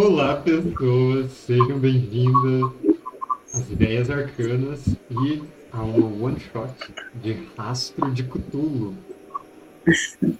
[0.00, 2.70] Olá, pessoas, sejam bem-vindas
[3.52, 6.72] às Ideias Arcanas e a uma one-shot
[7.16, 8.94] de Rastro de Cthulhu.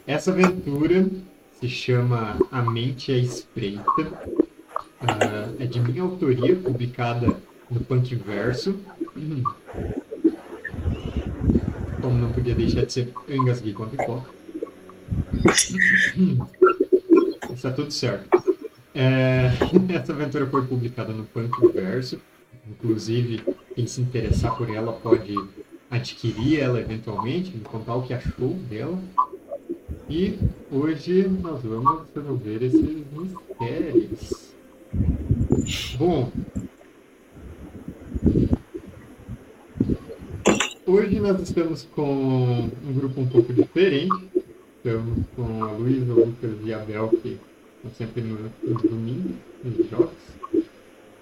[0.06, 1.10] Essa aventura
[1.58, 4.02] se chama A Mente é Espreita,
[5.02, 7.36] uh, é de minha autoria, publicada
[7.68, 8.78] no Punk Verso.
[12.00, 14.30] Como não podia deixar de ser, eu engasguei com a pipoca.
[17.52, 18.37] Está tudo certo.
[18.94, 19.50] É,
[19.94, 22.20] essa aventura foi publicada no Punk Verso.
[22.68, 23.42] Inclusive,
[23.74, 25.34] quem se interessar por ela pode
[25.90, 28.98] adquirir ela eventualmente, me contar o que achou dela.
[30.08, 30.38] E
[30.70, 34.52] hoje nós vamos resolver esses mistérios.
[35.98, 36.32] Bom,
[40.86, 44.28] hoje nós estamos com um grupo um pouco diferente.
[44.76, 47.38] Estamos com a Luísa, o Lucas e a Bel, que
[47.96, 50.10] sempre nos no domingos, nos jogos.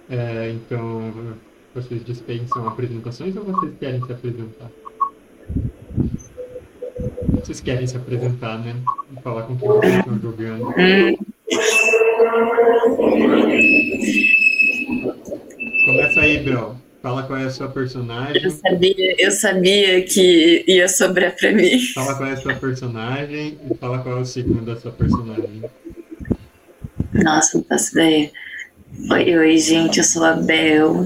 [0.09, 1.13] É, então,
[1.75, 4.71] vocês dispensam apresentações ou vocês querem se apresentar?
[7.35, 8.75] Vocês querem se apresentar, né?
[9.17, 10.73] E falar com quem vocês estão jogando.
[15.87, 16.77] Começa aí, Bel.
[17.03, 18.43] Fala qual é a sua personagem.
[18.43, 21.79] Eu sabia, eu sabia que ia sobrar pra mim.
[21.95, 25.63] Fala qual é a sua personagem e fala qual é o signo da sua personagem.
[27.23, 28.31] Nossa, não faço ideia.
[29.11, 31.05] Oi, oi, gente, eu sou a Bel.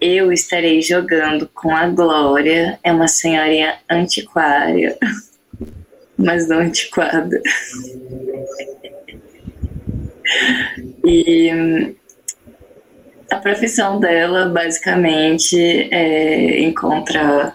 [0.00, 2.78] Eu estarei jogando com a Glória.
[2.82, 4.96] É uma senhorinha antiquária,
[6.16, 7.40] mas não antiquada.
[11.04, 11.94] E
[13.30, 17.52] a profissão dela, basicamente, é encontrar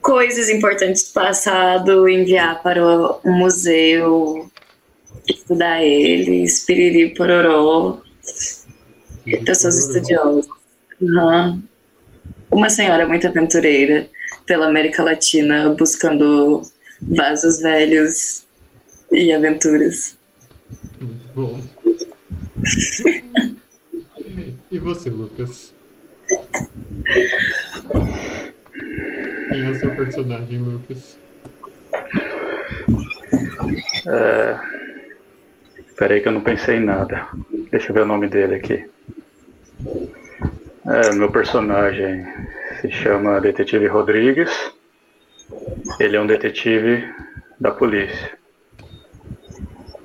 [0.00, 4.50] coisas importantes do passado, enviar para o museu,
[5.28, 8.00] estudar eles, piriri pororó,
[9.44, 10.46] pessoas estudiosas.
[11.00, 11.62] Uhum.
[12.50, 14.08] Uma senhora muito aventureira
[14.46, 16.62] pela América Latina, buscando
[17.02, 18.46] vasos velhos
[19.12, 20.16] e aventuras.
[21.34, 21.60] Bom.
[24.70, 25.74] e você, Lucas?
[29.48, 31.18] Quem é o seu personagem, Lucas?
[34.06, 34.85] É...
[35.96, 37.26] Peraí que eu não pensei em nada.
[37.70, 38.84] Deixa eu ver o nome dele aqui.
[40.86, 42.26] É, meu personagem
[42.80, 44.50] se chama Detetive Rodrigues.
[45.98, 47.02] Ele é um detetive
[47.58, 48.36] da polícia.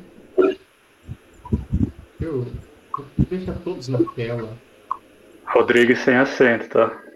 [2.20, 2.46] Eu
[2.92, 4.58] vou deixar todos na tela.
[5.46, 7.07] Rodrigues sem acento, tá?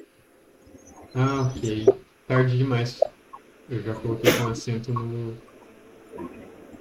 [1.16, 1.86] Ah, ok.
[2.28, 3.00] Tarde demais.
[3.70, 5.38] Eu já coloquei com acento no.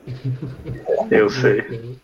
[1.11, 1.99] Eu sei.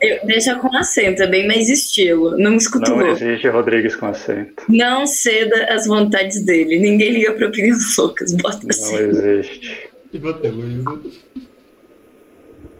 [0.00, 2.36] Eu, deixa com acento, é bem mais estilo.
[2.36, 4.64] Não escuto Não existe Rodrigues com acento.
[4.68, 6.78] Não ceda às vontades dele.
[6.78, 8.34] Ninguém liga para opiniões loucas.
[8.34, 8.92] Bota assim.
[8.92, 9.88] Não existe.
[10.12, 11.00] E você, Luísa?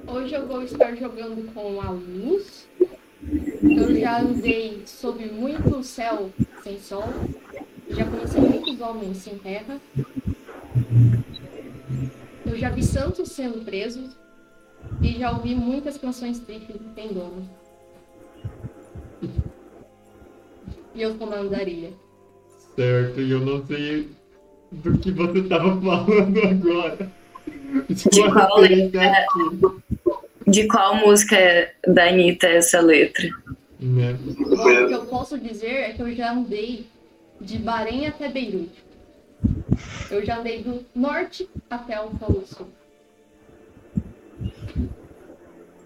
[0.07, 2.69] Hoje eu vou estar jogando com a luz.
[3.63, 6.31] Eu já andei sob muito céu
[6.63, 7.09] sem sol.
[7.91, 9.81] Já conheci muitos homens sem terra.
[12.45, 14.17] Eu já vi santos sendo presos
[15.03, 17.49] e já ouvi muitas canções tristes sem dono.
[20.95, 21.91] E eu comando da areia.
[22.75, 24.09] Certo, e eu não sei
[24.73, 27.13] do que você estava falando agora.
[27.89, 29.27] De qual, letra,
[30.47, 31.37] de qual música
[31.87, 33.29] da Anitta é essa letra?
[33.81, 34.17] Né?
[34.39, 36.87] O que eu posso dizer é que eu já andei
[37.41, 38.85] de Bahrein até Beirute.
[40.11, 42.69] Eu já andei do norte até o Polo Sul.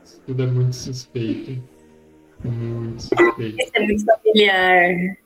[0.04, 1.62] Isso tudo é muito suspeito.
[2.44, 3.70] Muito suspeito.
[3.74, 5.16] É muito familiar.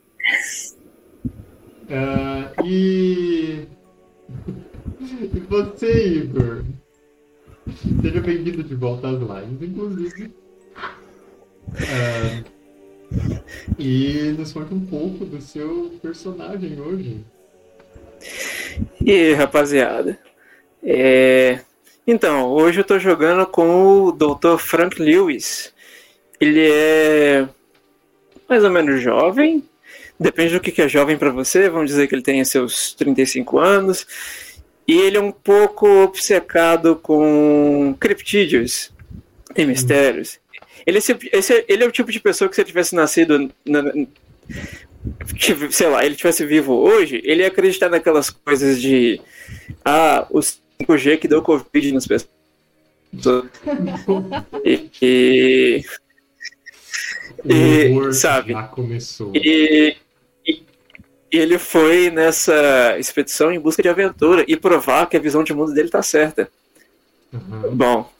[1.84, 3.68] Uh, e...
[5.34, 6.64] e você, Igor?
[8.02, 10.34] Seja bem-vindo de volta às lives, inclusive.
[11.68, 12.53] Uh,
[13.78, 17.24] e nos conta um pouco do seu personagem hoje.
[19.00, 20.18] E aí, rapaziada?
[20.82, 21.60] É...
[22.06, 24.58] Então, hoje eu tô jogando com o Dr.
[24.58, 25.72] Frank Lewis.
[26.40, 27.48] Ele é
[28.48, 29.64] mais ou menos jovem,
[30.18, 34.06] depende do que é jovem para você, vamos dizer que ele tenha seus 35 anos,
[34.86, 38.92] e ele é um pouco obcecado com criptídeos
[39.56, 40.38] e mistérios.
[40.86, 41.00] Ele é,
[41.36, 43.82] esse, ele é o tipo de pessoa que se ele tivesse nascido na,
[45.70, 49.20] sei lá, ele tivesse vivo hoje, ele ia acreditar naquelas coisas de
[49.84, 52.30] ah, o 5G que deu Covid nas pessoas.
[54.64, 55.84] e, e,
[57.44, 58.52] e sabe?
[58.52, 59.32] Já começou.
[59.34, 59.96] E,
[60.46, 60.62] e,
[61.30, 65.72] ele foi nessa expedição em busca de aventura e provar que a visão de mundo
[65.72, 66.48] dele tá certa.
[67.32, 67.76] Uhum.
[67.76, 68.13] Bom,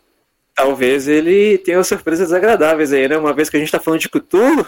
[0.54, 3.16] talvez ele tenha surpresas desagradáveis aí, né?
[3.16, 4.66] Uma vez que a gente tá falando de Cthulhu,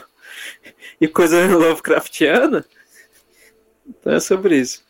[1.01, 2.65] e coisa Lovecraftiana.
[3.87, 4.85] Então é sobre isso.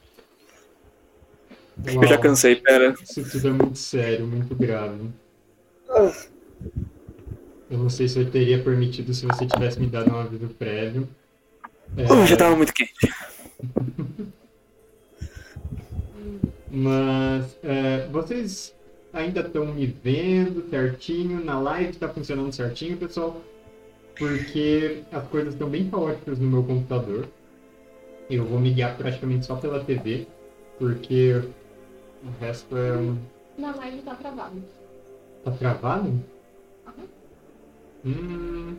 [1.86, 2.02] Uau.
[2.02, 2.94] Eu já cansei, pera.
[3.02, 5.10] Isso tudo é muito sério, muito grave.
[7.70, 11.06] Eu não sei se eu teria permitido se você tivesse me dado um aviso prévio.
[11.96, 12.10] É...
[12.10, 12.92] Oh, já tava muito quente.
[16.70, 18.75] Mas é, vocês
[19.16, 21.44] ainda estão me vendo certinho?
[21.44, 23.42] Na live está funcionando certinho, pessoal?
[24.18, 27.28] porque as coisas estão bem caóticas no meu computador.
[28.28, 30.26] Eu vou me guiar praticamente só pela TV,
[30.78, 31.42] porque
[32.24, 33.60] o resto é.
[33.60, 34.62] Na live tá travado.
[35.44, 36.08] Tá travado?
[36.86, 37.06] Uhum.
[38.04, 38.76] Hum.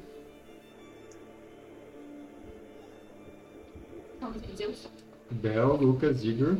[5.30, 6.57] Bel, Lucas, Igor.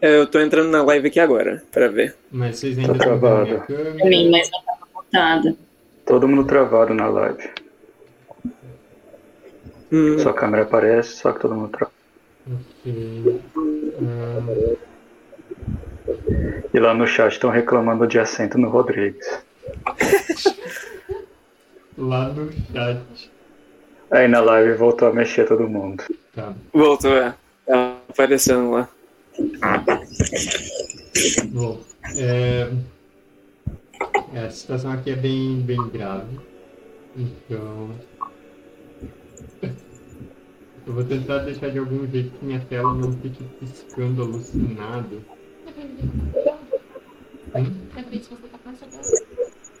[0.00, 2.14] Eu tô entrando na live aqui agora, pra ver.
[2.30, 3.66] Mas vocês ainda minha câmera?
[3.98, 5.56] Também, mas não tá montada.
[6.06, 7.50] Todo mundo travado na live.
[9.90, 10.18] Hum.
[10.18, 11.96] Sua câmera aparece, só que todo mundo travado.
[12.46, 13.40] Okay.
[13.56, 14.76] Hum.
[16.72, 19.26] E lá no chat estão reclamando de assento no Rodrigues.
[21.98, 23.30] lá no chat.
[24.10, 26.04] Aí na live voltou a mexer todo mundo.
[26.34, 26.54] Tá.
[26.72, 27.34] Voltou, é.
[27.66, 28.88] Tá aparecendo lá.
[31.52, 31.80] Bom,
[32.16, 32.70] é...
[34.34, 36.38] É, a situação aqui é bem, bem grave.
[37.16, 37.90] Então.
[40.86, 45.22] Eu vou tentar deixar de algum jeito que minha tela não fique piscando alucinado.
[47.54, 47.72] Hum?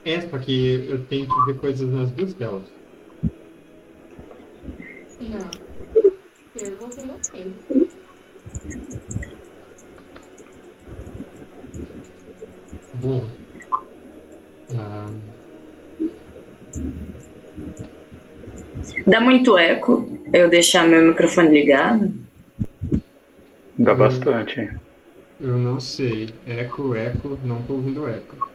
[0.04, 2.64] É, só que eu tenho que ver coisas nas duas telas.
[5.20, 5.50] Não.
[6.56, 7.04] Eu vou ver
[13.00, 13.24] Bom.
[14.76, 15.06] Ah.
[19.06, 22.12] Dá muito eco eu deixar meu microfone ligado?
[23.78, 24.68] Dá bastante.
[25.40, 26.30] Eu não sei.
[26.46, 28.50] Eco, eco, não tô ouvindo eco.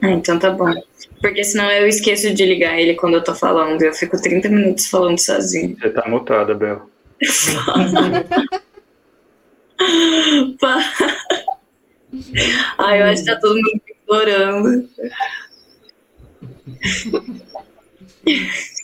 [0.00, 0.72] Ah, então tá bom.
[1.20, 3.82] Porque senão eu esqueço de ligar ele quando eu tô falando.
[3.82, 5.76] Eu fico 30 minutos falando sozinho.
[5.76, 6.88] Você tá mutada, Bel.
[12.78, 14.88] Ai, eu acho que tá todo mundo Orando.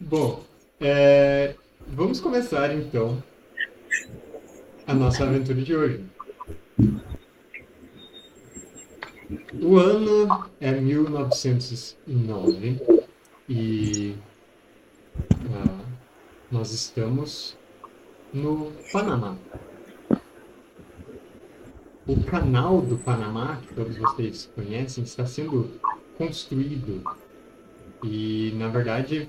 [0.01, 0.45] Bom,
[0.81, 1.55] é,
[1.87, 3.23] vamos começar então
[4.87, 6.05] a nossa aventura de hoje.
[9.63, 12.81] O ano é 1909
[13.49, 14.17] e
[15.55, 15.81] ah,
[16.51, 17.57] nós estamos
[18.33, 19.37] no Panamá
[22.07, 25.71] o canal do Panamá, que todos vocês conhecem, está sendo
[26.19, 27.03] construído.
[28.05, 29.29] E, na verdade,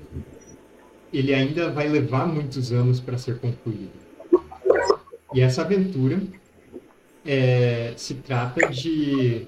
[1.11, 3.91] ele ainda vai levar muitos anos para ser concluído.
[5.33, 6.21] E essa aventura
[7.25, 9.47] é, se trata de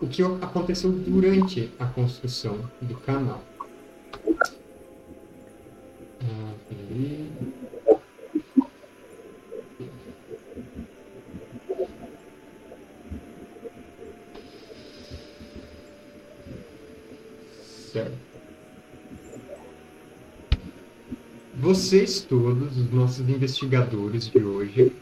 [0.00, 3.42] o que aconteceu durante a construção do canal.
[6.20, 6.52] Ah,
[21.54, 24.92] Vocês todos, os nossos investigadores de hoje,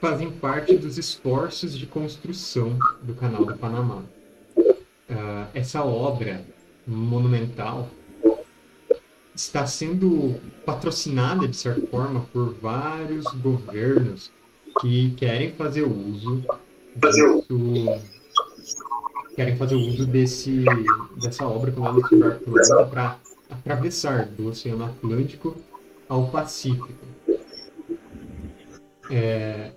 [0.00, 4.02] fazem parte dos esforços de construção do Canal do Panamá.
[4.56, 6.44] Uh, essa obra
[6.86, 7.90] monumental
[9.34, 14.30] está sendo patrocinada, de certa forma, por vários governos
[14.80, 16.44] que querem fazer uso
[16.96, 17.44] disso,
[19.34, 20.64] querem fazer uso desse,
[21.22, 23.18] dessa obra que estiver pronta para
[23.50, 25.56] atravessar do Oceano Atlântico
[26.08, 26.88] ao Pacífico.
[29.10, 29.70] É,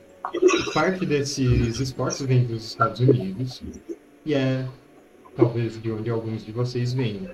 [0.73, 3.61] parte desses esforços vem dos Estados Unidos
[4.25, 4.67] e é
[5.35, 7.25] talvez de onde alguns de vocês venham.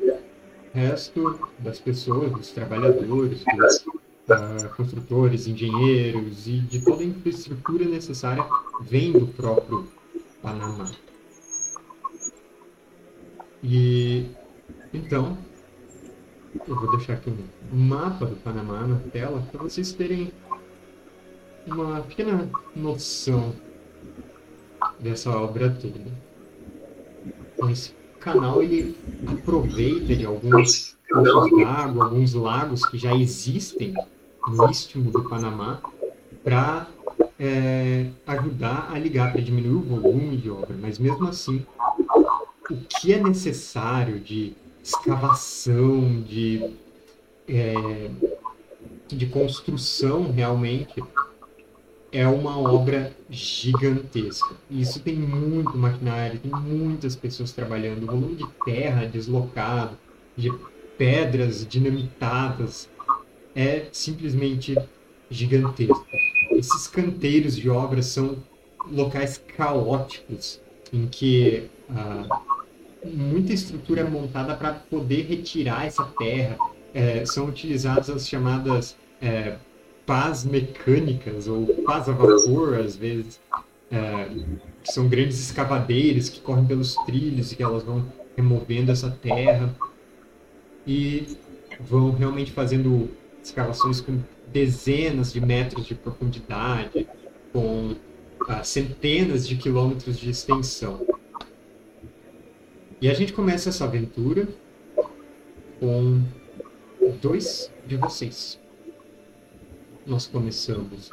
[0.74, 7.86] O resto das pessoas, dos trabalhadores, dos uh, construtores, engenheiros e de toda a infraestrutura
[7.86, 8.44] necessária
[8.82, 9.88] vem do próprio
[10.42, 10.92] Panamá.
[13.64, 14.26] E
[14.94, 15.38] então,
[16.68, 20.32] eu vou deixar aqui um mapa do Panamá na tela para vocês terem
[21.66, 23.54] uma pequena noção
[25.00, 26.12] dessa obra toda.
[27.56, 28.96] Então, esse canal ele
[29.28, 33.94] aproveita de alguns d'água, alguns lagos que já existem
[34.48, 35.82] no istmo do Panamá
[36.44, 36.88] para
[37.40, 40.76] é, ajudar a ligar, para diminuir o volume de obra.
[40.80, 41.66] Mas mesmo assim,
[42.70, 44.54] o que é necessário de
[44.84, 46.74] escavação, de,
[47.48, 48.10] é,
[49.08, 51.04] de construção realmente
[52.12, 54.56] é uma obra gigantesca.
[54.70, 59.98] Isso tem muito maquinário, tem muitas pessoas trabalhando, volume de terra deslocado,
[60.38, 60.52] de
[60.98, 62.88] pedras dinamitadas
[63.56, 64.76] é simplesmente
[65.30, 66.06] gigantesco.
[66.52, 68.38] Esses canteiros de obras são
[68.92, 72.42] locais caóticos em que ah,
[73.06, 76.58] muita estrutura montada para poder retirar essa terra.
[76.94, 79.56] É, são utilizadas as chamadas é,
[80.06, 83.40] pás mecânicas ou pás a vapor, às vezes,
[83.92, 84.28] é,
[84.84, 88.06] são grandes escavadeiras que correm pelos trilhos e que elas vão
[88.36, 89.74] removendo essa terra
[90.86, 91.38] e
[91.80, 93.10] vão realmente fazendo
[93.44, 94.20] escavações com
[94.52, 97.08] dezenas de metros de profundidade,
[97.52, 97.96] com
[98.48, 101.06] ah, centenas de quilômetros de extensão.
[103.04, 104.48] E a gente começa essa aventura
[105.78, 106.22] com
[107.22, 108.58] dois de vocês.
[110.08, 111.12] Nós começamos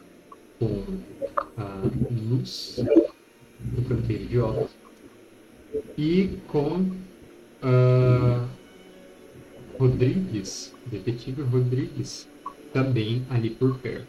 [0.60, 0.84] com
[1.56, 1.80] a
[2.30, 4.70] Luz, do Canteiro de Obras,
[5.98, 6.92] e com
[7.60, 8.46] a
[9.76, 12.28] Rodrigues, detetive Rodrigues,
[12.72, 14.06] também ali por perto.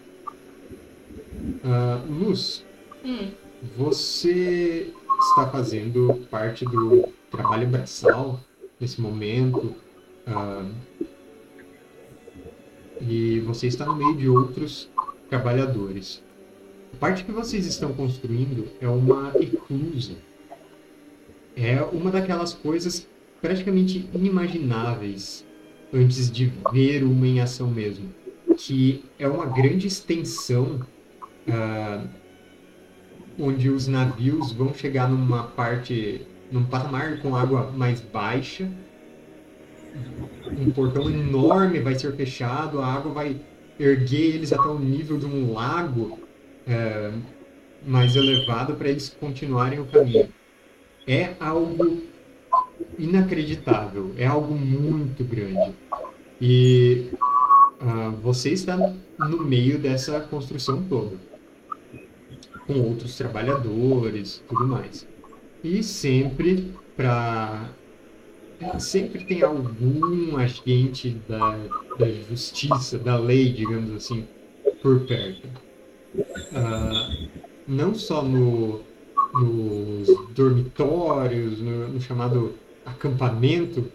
[1.64, 2.64] Uh, Luz,
[3.04, 3.32] hum.
[3.76, 4.94] você
[5.32, 8.40] está fazendo parte do trabalho braçal
[8.80, 9.74] nesse momento.
[10.28, 10.70] Uh,
[13.02, 14.90] e você está no meio de outros
[15.30, 16.22] trabalhadores.
[16.94, 20.16] A parte que vocês estão construindo é uma eclusa.
[21.56, 23.08] É uma daquelas coisas
[23.42, 25.46] praticamente inimagináveis
[25.94, 28.14] antes de ver uma em ação mesmo.
[28.58, 30.82] Que é uma grande extensão
[31.48, 32.08] uh,
[33.40, 38.70] onde os navios vão chegar numa parte num patamar com água mais baixa.
[40.58, 43.38] Um portão enorme vai ser fechado, a água vai
[43.80, 46.20] erguer eles até o nível de um lago
[46.68, 47.12] é,
[47.86, 50.30] mais elevado para eles continuarem o caminho.
[51.08, 52.02] É algo
[52.98, 55.74] inacreditável, é algo muito grande.
[56.40, 57.10] E
[57.82, 61.16] uh, você está no meio dessa construção toda,
[62.66, 65.08] com outros trabalhadores, tudo mais.
[65.64, 67.70] E sempre para
[68.80, 71.58] sempre tem algum agente da,
[71.98, 74.28] da justiça, da lei, digamos assim,
[74.82, 75.48] por perto.
[76.16, 77.28] Uh,
[77.68, 78.82] não só no,
[79.34, 82.54] nos dormitórios, no, no, chamado
[82.86, 83.90] acampamento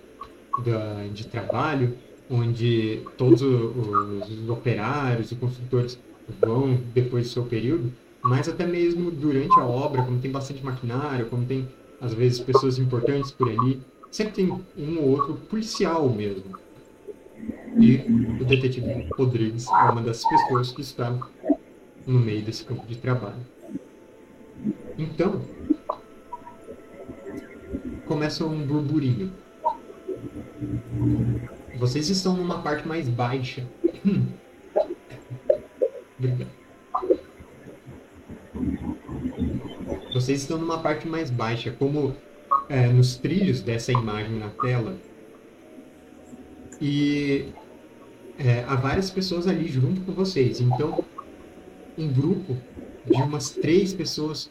[0.64, 1.96] da, de trabalho,
[2.30, 5.98] onde todos os, os operários e construtores
[6.40, 7.92] vão depois do seu período,
[8.28, 11.68] mas até mesmo durante a obra, como tem bastante maquinário, como tem
[12.00, 13.80] às vezes pessoas importantes por ali,
[14.10, 16.56] sempre tem um ou outro policial mesmo.
[17.78, 17.96] E
[18.40, 21.16] o detetive Rodrigues é uma das pessoas que está
[22.06, 23.46] no meio desse campo de trabalho.
[24.98, 25.42] Então,
[28.06, 29.32] começa um burburinho.
[31.78, 33.66] Vocês estão numa parte mais baixa.
[36.18, 36.65] Obrigado.
[40.16, 42.16] Vocês estão numa parte mais baixa, como
[42.70, 44.96] é, nos trilhos dessa imagem na tela.
[46.80, 47.48] E
[48.38, 50.58] é, há várias pessoas ali junto com vocês.
[50.58, 51.04] Então,
[51.98, 52.56] um grupo
[53.04, 54.50] de umas três pessoas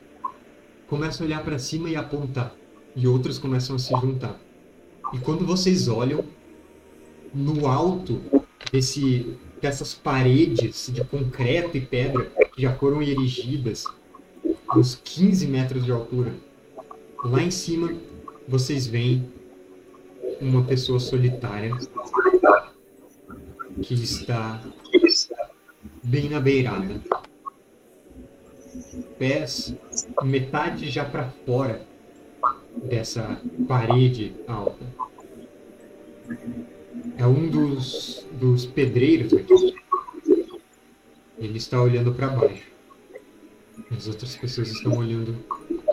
[0.88, 2.53] começa a olhar para cima e apontar.
[2.95, 4.39] E outras começam a se juntar.
[5.13, 6.24] E quando vocês olham,
[7.34, 8.22] no alto
[8.72, 13.86] desse, dessas paredes de concreto e pedra que já foram erigidas
[14.75, 16.34] uns 15 metros de altura.
[17.24, 17.94] Lá em cima,
[18.48, 19.27] vocês veem
[20.41, 21.72] uma pessoa solitária
[23.82, 24.62] que está
[26.03, 27.01] bem na beirada.
[29.17, 29.74] pés,
[30.24, 31.86] metade já para fora
[32.84, 34.86] dessa parede alta.
[37.17, 39.75] É um dos, dos pedreiros aqui.
[41.38, 42.75] Ele está olhando para baixo.
[43.96, 45.34] As outras pessoas estão olhando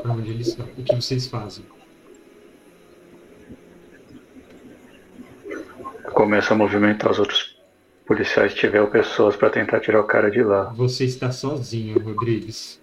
[0.02, 0.64] para onde ele está.
[0.64, 1.64] O que vocês fazem?
[6.12, 7.56] Começa a movimentar os outros
[8.04, 10.64] policiais, tiver pessoas para tentar tirar o cara de lá.
[10.74, 12.82] Você está sozinho, Rodrigues.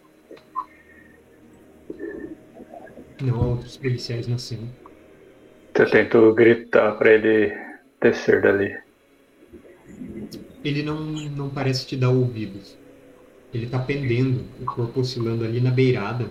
[3.22, 4.68] Não há outros policiais na cena.
[5.76, 7.56] Eu tento gritar para ele
[8.02, 8.76] descer dali.
[10.64, 12.79] Ele não, não parece te dar ouvidos.
[13.54, 16.30] Ele tá pendendo, o corpo oscilando ali na beirada.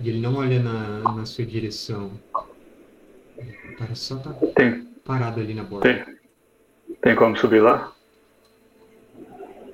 [0.00, 2.10] E ele não olha na, na sua direção.
[3.38, 6.04] O cara só tá Tem, parado ali na borda.
[6.04, 6.16] tem,
[7.00, 7.92] tem como subir lá?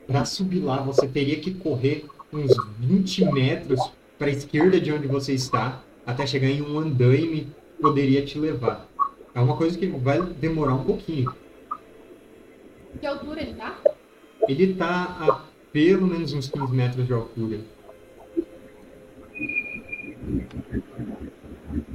[0.06, 3.80] Pra subir lá, você teria que correr uns 20 metros
[4.18, 7.44] para a esquerda de onde você está, até chegar em um andaime
[7.76, 8.86] que poderia te levar.
[9.34, 11.32] É uma coisa que vai demorar um pouquinho.
[13.00, 13.78] Que altura ele tá?
[14.48, 17.60] Ele tá a pelo menos uns 15 metros de altura.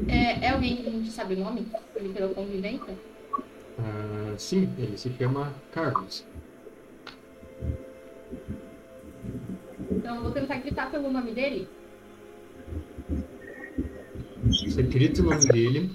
[0.08, 1.68] É, é alguém que a gente sabe o nome?
[1.96, 2.96] Ele pela convivência?
[3.80, 6.26] Ah, sim, ele se chama Carlos.
[9.92, 11.68] Então vou tentar gritar pelo nome dele.
[14.46, 15.92] Você grita o nome dele.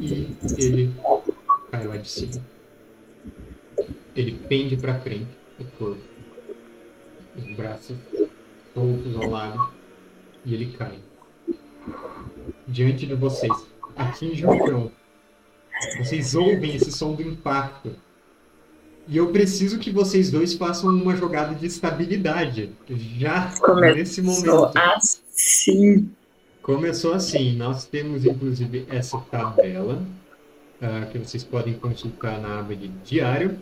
[0.00, 0.94] E ele
[1.72, 2.44] cai lá de cima.
[4.14, 5.26] Ele pende pra frente,
[5.58, 6.02] o corpo.
[7.34, 7.96] Os braços
[8.74, 9.70] soltos ao lado.
[10.44, 10.98] E ele cai.
[12.68, 13.52] Diante de vocês.
[13.96, 14.92] Atinge o chão.
[15.98, 17.96] Vocês ouvem esse som do impacto.
[19.08, 22.70] E eu preciso que vocês dois façam uma jogada de estabilidade.
[23.18, 23.50] Já
[23.94, 24.76] nesse Começou momento.
[24.76, 26.10] assim.
[26.60, 27.56] Começou assim.
[27.56, 30.00] Nós temos inclusive essa tabela
[30.82, 33.56] ah, que vocês podem consultar na aba de diário.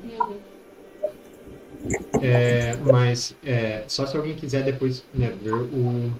[2.22, 6.11] É, mas é, só se alguém quiser depois né, ver o,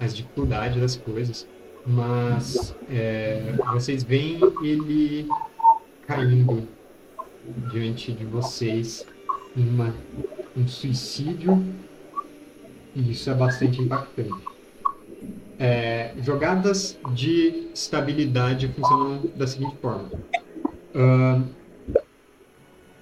[0.00, 1.46] as dificuldades das coisas.
[1.86, 5.28] Mas é, vocês veem ele
[6.08, 6.68] caindo
[7.70, 9.06] diante de vocês
[9.56, 9.94] em uma,
[10.56, 11.64] um suicídio.
[12.96, 14.55] E isso é bastante impactante.
[15.58, 20.10] É, jogadas de estabilidade funcionam da seguinte forma.
[20.94, 21.44] Ahn,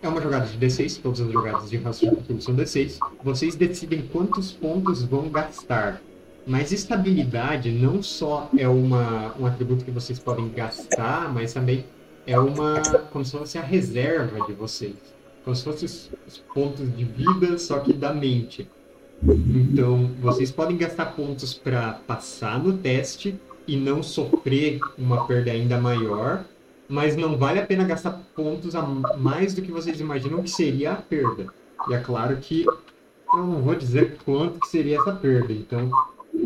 [0.04, 2.98] é uma jogada de D6, todas as jogadas de raciocínio são D6.
[3.22, 6.00] Vocês decidem quantos pontos vão gastar.
[6.46, 11.86] Mas estabilidade não só é uma, um atributo que vocês podem gastar, mas também
[12.26, 12.82] é uma.
[13.10, 14.94] como se fosse a reserva de vocês.
[15.42, 18.68] Como se fossem os, os pontos de vida, só que da mente.
[19.26, 23.34] Então, vocês podem gastar pontos para passar no teste
[23.66, 26.44] e não sofrer uma perda ainda maior,
[26.87, 30.92] mas não vale a pena gastar pontos a mais do que vocês imaginam que seria
[30.92, 31.46] a perda.
[31.88, 35.90] E é claro que eu não vou dizer quanto que seria essa perda, então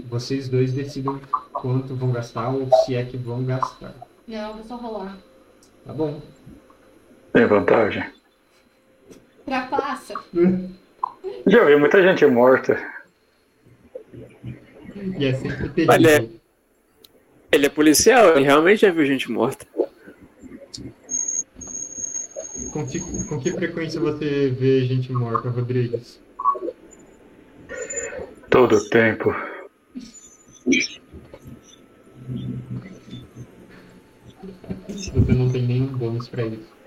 [0.09, 1.21] vocês dois decidam
[1.53, 3.93] quanto vão gastar ou se é que vão gastar.
[4.27, 5.19] Não, vou só rolar.
[5.85, 6.21] Tá bom?
[7.33, 8.05] Tem vantagem?
[9.45, 10.15] Trapassa.
[11.47, 12.79] Já vi muita gente morta.
[15.19, 15.95] E é sempre terrível.
[15.95, 16.29] Olha,
[17.51, 19.67] Ele é policial, ele realmente já viu gente morta.
[22.73, 26.21] Com que, com que frequência você vê gente morta, Rodrigues?
[28.51, 29.35] Todo tempo.
[34.89, 36.79] Você não tem nenhum bônus pra isso.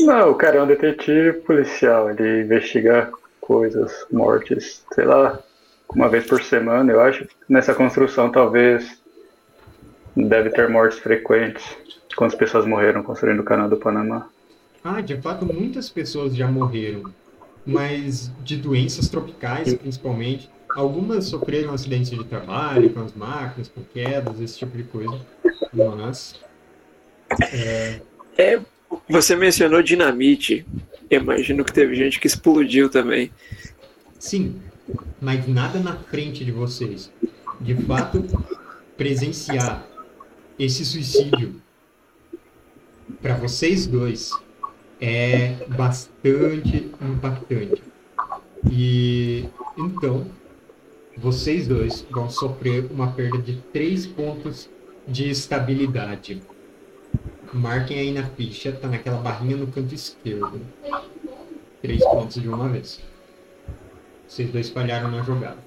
[0.00, 2.10] Não, o cara é um detetive policial.
[2.10, 3.12] Ele investiga
[3.50, 5.42] coisas, mortes, sei lá,
[5.92, 7.26] uma vez por semana, eu acho.
[7.48, 9.02] Nessa construção, talvez
[10.14, 11.64] deve ter mortes frequentes.
[12.14, 14.28] Quantas pessoas morreram construindo o canal do Panamá?
[14.84, 17.12] Ah, de fato, muitas pessoas já morreram,
[17.66, 20.48] mas de doenças tropicais, principalmente.
[20.76, 25.18] Algumas sofreram acidentes de trabalho, com as máquinas, com quedas, esse tipo de coisa.
[25.74, 26.40] Mas.
[27.52, 28.00] é,
[28.38, 28.60] É,
[29.08, 30.64] você mencionou dinamite.
[31.10, 33.30] Imagino que teve gente que explodiu também.
[34.18, 34.60] sim,
[35.20, 37.10] mas nada na frente de vocês.
[37.60, 38.24] De fato,
[38.96, 39.86] presenciar
[40.58, 41.60] esse suicídio
[43.20, 44.32] para vocês dois
[45.00, 47.82] é bastante impactante.
[48.70, 49.46] E
[49.76, 50.26] então,
[51.16, 54.68] vocês dois vão sofrer uma perda de 3 pontos
[55.08, 56.42] de estabilidade.
[57.52, 60.60] Marquem aí na ficha, tá naquela barrinha no canto esquerdo.
[61.82, 63.00] três pontos de uma vez.
[64.28, 65.58] Vocês dois falharam na jogada.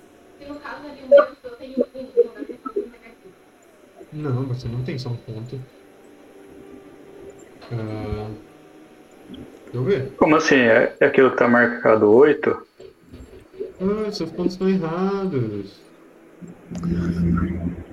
[4.13, 5.59] Não, você não tem só um ponto.
[7.71, 8.29] Ah,
[9.29, 9.41] deixa
[9.73, 10.11] eu ver.
[10.17, 10.55] Como assim?
[10.55, 12.67] É, é aquilo que tá marcado 8?
[13.81, 15.81] Ah, seus pontos estão errados.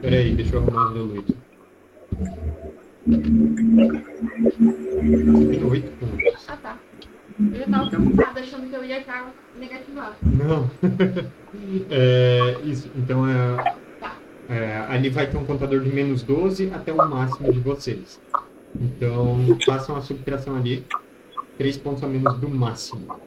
[0.00, 1.24] Peraí, deixa eu arrumar o meu Luiz.
[5.70, 6.48] Oito pontos.
[6.48, 6.78] Ah, tá.
[7.40, 10.16] Eu já tava preocupada achando que eu ia estar negativado.
[10.22, 10.70] Não.
[11.90, 13.74] É, isso, então é,
[14.48, 18.20] é, ali vai ter um contador de menos 12 até o máximo de vocês.
[18.80, 20.86] Então façam a subtração ali.
[21.58, 23.20] 3 pontos a menos do máximo.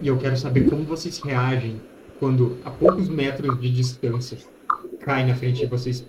[0.00, 1.80] E eu quero saber como vocês reagem
[2.20, 4.38] quando a poucos metros de distância
[5.00, 6.06] cai na frente de vocês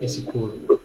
[0.00, 0.80] esse corpo.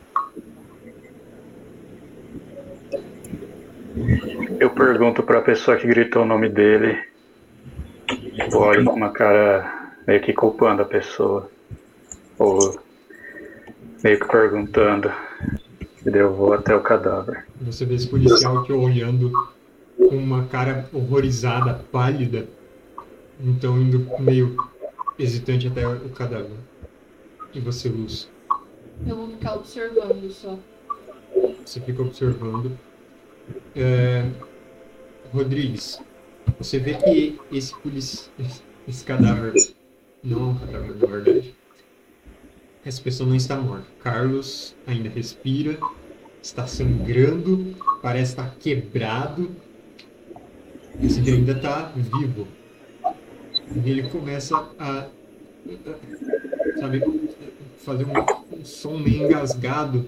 [4.59, 6.97] Eu pergunto pra pessoa que gritou o nome dele.
[8.53, 11.49] Olho com uma cara meio que culpando a pessoa.
[12.37, 12.77] Ou
[14.03, 15.11] meio que perguntando.
[16.05, 17.45] E daí eu vou até o cadáver.
[17.61, 19.31] Você vê esse policial te olhando
[19.97, 22.47] com uma cara horrorizada, pálida.
[23.39, 24.55] Então indo meio
[25.17, 26.57] hesitante até o cadáver.
[27.53, 28.29] E você, Luz?
[29.07, 30.59] Eu vou ficar observando só.
[31.65, 32.77] Você fica observando.
[33.75, 34.25] É,
[35.33, 35.99] Rodrigues,
[36.57, 37.73] você vê que esse
[38.87, 39.53] esse cadáver
[40.23, 41.55] não é um cadáver, na verdade.
[42.85, 43.85] Essa pessoa não está morta.
[44.01, 45.77] Carlos ainda respira,
[46.41, 49.49] está sangrando, parece estar quebrado.
[51.01, 52.47] Esse aqui ainda está vivo.
[53.83, 55.09] E ele começa a, a-
[56.79, 57.01] sabe,
[57.79, 60.05] fazer um, um som meio engasgado.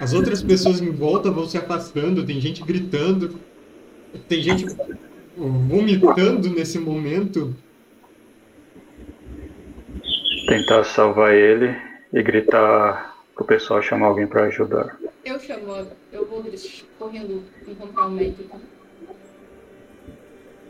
[0.00, 3.38] As outras pessoas em volta vão se afastando, tem gente gritando,
[4.28, 4.66] tem gente
[5.36, 7.54] vomitando nesse momento.
[10.46, 11.74] Tentar salvar ele
[12.12, 14.98] e gritar pro pessoal chamar alguém pra ajudar.
[15.24, 16.44] Eu chamo, eu vou
[16.98, 18.60] correndo encontrar o médico.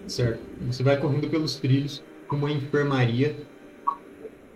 [0.07, 0.40] Certo.
[0.66, 3.35] Você vai correndo pelos trilhos com uma enfermaria,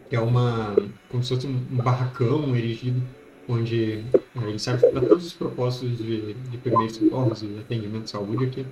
[0.08, 0.76] que é uma.
[1.10, 3.02] como se fosse um barracão erigido,
[3.48, 4.04] onde
[4.42, 8.66] ele serve para todos os propósitos de, de primeiros socorros e atendimento de saúde aqui.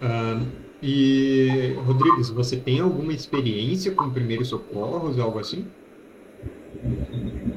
[0.00, 0.40] Ah,
[0.82, 5.66] e, Rodrigues, você tem alguma experiência com primeiros socorros, algo assim?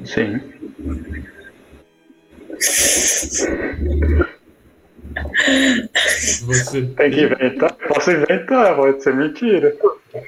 [0.04, 0.40] Sim.
[6.42, 7.72] Você Tem que inventar?
[7.88, 9.74] Posso inventar, pode ser mentira.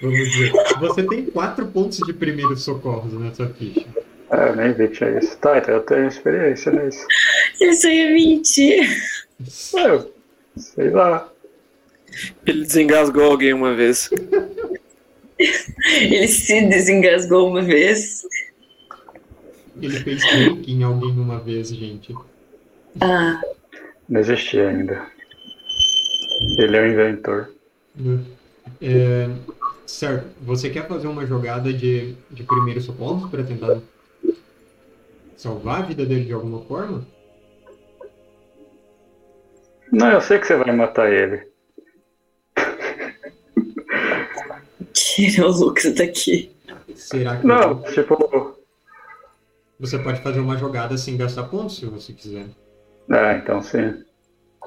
[0.02, 3.86] Vamos dizer, você tem quatro pontos de primeiros socorros na sua ficha.
[4.30, 5.36] É, nem vi que tinha isso.
[5.38, 7.06] Tá, então eu tenho experiência nisso.
[7.60, 8.88] Isso ia mentir.
[9.74, 10.12] Eu,
[10.56, 11.30] sei lá.
[12.44, 14.10] Ele desengasgou alguém uma vez.
[15.38, 18.26] Ele se desengasgou uma vez.
[19.80, 22.14] Ele fez clique em alguém uma vez, gente.
[23.00, 23.40] Ah,
[24.08, 25.06] Não existia ainda.
[26.58, 27.50] Ele é o inventor.
[28.80, 29.28] É,
[29.86, 33.78] certo, você quer fazer uma jogada de, de primeiros socorros para tentar
[35.36, 37.06] salvar a vida dele de alguma forma?
[39.92, 41.46] Não, eu sei que você vai matar ele.
[45.16, 46.50] tira o Lucas daqui.
[46.94, 48.56] Será que Não, tipo.
[49.78, 52.46] você pode fazer uma jogada sem gastar pontos, se você quiser?
[53.10, 54.04] É, então sim.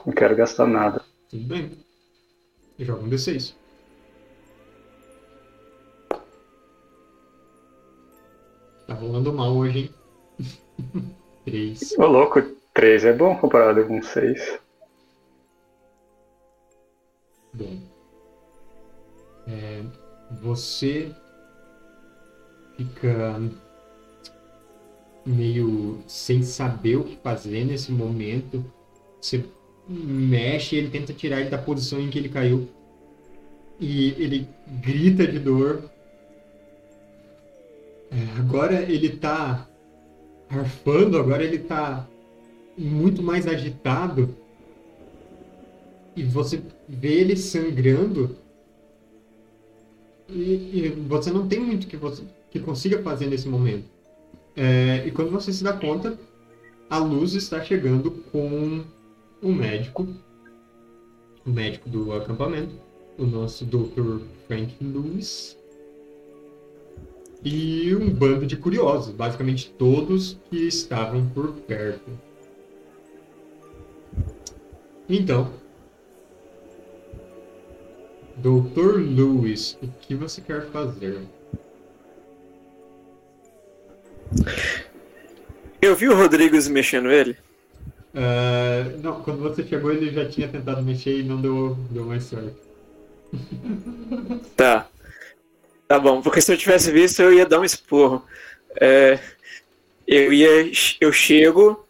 [0.06, 1.02] Não quero gastar nada.
[1.30, 1.72] Tudo bem.
[2.80, 3.54] Joga um D6.
[8.88, 9.99] Tá rolando mal hoje, hein?
[11.46, 11.94] Três.
[11.98, 12.42] Ô louco,
[12.74, 14.60] 3 é bom comparado com 6.
[17.54, 17.78] Bom.
[19.48, 19.82] É,
[20.42, 21.12] você
[22.78, 23.42] fica
[25.26, 28.64] meio sem saber o que fazer nesse momento.
[29.20, 29.44] Você
[29.88, 32.70] mexe, ele tenta tirar ele da posição em que ele caiu.
[33.80, 35.90] E ele grita de dor.
[38.12, 39.69] É, agora ele tá
[40.50, 42.08] arfando, agora ele tá
[42.78, 44.36] muito mais agitado.
[46.16, 48.36] E você vê ele sangrando.
[50.28, 50.34] E,
[50.74, 53.86] e você não tem muito que você que consiga fazer nesse momento.
[54.56, 56.18] É, e quando você se dá conta,
[56.90, 58.84] a luz está chegando com
[59.42, 60.08] o médico,
[61.46, 62.74] o médico do acampamento,
[63.18, 64.22] o nosso Dr.
[64.48, 65.56] Frank Lewis,
[67.44, 72.12] e um bando de curiosos, basicamente todos que estavam por perto.
[75.08, 75.52] Então,
[78.42, 81.20] Doutor Lewis, o que você quer fazer?
[85.82, 87.36] Eu vi o Rodrigues mexendo ele.
[88.14, 92.24] Uh, não, quando você chegou ele já tinha tentado mexer e não deu, deu mais
[92.24, 92.56] certo.
[94.56, 94.88] Tá.
[95.90, 98.24] Tá bom, porque se eu tivesse visto eu ia dar um esporro.
[98.80, 99.18] É,
[100.08, 100.72] eu ia.
[101.02, 101.84] Eu chego.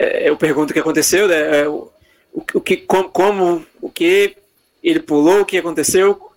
[0.00, 1.60] É, eu pergunto o que aconteceu, né?
[1.60, 1.92] É, o,
[2.32, 4.34] o, que, como, como, o que
[4.82, 6.32] ele pulou, o que aconteceu,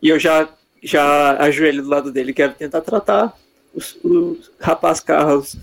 [0.00, 0.48] e eu já,
[0.82, 3.38] já ajoelho do lado dele, quero tentar tratar
[3.74, 5.54] os, os rapaz Carlos.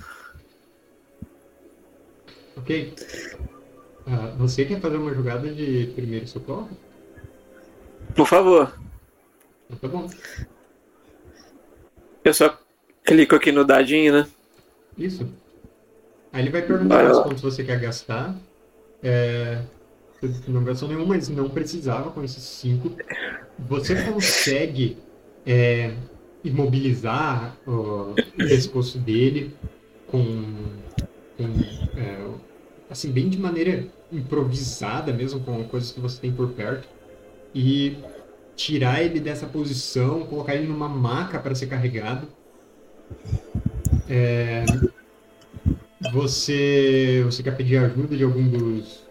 [2.55, 2.93] Ok.
[4.05, 6.69] Uh, você quer fazer uma jogada de primeiro socorro?
[8.15, 8.86] Por favor.
[9.81, 10.09] Tá bom.
[12.23, 12.57] Eu só
[13.03, 14.27] clico aqui no dadinho, né?
[14.97, 15.27] Isso.
[16.31, 18.35] Aí ele vai perguntar quantos você quer gastar.
[19.03, 19.61] É,
[20.47, 22.95] não gastou nenhum, mas não precisava com esses cinco.
[23.59, 24.97] Você consegue
[25.45, 25.93] é,
[26.43, 29.53] imobilizar o pescoço dele
[30.07, 30.53] com,
[31.37, 31.43] com
[31.97, 32.27] é,
[32.89, 36.87] assim, bem de maneira improvisada mesmo, com coisas que você tem por perto,
[37.53, 37.97] e
[38.57, 42.27] tirar ele dessa posição, colocar ele numa maca para ser carregado.
[44.09, 44.65] É,
[46.11, 49.07] você, você quer pedir ajuda de algum dos,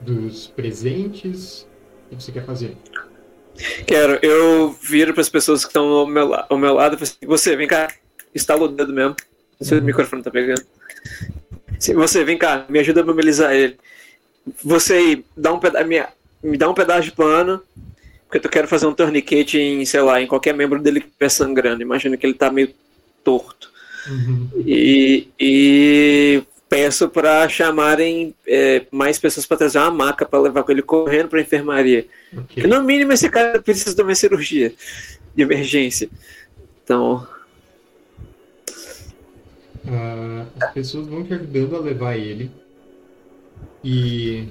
[0.00, 1.66] dos presentes?
[2.06, 2.76] O que você quer fazer?
[3.86, 4.18] Quero.
[4.20, 7.54] Eu viro para as pessoas que estão ao meu, ao meu lado e assim, você,
[7.56, 7.88] vem cá.
[8.34, 9.14] Estala o dedo mesmo.
[9.60, 9.80] Se uhum.
[9.80, 10.62] o microfone tá pegando.
[11.94, 13.78] Você, vem cá, me ajuda a mobilizar ele.
[14.64, 15.84] Você aí, dá um peda
[16.42, 17.62] me dá um pedaço de pano,
[18.30, 21.28] porque eu quero fazer um tourniquet em, sei lá, em qualquer membro dele que estiver
[21.28, 21.82] sangrando.
[21.82, 22.70] Imagina que ele tá meio
[23.24, 23.68] torto.
[24.08, 24.48] Uhum.
[24.64, 30.70] E, e peço para chamarem é, mais pessoas para trazer uma maca para levar com
[30.70, 32.06] ele correndo para a enfermaria.
[32.32, 32.64] Okay.
[32.68, 34.72] no mínimo esse cara precisa de uma cirurgia
[35.34, 36.08] de emergência.
[36.84, 37.26] Então.
[39.84, 42.48] Uh, as pessoas vão te ajudando a levar ele.
[43.82, 44.46] E.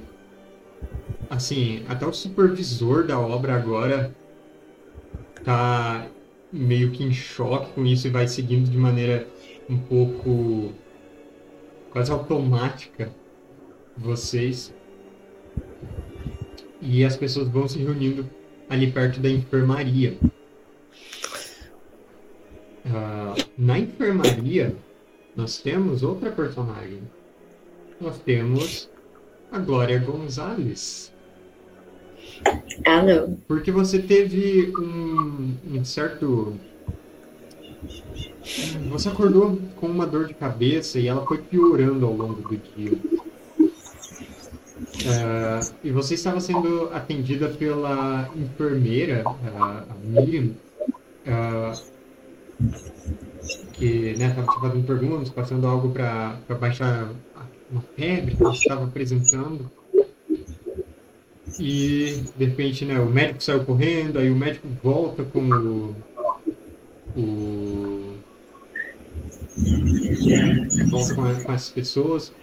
[1.30, 4.16] Assim, até o supervisor da obra agora
[5.44, 6.08] tá
[6.52, 9.28] meio que em choque com isso e vai seguindo de maneira
[9.70, 10.74] um pouco
[11.92, 13.12] quase automática
[13.96, 14.74] vocês
[16.82, 18.28] e as pessoas vão se reunindo
[18.70, 20.18] ali perto da enfermaria.
[22.86, 24.76] Uh, na enfermaria,
[25.36, 27.02] nós temos outra personagem.
[28.00, 28.90] Nós temos
[29.52, 31.09] a Glória Gonzalez.
[32.86, 33.38] Alô.
[33.48, 36.58] Porque você teve um, um certo
[38.90, 42.98] você acordou com uma dor de cabeça e ela foi piorando ao longo do dia.
[45.00, 50.52] Uh, e você estava sendo atendida pela enfermeira, a Miriam,
[51.28, 51.80] uh,
[53.74, 57.10] que estava né, te fazendo perguntas, passando algo para baixar
[57.72, 59.70] uma febre que você estava apresentando.
[61.58, 65.96] E, de repente, né, o médico saiu correndo, aí o médico volta com o,
[67.18, 68.14] o
[70.90, 72.34] volta com, com pessoas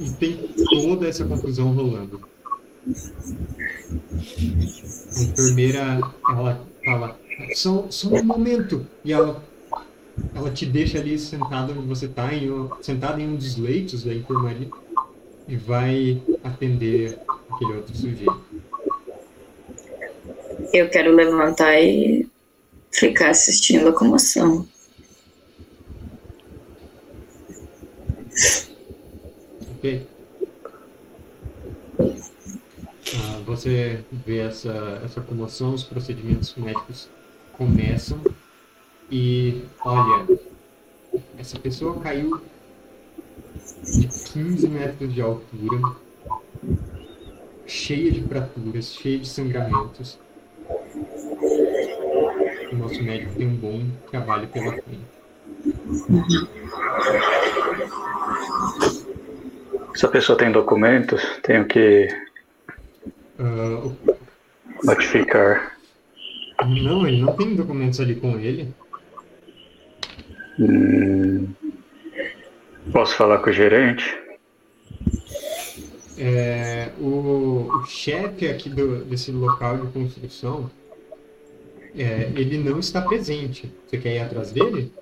[0.00, 0.36] e tem
[0.70, 2.20] toda essa confusão rolando.
[5.16, 7.20] A enfermeira, ela fala,
[7.54, 9.42] só, só um momento, e ela,
[10.34, 12.28] ela te deixa ali sentado onde você está,
[12.80, 14.68] sentado em um dos leitos da enfermaria,
[15.46, 17.18] e vai atender
[17.54, 18.44] aquele outro sujeito.
[20.72, 22.26] Eu quero levantar e
[22.90, 24.66] ficar assistindo a comoção.
[29.76, 30.06] Ok.
[33.14, 37.08] Ah, você vê essa, essa comoção, os procedimentos médicos
[37.52, 38.20] começam
[39.10, 40.26] e olha,
[41.38, 42.40] essa pessoa caiu
[43.84, 45.96] de 15 metros de altura,
[47.66, 50.18] cheia de fraturas, cheia de sangramentos.
[52.72, 55.22] O nosso médico tem um bom trabalho pela frente.
[59.94, 61.22] Essa pessoa tem documentos?
[61.42, 62.08] Tenho que
[63.38, 63.96] uh,
[64.82, 65.76] notificar.
[66.60, 68.72] Não, ele não tem documentos ali com ele.
[70.58, 71.48] Hum,
[72.92, 74.21] posso falar com o gerente?
[76.24, 80.70] É, o, o chefe aqui do, desse local de construção,
[81.96, 83.68] é, ele não está presente.
[83.86, 84.92] Você quer ir atrás dele?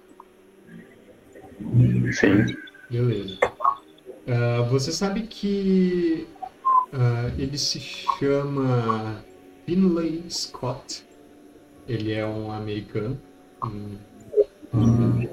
[2.13, 2.57] Sim.
[2.91, 3.39] Beleza.
[4.27, 6.27] Uh, você sabe que
[6.93, 9.23] Ah, ele se chama
[9.65, 11.05] Finlay Scott.
[11.87, 13.17] Ele é um americano.
[13.65, 13.97] um-
[14.73, 14.77] ah,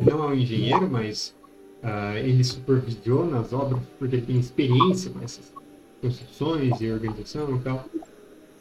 [0.06, 1.34] não é um engenheiro, mas
[1.82, 5.52] ah, ele supervisiona as obras porque ele tem experiência com essas
[6.02, 7.86] construções e organização e tal.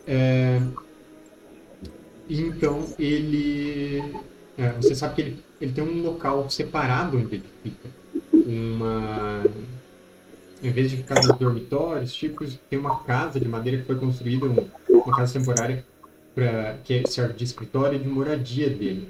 [0.06, 0.60] É,
[2.28, 4.02] então ele.
[4.58, 7.88] é, você sabe que ele, ele tem um local separado onde ele fica.
[8.32, 9.44] Uma.
[10.62, 14.46] Em vez de ficar nos dormitórios, tipos, tem uma casa de madeira que foi construída,
[14.46, 15.84] um- uma casa temporária,
[16.34, 19.08] pra, que serve de escritório e de moradia dele.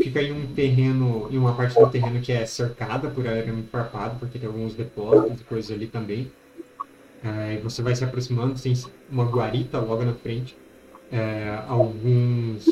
[0.00, 4.16] Fica em um terreno, em uma parte do terreno que é cercada por arame farpado,
[4.20, 6.30] porque tem alguns depósitos e coisas ali também.
[7.26, 8.72] É, você vai se aproximando, tem
[9.10, 10.56] uma guarita logo na frente.
[11.10, 12.64] É, alguns.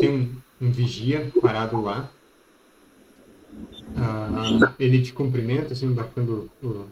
[0.00, 2.10] Tem um, um vigia parado lá.
[3.96, 6.86] Ah, ele te cumprimenta, assim, batendo o,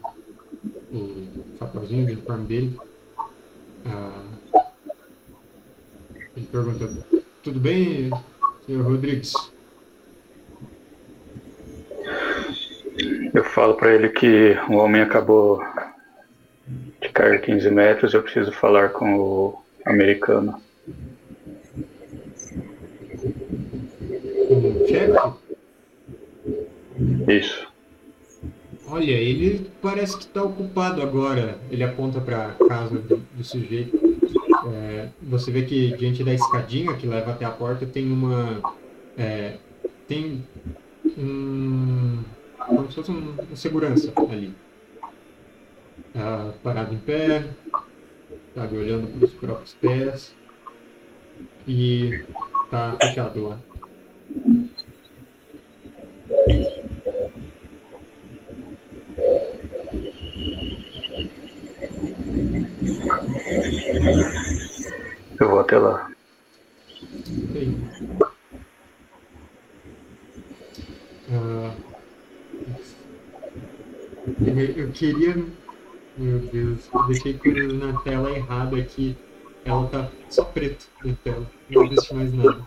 [0.93, 1.27] o
[1.59, 2.79] chapéuzinho do uniforme dele.
[3.85, 4.23] Ah,
[6.37, 7.05] ele pergunta:
[7.43, 8.09] Tudo bem,
[8.65, 9.33] senhor Rodrigues?
[13.33, 15.61] Eu falo pra ele que o homem acabou
[17.01, 20.61] de cair 15 metros, eu preciso falar com o americano.
[24.87, 25.33] Chefe?
[27.27, 27.67] Isso.
[28.87, 31.57] Olha, ele parece que está ocupado agora.
[31.71, 33.97] Ele aponta para a casa do, do sujeito.
[34.67, 38.61] É, você vê que diante da escadinha que leva até a porta tem uma.
[39.17, 39.55] é,
[40.07, 40.43] tem
[41.17, 42.19] um.
[42.57, 44.53] como se fosse um, um segurança ali.
[46.13, 47.43] Tá parado em pé,
[48.53, 50.33] sabe, olhando para os próprios pés.
[51.67, 52.23] E
[52.69, 53.59] tá fechado lá.
[65.39, 66.11] Eu vou até lá.
[71.31, 71.75] Ah,
[74.45, 75.60] eu, eu queria.
[76.21, 79.17] Meu Deus, eu deixei coisas na tela errada aqui.
[79.65, 81.49] Ela tá só preto na tela.
[81.69, 82.61] Não existe mais nada.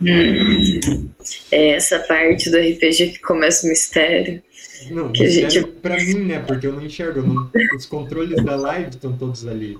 [0.00, 1.10] Hum.
[1.52, 4.42] É essa parte do RPG que começa o mistério.
[4.90, 6.38] Não, Que a mistério gente- pra mim, né?
[6.40, 7.18] Porque eu não enxergo.
[7.20, 9.78] eu não- Os controles da live estão todos ali.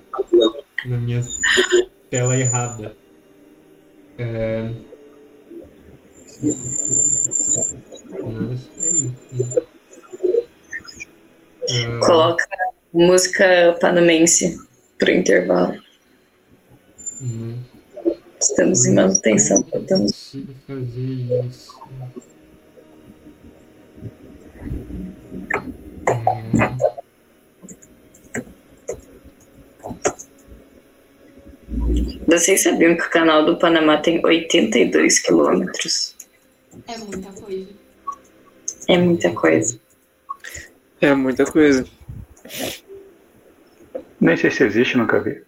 [0.85, 1.23] Na minha
[2.11, 2.95] tela errada.
[4.19, 4.71] É...
[8.23, 9.67] Mas é isso.
[12.07, 12.45] Coloca
[12.93, 14.59] música panamense
[14.99, 15.81] pro intervalo.
[17.21, 17.59] hum,
[18.41, 19.65] Estamos em manutenção.
[19.75, 20.13] Estamos...
[20.13, 21.73] consigo fazer isso?
[31.69, 36.15] Hum, Vocês sabiam que o canal do Panamá tem 82 quilômetros?
[36.89, 37.69] É muita coisa.
[38.89, 39.81] É muita coisa.
[41.01, 41.85] É muita coisa.
[44.21, 45.43] Nem sei se existe, nunca vi.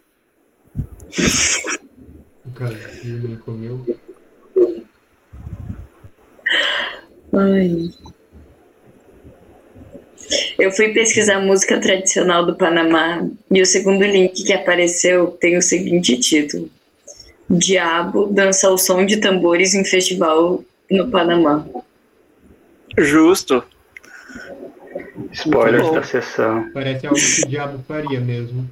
[2.44, 3.84] o Casil nem comeu.
[7.32, 7.90] Ai.
[10.58, 15.62] Eu fui pesquisar música tradicional do Panamá e o segundo link que apareceu tem o
[15.62, 16.68] seguinte título:
[17.48, 21.64] Diabo dança ao som de tambores em festival no Panamá.
[22.96, 23.62] Justo.
[25.32, 26.70] Spoilers da sessão.
[26.72, 28.68] Parece algo que o diabo faria mesmo.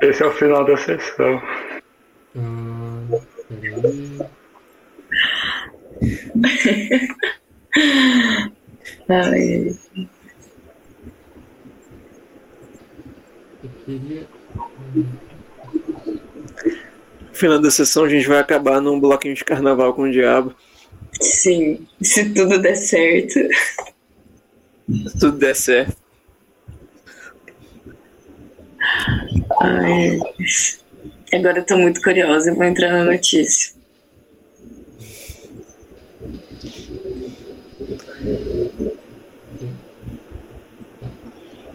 [0.00, 1.42] Esse é o final da sessão.
[2.36, 4.18] Ah, peraí.
[9.08, 9.74] Ai,
[13.62, 14.26] Eu queria.
[14.94, 15.04] No
[17.34, 20.54] final da sessão a gente vai acabar num bloquinho de carnaval com o diabo.
[21.20, 23.40] sim, se tudo der certo.
[24.88, 25.96] Se tudo der certo.
[29.60, 30.18] Ai.
[31.32, 33.74] Agora eu tô muito curiosa, eu vou entrar na notícia.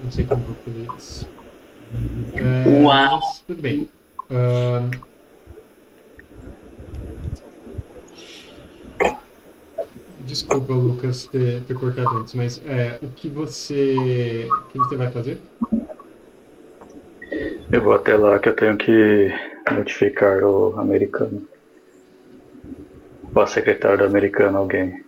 [0.03, 1.29] Não sei como vou fazer isso.
[2.35, 3.19] É, Uau.
[3.19, 3.89] mas Tudo bem.
[4.29, 4.91] Ahn,
[10.29, 14.47] Desculpa, Lucas, ter, ter cortado antes, mas é, o que você.
[14.47, 15.41] O que você vai fazer?
[17.71, 19.33] Eu vou até lá que eu tenho que
[19.71, 21.47] notificar o americano.
[23.33, 25.03] O secretário do americano, alguém.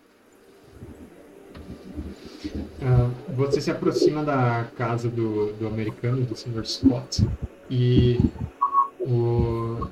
[2.82, 6.66] Ah, você se aproxima da casa do, do americano, do Sr.
[6.66, 7.28] Scott,
[7.70, 8.18] e
[9.00, 9.88] o,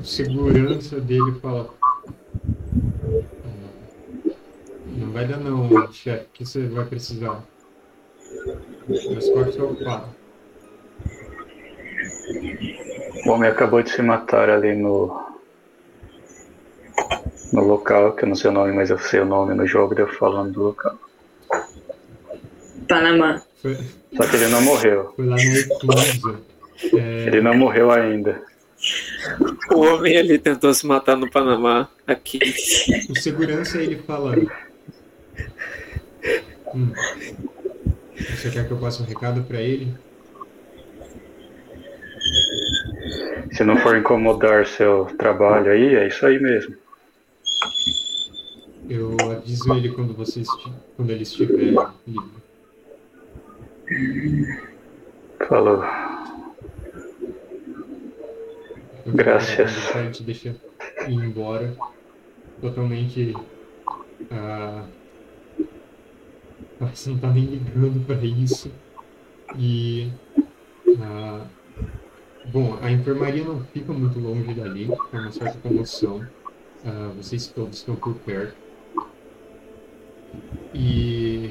[0.00, 2.00] o segurança dele fala: "Ah,
[4.96, 7.42] Não vai dar, não, chefe, que você vai precisar.
[8.88, 9.22] O Sr.
[9.22, 10.06] Scott está ocupado.
[13.26, 15.28] O homem acabou de se matar ali no.
[17.52, 19.94] No local, que eu não sei o nome, mas eu sei o nome no jogo,
[19.94, 20.96] deu falando do local.
[22.88, 23.42] Panamá.
[23.60, 23.76] Foi,
[24.16, 25.12] Só que ele não morreu.
[25.16, 26.40] foi lá no Eclusa.
[26.94, 28.40] É, Ele não morreu ainda.
[29.72, 31.88] O homem ali tentou se matar no Panamá.
[32.06, 32.38] Aqui.
[33.10, 34.34] o segurança ele fala.
[36.74, 36.92] Hum,
[38.16, 39.92] você quer que eu passe um recado para ele?
[43.52, 46.76] Se não for incomodar seu trabalho aí, é isso aí mesmo.
[48.88, 50.42] Eu aviso ele quando você
[50.96, 52.40] quando ele estiver livre.
[55.46, 55.84] Falou.
[59.04, 59.72] Eu Graças.
[60.04, 60.56] gente deixa
[61.08, 61.74] ir embora
[62.60, 63.34] totalmente.
[64.30, 64.84] Ah,
[66.88, 68.72] que não tá nem ligando para isso.
[69.58, 70.10] E.
[71.00, 71.46] ah,
[72.46, 76.26] bom, a enfermaria não fica muito longe dali, é uma certa comoção.
[76.84, 78.56] Ah, vocês todos estão por perto.
[80.72, 81.50] E.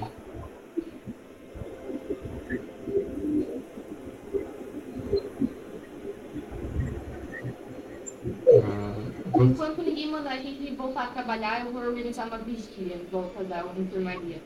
[8.63, 8.95] ah,
[9.41, 13.43] Enquanto ninguém mandar a gente voltar a trabalhar, eu vou organizar uma vigília em volta
[13.43, 14.41] da enfermaria.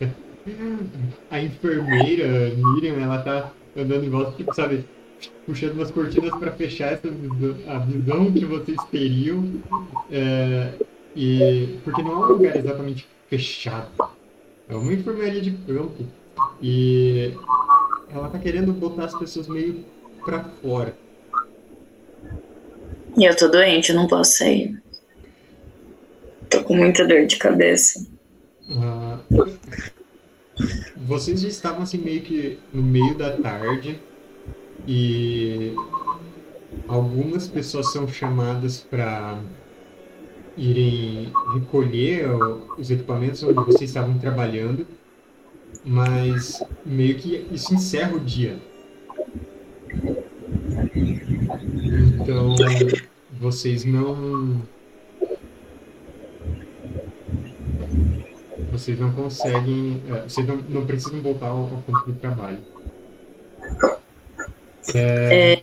[1.30, 4.84] A enfermeira, Miriam, ela tá andando em volta, tipo, sabe,
[5.44, 9.60] puxando umas cortinas para fechar essa visão, a visão que vocês teriam.
[10.10, 10.72] é,
[11.14, 13.90] e, porque não é um lugar exatamente fechado.
[14.68, 16.06] É uma enfermaria de campo.
[16.62, 17.34] E
[18.14, 19.84] ela tá querendo botar as pessoas meio
[20.24, 20.96] para fora.
[23.16, 24.80] E eu tô doente, eu não posso sair.
[26.48, 28.06] Tô com muita dor de cabeça.
[28.70, 29.07] Ah,
[30.96, 34.00] vocês já estavam assim meio que no meio da tarde
[34.86, 35.72] e
[36.86, 39.40] algumas pessoas são chamadas para
[40.56, 42.28] irem recolher
[42.76, 44.86] os equipamentos onde vocês estavam trabalhando,
[45.84, 48.58] mas meio que isso encerra o dia.
[52.20, 52.56] Então
[53.40, 54.62] vocês não
[58.78, 62.58] vocês não conseguem, é, vocês não, não precisam voltar ao, ao campo de trabalho.
[64.94, 65.62] É,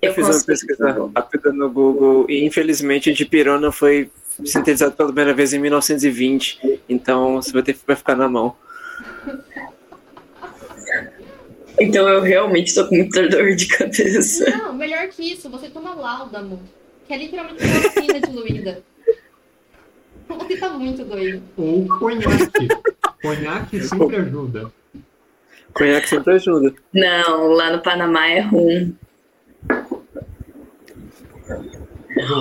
[0.00, 4.10] Eu fiz uma pesquisa rápida no Google e infelizmente dipirona foi
[4.44, 8.54] sintetizado pela primeira vez em 1920, então você vai ter vai ficar na mão.
[11.80, 14.48] Então eu realmente tô com muita dor de cabeça.
[14.50, 16.62] Não, melhor que isso, você toma Laudamo,
[17.06, 18.82] que é literalmente uma vacina diluída.
[20.28, 21.42] Você tá muito doido.
[21.56, 22.68] ou conhaque.
[23.22, 24.72] conhaque sempre ajuda.
[25.72, 26.74] Conhaque sempre ajuda.
[26.92, 28.96] Não, lá no Panamá é ruim.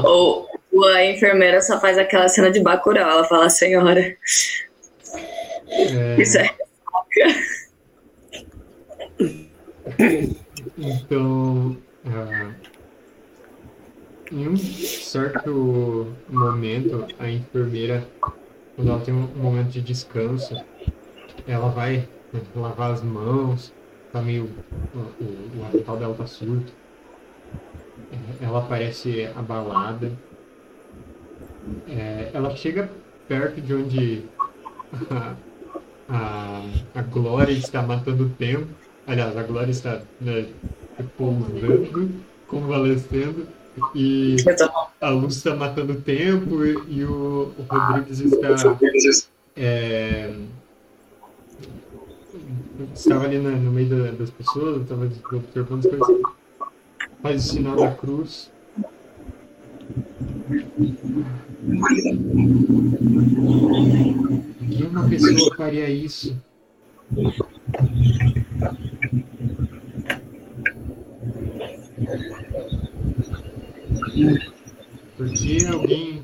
[0.05, 3.09] Ou, ou a enfermeira só faz aquela cena de Bacurau.
[3.09, 4.15] Ela fala, senhora,
[5.67, 6.55] É, isso é
[10.77, 12.51] Então, ah,
[14.31, 18.07] em um certo momento, a enfermeira,
[18.75, 20.55] quando ela tem um momento de descanso,
[21.47, 23.71] ela vai né, lavar as mãos,
[24.11, 24.49] tá meio.
[24.93, 26.73] O, o, o avental dela tá surto.
[28.11, 30.11] É, Ela parece abalada.
[31.87, 32.89] É, ela chega
[33.27, 34.23] perto de onde
[35.09, 35.35] a,
[36.09, 38.67] a, a Glória está matando o tempo.
[39.07, 40.47] Aliás, a Glória está né,
[40.97, 42.09] repousando,
[42.47, 43.47] convalescendo,
[43.93, 48.47] e tô- a Luz está matando o tempo e, e o, o Rodrigues está.
[49.57, 50.33] é,
[52.93, 56.21] estava ali na- no meio da- das pessoas, estava observando as coisas.
[57.21, 58.51] Faz o sinal da cruz.
[64.61, 66.35] Nenhuma pessoa faria isso.
[75.17, 76.23] Por que alguém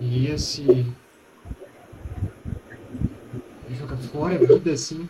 [0.00, 0.86] iria se
[3.70, 5.08] jogar fora a vida assim?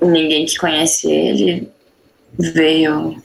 [0.00, 1.70] Ninguém que conhece ele
[2.38, 3.22] veio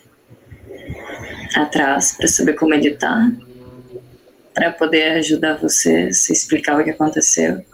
[1.55, 3.32] atrás pra saber como ele tá.
[4.53, 7.66] para poder ajudar você, se explicar o que aconteceu.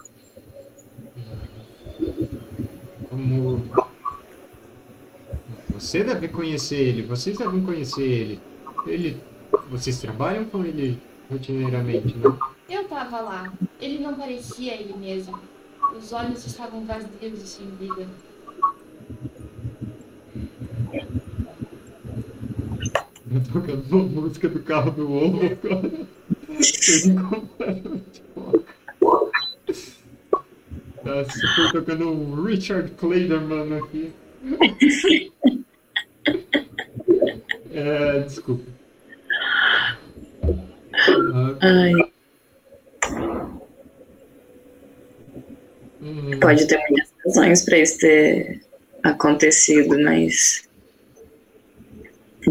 [3.10, 3.62] Como.
[5.80, 8.40] Você deve conhecer ele, vocês devem conhecer ele.
[8.86, 9.18] Ele.
[9.72, 11.00] Vocês trabalham com ele
[11.32, 12.38] rotineiramente, não?
[12.70, 13.54] Eu tava lá.
[13.80, 15.40] Ele não parecia ele mesmo.
[15.98, 18.08] Os olhos estavam vazios e sem vida.
[23.32, 25.92] Eu tocando uma música do carro do ovo agora.
[27.30, 28.24] Completamente.
[31.04, 34.12] Tá super tocando um Richard Clayderman aqui.
[37.80, 38.64] É, desculpa.
[40.44, 41.94] Ah, Ai,
[46.02, 48.62] hum, pode ter muitas razões para isso ter
[49.02, 50.68] acontecido, mas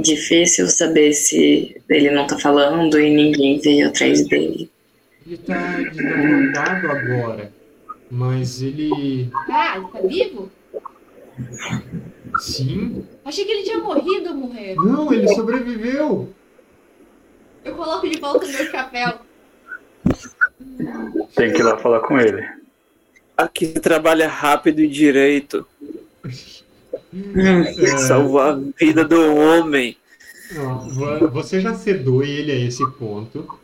[0.01, 4.71] difícil saber se ele não tá falando e ninguém veio atrás dele.
[5.27, 7.53] Ele tá desacordado agora.
[8.11, 9.31] Mas ele.
[9.51, 10.51] Ah, ele tá vivo?
[12.39, 13.07] Sim.
[13.25, 14.75] Achei que ele tinha morrido, morrer.
[14.77, 16.33] Não, ele sobreviveu.
[17.65, 19.19] Eu coloco de volta no meu chapéu.
[21.35, 22.47] Tem que ir lá falar com ele.
[23.37, 25.67] Aqui trabalha rápido e direito.
[27.37, 29.97] É, Salvar a vida do homem.
[31.33, 33.59] você já sedou ele a esse ponto.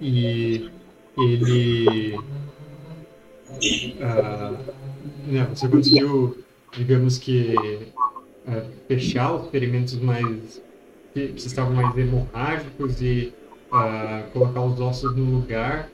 [0.00, 0.70] E
[1.18, 2.18] ele.
[4.00, 4.52] ah,
[5.26, 6.43] né, você conseguiu,
[6.76, 7.54] digamos que,
[8.46, 10.62] ah, fechar os ferimentos mais.
[11.12, 13.32] que que estavam mais hemorrágicos e
[13.72, 15.88] ah, colocar os ossos no lugar.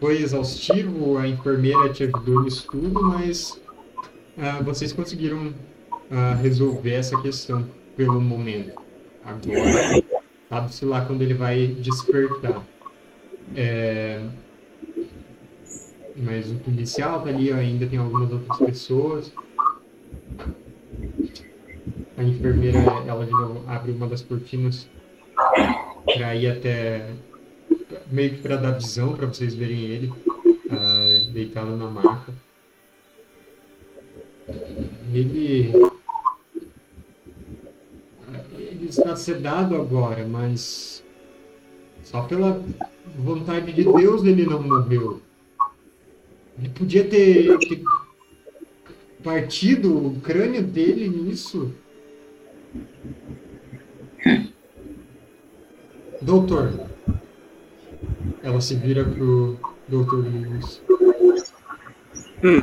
[0.00, 3.60] Foi exaustivo, a enfermeira te ajudou nisso tudo, mas
[4.36, 5.54] ah, vocês conseguiram
[6.10, 7.66] ah, resolver essa questão
[7.96, 8.80] pelo momento.
[9.24, 10.02] Agora,
[10.48, 12.62] sabe-se lá quando ele vai despertar.
[13.54, 14.20] É,
[16.16, 19.32] Mas o policial tá ali, ainda tem algumas outras pessoas.
[22.22, 24.88] A enfermeira, ela de novo abre uma das cortinas
[26.04, 27.10] para ir até
[28.12, 30.12] meio que para dar visão para vocês verem ele
[30.70, 32.32] ah, deitado na maca.
[35.12, 35.72] Ele
[38.56, 41.02] ele está sedado agora, mas
[42.04, 42.62] só pela
[43.18, 45.20] vontade de Deus ele não morreu.
[46.56, 47.82] Ele podia ter, ter
[49.24, 51.81] partido o crânio dele nisso.
[56.20, 56.72] Doutor.
[58.42, 59.58] Ela se vira pro
[59.88, 60.80] Doutor Lewis.
[62.42, 62.62] Hum.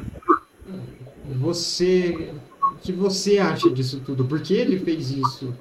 [1.39, 2.31] Você.
[2.71, 4.25] O que você acha disso tudo?
[4.25, 5.53] Por que ele fez isso?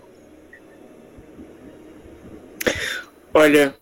[3.35, 3.75] Olha,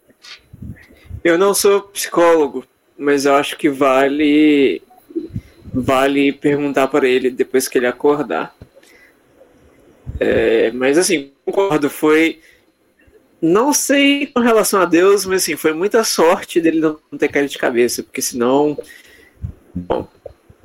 [1.23, 2.64] eu não sou psicólogo,
[2.99, 4.83] mas eu acho que vale
[5.73, 8.55] vale perguntar para ele depois que ele acordar.
[10.19, 12.41] É, mas assim, concordo, foi
[13.41, 17.51] não sei com relação a Deus, mas assim, foi muita sorte dele não ter caído
[17.51, 18.79] de cabeça, porque senão
[19.75, 20.09] bom,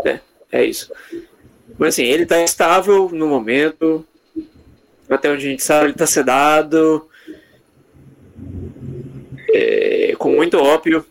[0.06, 0.20] é,
[0.52, 0.91] é isso.
[1.78, 4.06] Mas assim, ele tá estável no momento.
[5.10, 7.10] Até onde a gente sabe, ele tá sedado
[9.54, 11.06] é, com muito ópio.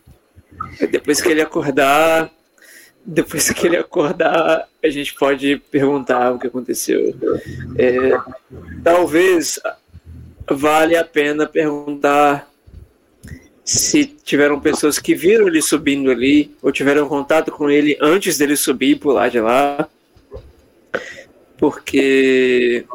[0.89, 2.31] Depois que ele acordar,
[3.05, 7.15] depois que ele acordar, a gente pode perguntar o que aconteceu.
[7.77, 8.11] É,
[8.83, 9.59] talvez
[10.49, 12.47] vale a pena perguntar
[13.63, 18.55] se tiveram pessoas que viram ele subindo ali ou tiveram contato com ele antes dele
[18.57, 19.87] subir e pular de lá.
[21.57, 22.85] Porque,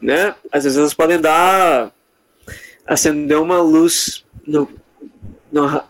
[0.00, 1.92] né, às vezes elas podem dar
[2.86, 4.66] acender uma luz no,
[5.52, 5.82] no,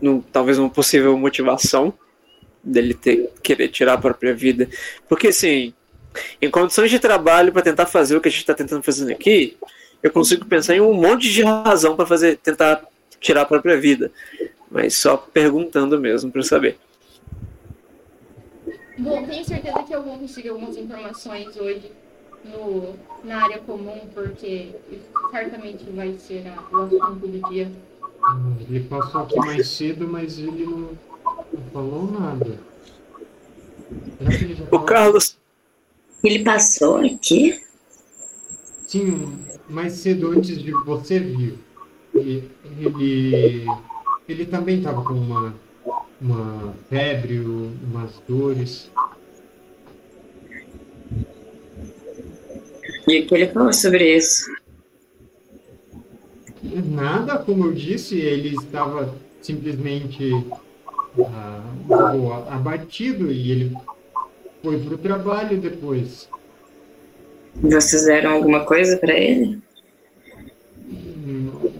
[0.00, 1.92] no- talvez uma possível motivação
[2.62, 4.68] dele ter querer tirar a própria vida.
[5.08, 5.72] Porque assim,
[6.40, 9.56] em condições de trabalho para tentar fazer o que a gente está tentando fazer aqui,
[10.02, 12.84] eu consigo pensar em um monte de razão para fazer tentar
[13.20, 14.10] tirar a própria vida,
[14.70, 16.78] mas só perguntando mesmo para saber.
[18.98, 21.90] Bom, tenho certeza que eu vou conseguir algumas informações hoje
[22.44, 22.94] no,
[23.24, 24.70] na área comum, porque
[25.30, 27.70] certamente vai ser a, o assunto do dia.
[28.68, 30.90] Ele passou aqui mais cedo, mas ele não,
[31.52, 32.58] não falou nada.
[34.18, 34.80] Será que ele já O?
[34.80, 35.38] Carlos,
[36.22, 37.60] Ele passou aqui?
[38.86, 41.58] Sim, mais cedo antes de você vir.
[42.14, 42.44] E
[42.78, 43.66] Ele,
[44.28, 45.54] ele também estava com uma,
[46.20, 48.90] uma febre, umas dores.
[53.08, 54.44] E o que ele falou sobre isso?
[56.62, 60.30] Nada, como eu disse, ele estava simplesmente
[61.20, 63.76] ah, abatido e ele
[64.62, 66.28] foi para o trabalho depois.
[67.54, 69.60] Vocês deram alguma coisa para ele?
[70.88, 71.70] Hum,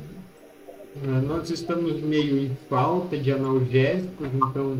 [1.26, 4.78] nós estamos meio em falta de analgésicos, então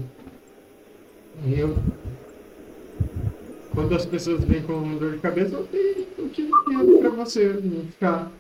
[1.47, 1.77] eu
[3.75, 7.55] quando as pessoas vêm com dor de cabeça, eu, tenho, eu tive tempo para você
[7.91, 8.31] ficar.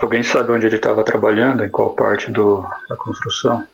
[0.00, 1.64] Alguém sabe onde ele estava trabalhando?
[1.64, 3.66] Em qual parte do, da construção?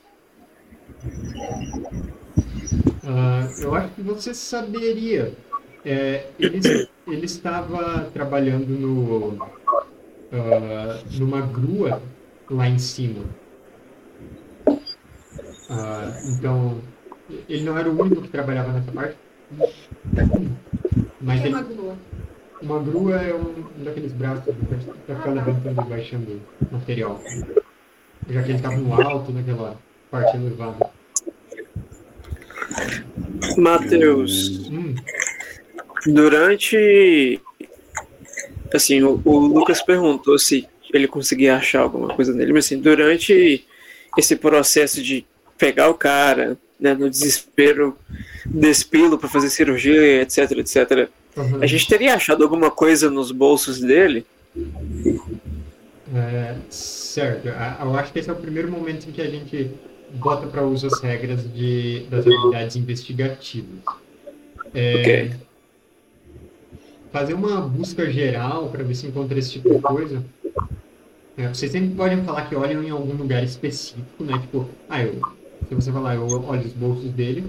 [3.04, 5.32] Uh, eu acho que você saberia.
[5.84, 12.02] É, ele, ele estava trabalhando no, uh, numa grua
[12.50, 13.24] lá em cima.
[14.66, 16.80] Uh, então,
[17.48, 19.16] ele não era o único que trabalhava nessa parte.
[21.20, 21.96] Mas que ele, é uma grua?
[22.60, 24.54] uma grua é um, um daqueles braços
[25.06, 27.22] para ficar levantando e baixando material.
[28.28, 29.76] Já que ele estava no alto, naquela
[30.10, 30.90] parte elevada.
[33.56, 34.94] Matheus, Hum,
[36.06, 37.40] durante.
[38.72, 43.64] Assim, o, o Lucas perguntou se ele conseguia achar alguma coisa nele, mas assim, durante
[44.16, 45.26] esse processo de
[45.56, 47.96] pegar o cara, né, no desespero,
[48.46, 51.62] despilo para fazer cirurgia, etc, etc, uhum.
[51.62, 54.24] a gente teria achado alguma coisa nos bolsos dele?
[56.14, 57.48] É, certo.
[57.48, 59.70] Eu acho que esse é o primeiro momento em que a gente
[60.14, 63.80] bota para uso as regras de, das habilidades investigativas.
[64.74, 65.30] É, Ok.
[67.10, 70.22] Fazer uma busca geral para ver se encontra esse tipo de coisa.
[71.38, 74.38] É, vocês sempre podem falar que olham em algum lugar específico, né?
[74.40, 75.20] Tipo, ah, eu,
[75.66, 77.44] se você falar, eu olho os bolsos dele,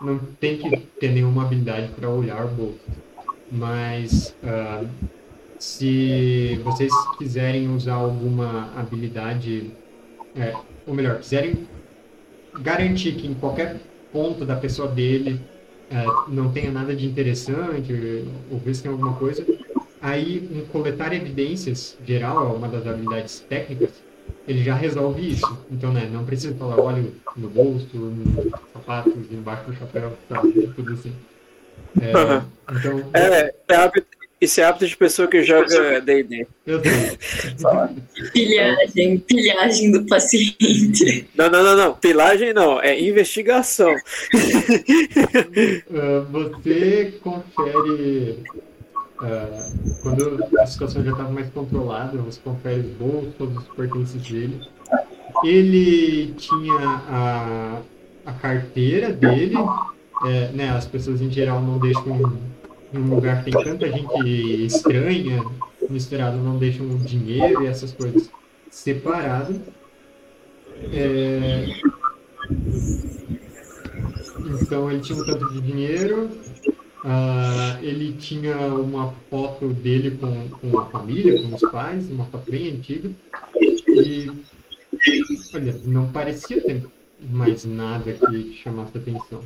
[0.00, 2.80] não tem que ter nenhuma habilidade para olhar bolsos.
[3.50, 4.84] Mas ah,
[5.58, 9.70] se vocês quiserem usar alguma habilidade,
[10.34, 10.54] é,
[10.86, 11.68] ou melhor, quiserem
[12.60, 13.80] garantir que em qualquer
[14.12, 15.40] ponto da pessoa dele
[15.88, 17.92] é, não tenha nada de interessante,
[18.50, 19.46] ou ver se tem alguma coisa,
[20.00, 24.02] aí um coletar evidências geral, é uma das habilidades técnicas,
[24.46, 25.58] ele já resolve isso.
[25.70, 27.04] Então, né, não precisa falar, olha
[27.36, 31.12] no bolso, nos sapatos, embaixo do chapéu, sabe, tudo assim.
[32.00, 32.10] É,
[32.70, 34.06] então, É, é hábito,
[34.40, 36.46] isso é hábito de pessoa que joga D&D.
[36.66, 37.18] eu sei.
[38.32, 41.28] Pilhagem, pilhagem do paciente.
[41.36, 41.94] Não, não, não, não.
[41.94, 43.94] Pilagem não, é investigação.
[45.94, 48.42] Ah, você confere
[49.22, 49.70] ah,
[50.02, 54.60] quando a situação já estava mais controlada, você confere os bolsos, todos os pertences dele.
[55.44, 57.80] Ele tinha a,
[58.26, 59.54] a carteira dele,
[60.26, 62.40] é, né, as pessoas em geral não deixam
[62.92, 65.44] num lugar que tem tanta gente estranha
[65.88, 68.28] misturado, não deixam o dinheiro e essas coisas
[68.70, 69.60] separado.
[70.92, 71.80] É,
[74.60, 76.28] então ele tinha um tanto de dinheiro,
[77.04, 82.50] ah, ele tinha uma foto dele com, com a família, com os pais, uma foto
[82.50, 83.10] bem antiga.
[83.88, 84.30] E
[85.54, 86.82] olha, não parecia ter
[87.20, 89.42] mais nada que chamasse atenção.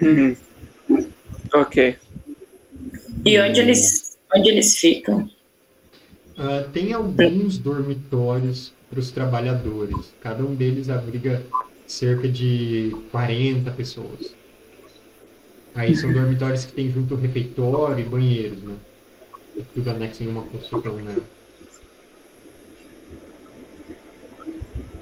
[0.00, 0.36] Uhum.
[1.52, 1.96] Ok.
[3.24, 5.28] E onde eles, onde eles ficam?
[6.38, 10.14] Ah, tem alguns dormitórios para os trabalhadores.
[10.20, 11.42] Cada um deles abriga
[11.86, 14.39] cerca de 40 pessoas.
[15.74, 18.76] Aí são dormitórios que tem junto refeitório e banheiros, né?
[19.74, 21.16] Tudo anexo em uma construção, né?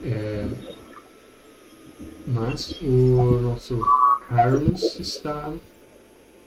[0.05, 0.47] É,
[2.27, 3.81] Mas o nosso
[4.29, 5.53] Carlos está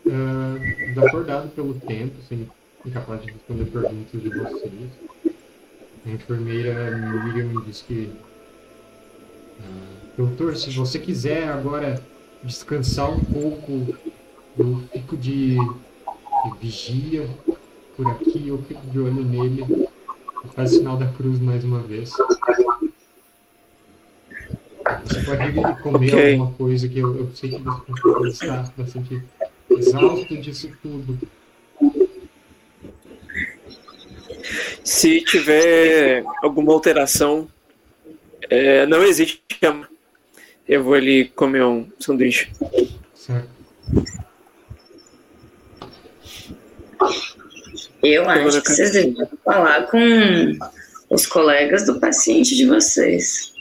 [0.07, 0.55] ah,
[0.93, 2.49] desacordado pelo tempo, sem
[2.86, 4.91] incapaz de responder perguntas de vocês.
[6.05, 8.11] A enfermeira Miriam diz que
[9.59, 12.01] ah, Doutor, se você quiser agora
[12.44, 13.98] descansar um pouco,
[14.58, 17.28] eu fico de, de vigia
[17.96, 19.88] por aqui, eu fico de olho nele.
[20.56, 22.12] Faz o sinal da cruz mais uma vez.
[25.04, 26.32] Você pode comer Ok.
[26.34, 29.24] alguma coisa que eu, eu sei que você está bastante
[29.70, 31.20] exausto disso tudo.
[34.84, 37.48] Se tiver alguma alteração,
[38.50, 39.91] é, não hesite em chamar.
[40.72, 42.49] Eu vou ali comer um sanduíche.
[43.13, 43.49] Certo?
[48.01, 49.97] Eu acho que vocês deveriam falar com
[51.09, 53.53] os colegas do paciente de vocês.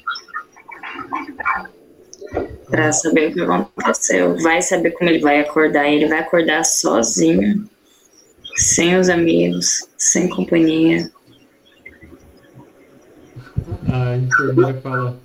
[2.71, 4.41] Pra saber o que aconteceu.
[4.41, 5.89] Vai saber como ele vai acordar.
[5.89, 7.69] Ele vai acordar sozinho.
[8.55, 11.11] Sem os amigos, sem companhia.
[13.93, 15.21] A enfermeira fala: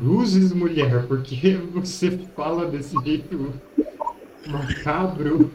[0.00, 3.52] Cruzes, mulher, por que você fala desse jeito
[4.46, 5.52] macabro?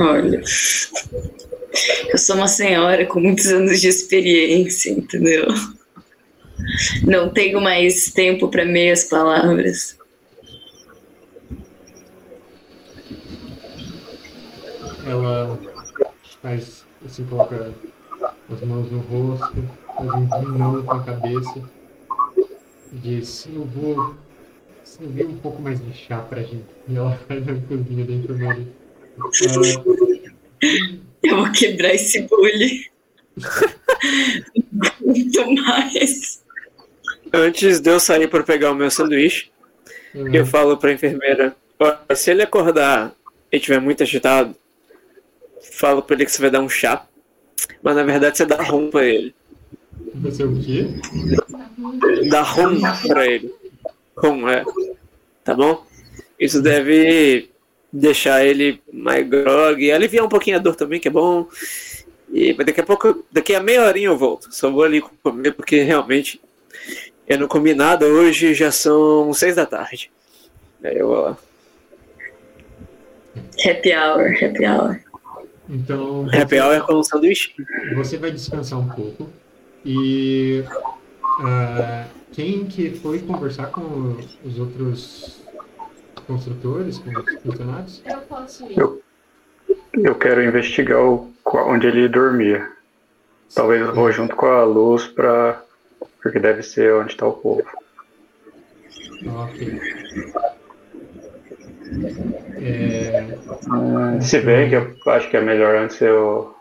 [0.00, 0.42] Olha,
[2.08, 5.48] eu sou uma senhora com muitos anos de experiência, entendeu?
[7.04, 9.98] Não tenho mais tempo para meias palavras.
[15.06, 15.58] Ela
[16.40, 17.74] faz assim, coloca
[18.50, 19.54] as mãos no rosto,
[19.96, 20.10] faz
[20.44, 21.62] um não com a cabeça
[22.92, 24.14] e diz: Eu vou
[24.84, 26.64] servir um pouco mais de chá pra gente.
[26.88, 28.66] E ela vai na cozinha da enfermaria.
[29.20, 29.28] Ah,
[31.22, 32.84] Eu vou quebrar esse bullying.
[35.00, 36.42] Muito mais.
[37.32, 39.50] Antes de eu sair para pegar o meu sanduíche,
[40.14, 43.14] eu falo pra enfermeira: "Olha, se ele acordar
[43.52, 44.54] e tiver muito agitado,
[45.72, 47.06] falo pra ele que você vai dar um chá.
[47.82, 49.34] Mas na verdade você dá rum pra ele.
[50.16, 50.86] Você o quê?
[52.30, 53.52] Dá rum pra ele.
[54.16, 54.64] Rum, é.
[55.44, 55.86] Tá bom?
[56.38, 57.50] Isso deve
[57.92, 61.48] deixar ele mais grog e aliviar um pouquinho a dor também, que é bom.
[62.32, 64.52] E mas daqui a pouco, daqui a meia horinha eu volto.
[64.52, 66.40] Só vou ali comer porque realmente
[67.26, 70.10] eu não comi nada hoje, já são seis da tarde.
[70.82, 71.38] Aí eu vou lá.
[73.64, 75.00] Happy hour, happy hour.
[75.68, 77.54] Então, Happy hour é com um sanduíche.
[77.94, 79.28] você vai descansar um pouco
[79.84, 80.64] e
[81.44, 85.42] ah, quem que foi conversar com os outros
[86.26, 88.02] construtores, com os funcionários?
[88.06, 88.78] Eu posso ir.
[88.78, 89.02] Eu-
[89.94, 92.70] Eu quero investigar o, qual- onde ele dormia.
[93.54, 95.60] Talvez eu vou junto com a luz pra.
[96.22, 97.64] Porque deve ser onde está o povo.
[99.26, 99.80] Ok.
[102.60, 106.54] É, Se bem que eu acho que é melhor antes eu.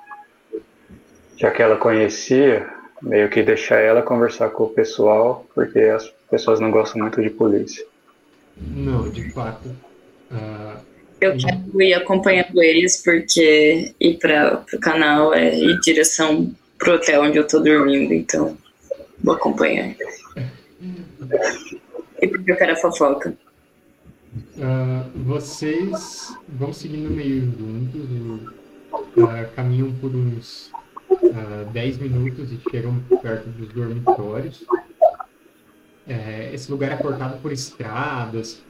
[1.38, 2.68] Já que ela conhecia,
[3.02, 7.30] meio que deixar ela conversar com o pessoal, porque as pessoas não gostam muito de
[7.30, 7.86] polícia.
[8.60, 9.70] não, de fato.
[10.32, 10.78] ah,
[11.22, 16.96] Eu quero ir acompanhando eles porque ir para o canal é ir em direção pro
[16.96, 18.58] hotel onde eu tô dormindo, então
[19.24, 19.96] vou acompanhar.
[22.22, 23.34] E porque eu quero a fofoca.
[24.62, 28.50] Ah, vocês vão seguindo meio juntos,
[29.16, 30.72] e, ah, caminham por uns
[31.12, 34.66] ah, 10 minutos e chegam perto dos dormitórios.
[36.08, 38.64] É, esse lugar é cortado por estradas,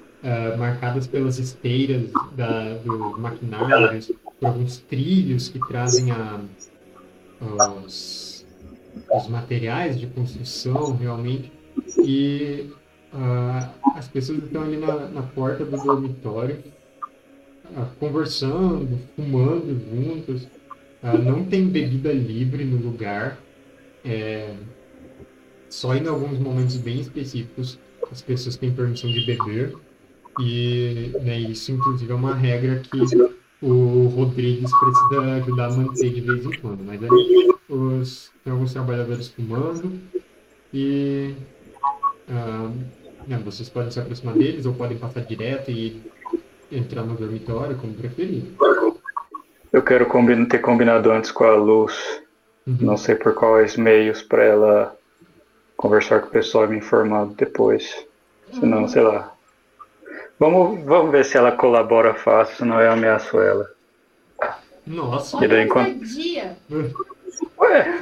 [0.57, 6.41] marcadas pelas esteiras da, dos maquinários, por alguns trilhos que trazem a,
[7.85, 8.43] os,
[9.13, 11.51] os materiais de construção realmente.
[11.99, 12.71] E
[13.17, 16.63] ah, as pessoas estão ali na, na porta do dormitório,
[17.75, 20.47] ah, conversando, fumando juntos.
[21.01, 23.39] Ah, não tem bebida livre no lugar.
[24.05, 24.53] É,
[25.69, 27.77] só em alguns momentos bem específicos
[28.11, 29.75] as pessoas têm permissão de beber.
[30.39, 33.01] E né, isso, inclusive, é uma regra que
[33.61, 36.83] o Rodrigues precisa ajudar a manter de vez em quando.
[36.83, 39.99] Mas aí os, tem alguns trabalhadores fumando
[40.71, 41.33] e
[42.29, 42.71] ah,
[43.27, 46.01] né, vocês podem se aproximar deles ou podem passar direto e
[46.71, 48.43] entrar no dormitório, como preferir.
[49.71, 50.07] Eu quero
[50.47, 52.21] ter combinado antes com a luz,
[52.65, 52.77] Uhum.
[52.81, 54.95] não sei por quais meios, para ela
[55.77, 58.05] conversar com o pessoal e me informar depois.
[58.59, 59.31] Senão, sei lá.
[60.39, 63.69] Vamos, vamos ver se ela colabora fácil, senão eu ameaço ela.
[64.85, 66.57] Nossa, E daí, enquanto- dia.
[67.59, 68.01] Ué,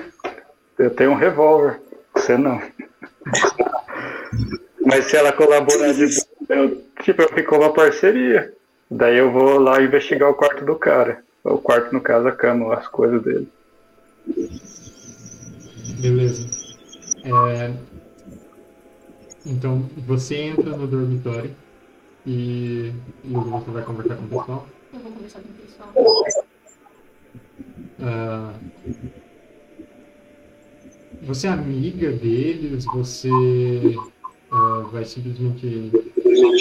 [0.78, 1.80] eu tenho um revólver,
[2.14, 2.62] você não.
[4.86, 6.06] Mas se ela colaborar de
[6.48, 8.54] eu, tipo, eu fico uma parceria.
[8.90, 11.24] Daí eu vou lá investigar o quarto do cara.
[11.44, 13.48] O quarto, no caso, a cama, as coisas dele.
[16.00, 16.48] beleza.
[17.24, 17.74] É,
[19.46, 21.56] Então, você entra no dormitório
[22.26, 22.92] e,
[23.24, 24.68] e você vai conversar com o pessoal.
[24.94, 26.26] Eu vou conversar com o pessoal.
[28.02, 28.54] Ah,
[31.24, 32.86] você é amiga deles?
[32.86, 33.30] Você
[34.56, 35.92] ah, vai simplesmente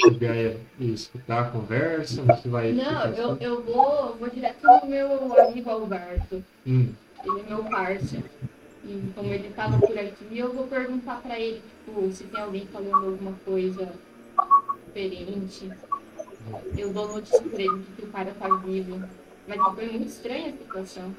[0.03, 0.57] chegar e
[0.93, 2.23] escutar a conversa?
[2.23, 2.73] Você vai.
[2.73, 6.45] Não, eu, eu vou, vou direto no meu amigo Alberto.
[6.67, 6.93] Hum,
[7.25, 8.25] Ele é meu parceiro.
[8.85, 12.67] E como ele tava por aqui, eu vou perguntar pra ele, tipo, se tem alguém
[12.67, 13.89] falando alguma coisa
[14.87, 15.71] diferente.
[16.77, 19.03] Eu dou notícia pra ele de que o cara tá vivo.
[19.49, 21.15] Mas foi muito estranha a situação.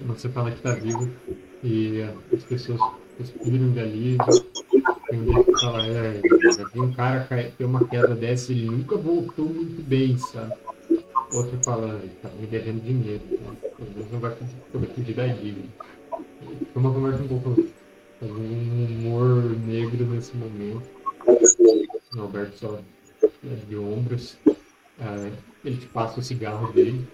[0.00, 1.10] você fala que tá vivo.
[1.62, 2.02] e
[2.32, 2.80] as pessoas
[3.16, 4.18] Tem um deles
[5.46, 6.20] que fala, é,
[6.74, 10.52] um cara cair, ter uma queda dessa ele nunca voltou muito bem, sabe?
[11.32, 13.56] Outro fala, ele tá me devendo dinheiro, né?
[13.76, 14.36] Pelo não vai
[14.70, 15.68] poder fugir da dívida.
[16.10, 17.66] Foi uma conversa um pouco
[18.22, 20.88] um humor negro nesse momento.
[22.16, 22.78] O Alberto só
[23.22, 24.36] é de ombros.
[25.00, 25.30] Ah,
[25.64, 27.06] ele te passa o cigarro dele.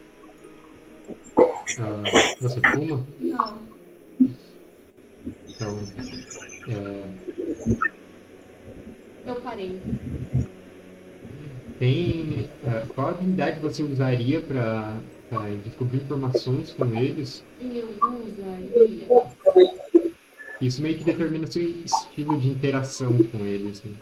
[1.78, 2.02] Ah,
[2.40, 3.06] você fuma?
[3.20, 3.72] Não.
[5.48, 5.78] Então,
[6.68, 7.04] é,
[9.26, 9.80] Eu parei.
[11.78, 14.96] tem ah, qual habilidade você usaria para
[15.64, 17.44] descobrir informações com eles?
[17.60, 19.06] Eu usaria.
[20.60, 23.82] Isso meio que determina seu estilo de interação com eles.
[23.82, 23.92] Né?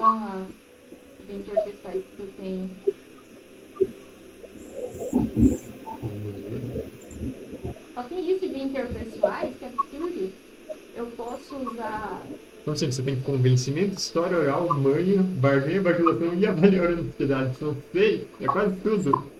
[0.00, 0.44] Ah,
[1.26, 2.70] bem interpretar isso que eu tenho.
[7.94, 9.87] Só tem isso de interpessoais, que é.
[10.98, 12.26] Eu posso usar.
[12.60, 17.56] Então, assim, você tem convencimento, história oral, manha, barganha, bajulação e avaliar a honestidade.
[17.60, 19.30] Não sei, é quase tudo.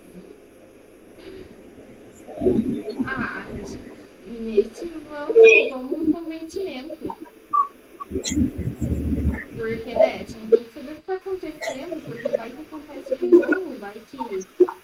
[3.05, 3.45] Ah,
[4.39, 6.97] nesse vamos, vamos um convencimento.
[9.57, 13.15] Porque, né, você não tem que saber o que tá acontecendo, porque vai que acontece
[13.17, 14.17] de novo, vai que,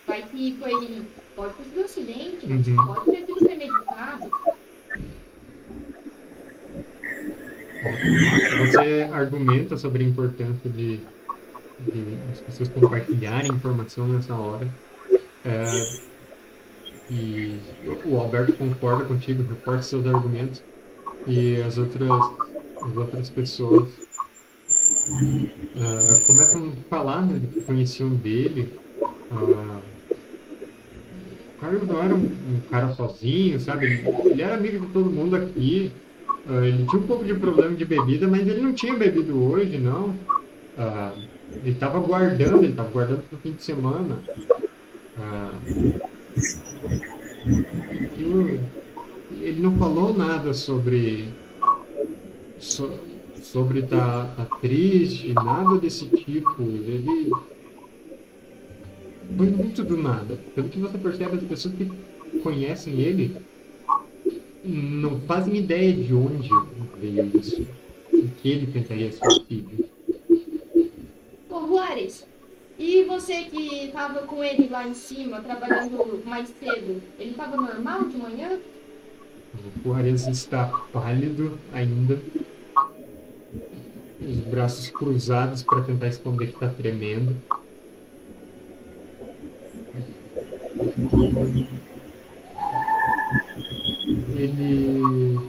[0.05, 1.01] vai que foi,
[1.37, 2.85] pode ter sido um acidente, Uhum.
[2.93, 4.31] pode ter sido premeditado.
[8.59, 14.67] Você argumenta sobre a importância de, de as pessoas compartilharem informação nessa hora.
[15.43, 15.65] É,
[17.11, 17.59] e
[18.05, 20.63] o Alberto concorda contigo, reforça seus argumentos.
[21.27, 22.09] E as outras,
[22.81, 23.89] as outras pessoas
[25.75, 28.73] é, começam a falar né, que conheciam dele.
[29.31, 29.81] Ah,
[31.47, 34.03] o Carlos não era um, um cara sozinho, sabe?
[34.25, 35.91] Ele era amigo de todo mundo aqui.
[36.47, 39.77] Ah, ele tinha um pouco de problema de bebida, mas ele não tinha bebido hoje,
[39.77, 40.15] não.
[40.77, 41.11] Ah,
[41.51, 44.19] ele estava guardando, ele estava guardando para o fim de semana.
[45.17, 45.51] Ah,
[48.17, 48.59] e o-
[49.41, 51.29] ele não falou nada sobre
[52.59, 52.99] so-
[53.41, 56.61] sobre estar tá, tá triste, nada desse tipo.
[56.61, 57.31] Ele
[59.37, 60.37] foi muito do nada.
[60.53, 61.91] Pelo que você percebe, as pessoas que
[62.41, 63.35] conhecem ele
[64.65, 66.49] não fazem ideia de onde
[66.99, 67.67] veio isso.
[68.11, 69.89] O que ele tentaria ser filho.
[71.49, 72.25] Ô, Juarez,
[72.77, 78.05] e você que tava com ele lá em cima, trabalhando mais cedo, ele tava normal
[78.05, 78.59] de manhã?
[79.53, 82.19] O Juarez está pálido ainda.
[84.19, 87.35] Os braços cruzados para tentar esconder que está tremendo.
[94.35, 95.39] Ele.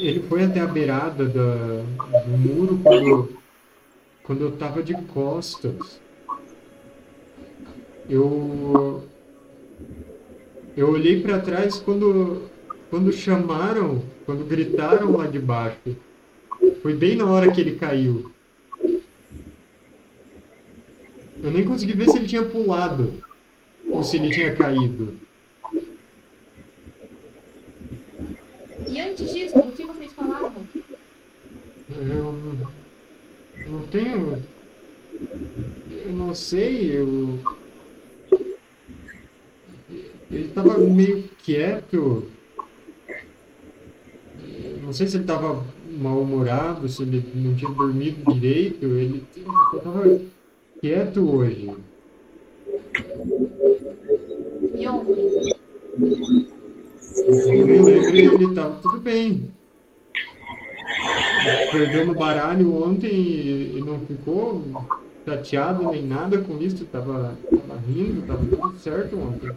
[0.00, 1.82] Ele foi até a beirada da,
[2.20, 3.32] do muro quando,
[4.22, 5.98] quando eu estava de costas.
[8.08, 9.02] Eu
[10.76, 12.42] eu olhei para trás quando,
[12.90, 15.96] quando chamaram, quando gritaram lá de baixo.
[16.82, 18.30] Foi bem na hora que ele caiu.
[21.42, 23.23] Eu nem consegui ver se ele tinha pulado
[23.88, 25.18] ou se ele tinha caído.
[28.88, 30.66] E antes disso, o que vocês falavam?
[31.90, 32.34] Eu
[33.68, 34.42] não tenho.
[36.04, 37.38] Eu não sei, eu.
[40.30, 42.30] Ele estava meio quieto.
[44.82, 48.84] Não sei se ele estava mal-humorado, se ele não tinha dormido direito.
[48.84, 49.24] Ele
[49.74, 50.20] estava
[50.80, 51.70] quieto hoje.
[54.74, 54.86] Me
[58.20, 59.50] ele estava tudo bem.
[61.70, 64.62] Perdeu no baralho ontem e, não ficou
[65.24, 66.84] chateado nem nada com isso.
[66.84, 69.50] Estava tava rindo, estava tudo certo ontem.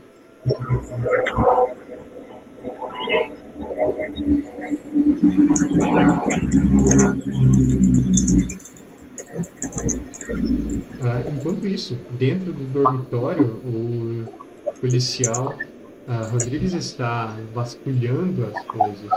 [11.02, 14.26] Ah, enquanto isso, dentro do dormitório, o
[14.80, 15.58] policial
[16.08, 19.12] ah, Rodrigues está vasculhando as coisas.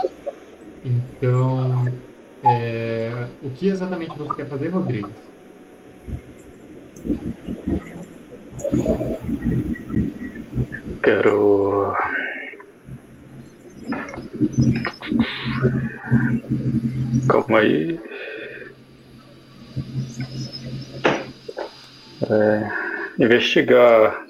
[0.83, 1.85] Então,
[2.43, 5.11] é, o que exatamente você quer fazer, Rodrigues?
[11.03, 11.93] Quero.
[17.27, 17.99] Calma aí.
[22.29, 22.71] É,
[23.23, 24.25] investigar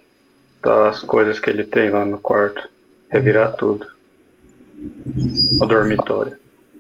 [0.64, 2.70] as coisas que ele tem lá no quarto.
[3.10, 3.86] revirar tudo.
[5.60, 6.38] O dormitório.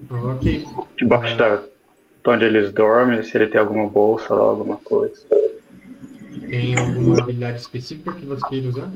[0.09, 0.65] Ok.
[0.97, 1.61] Debaixo da.
[2.25, 5.15] onde eles dormem, se ele tem alguma bolsa lá, alguma coisa.
[6.49, 8.91] Tem alguma habilidade específica que você queira usar?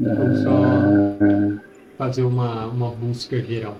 [0.00, 1.62] Ou só
[1.98, 3.76] fazer uma, uma busca geral?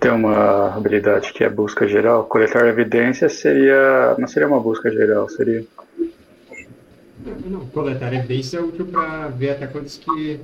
[0.00, 2.24] Tem uma habilidade que é busca geral.
[2.24, 4.14] Coletar evidências seria.
[4.18, 5.64] Não seria uma busca geral, seria.
[7.44, 10.40] Não, coletar evidência é útil para ver até coisas que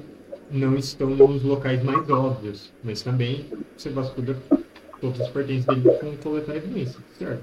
[0.51, 3.47] não estão nos locais mais óbvios, mas também
[3.77, 4.37] você vasculha
[5.01, 7.43] todos os pertences dele com coletar evidência, certo?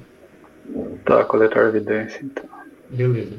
[1.06, 2.46] Tá, coletar evidência, então.
[2.90, 3.36] Beleza.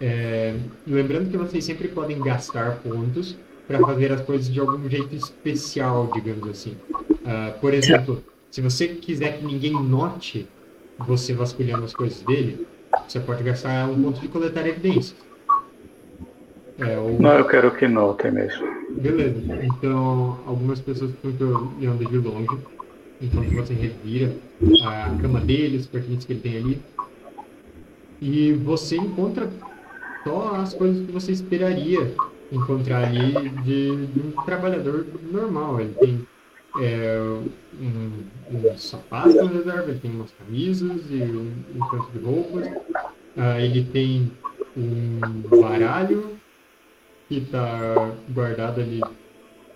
[0.00, 0.54] É,
[0.86, 6.10] lembrando que vocês sempre podem gastar pontos para fazer as coisas de algum jeito especial,
[6.12, 6.76] digamos assim.
[7.24, 10.46] Uh, por exemplo, se você quiser que ninguém note
[10.98, 12.66] você vasculhando as coisas dele,
[13.08, 15.16] você pode gastar um ponto de coletar evidências.
[16.78, 17.20] É, ou...
[17.20, 18.66] Não, eu quero que notem mesmo.
[18.90, 19.40] Beleza.
[19.62, 22.58] Então, algumas pessoas ficam olhando de longe,
[23.20, 24.32] enquanto você revira
[24.84, 26.82] a cama dele, os pertences que ele tem ali.
[28.20, 29.48] E você encontra
[30.24, 32.14] só as coisas que você esperaria
[32.52, 35.80] encontrar ali de, de um trabalhador normal.
[35.80, 36.26] Ele tem
[36.80, 37.18] é,
[37.80, 42.68] um, um sapato na reserva, ele tem umas camisas e um, um canto de roupas.
[43.36, 44.30] Ah, ele tem
[44.76, 45.20] um
[45.60, 46.36] baralho
[47.28, 49.00] que está guardado ali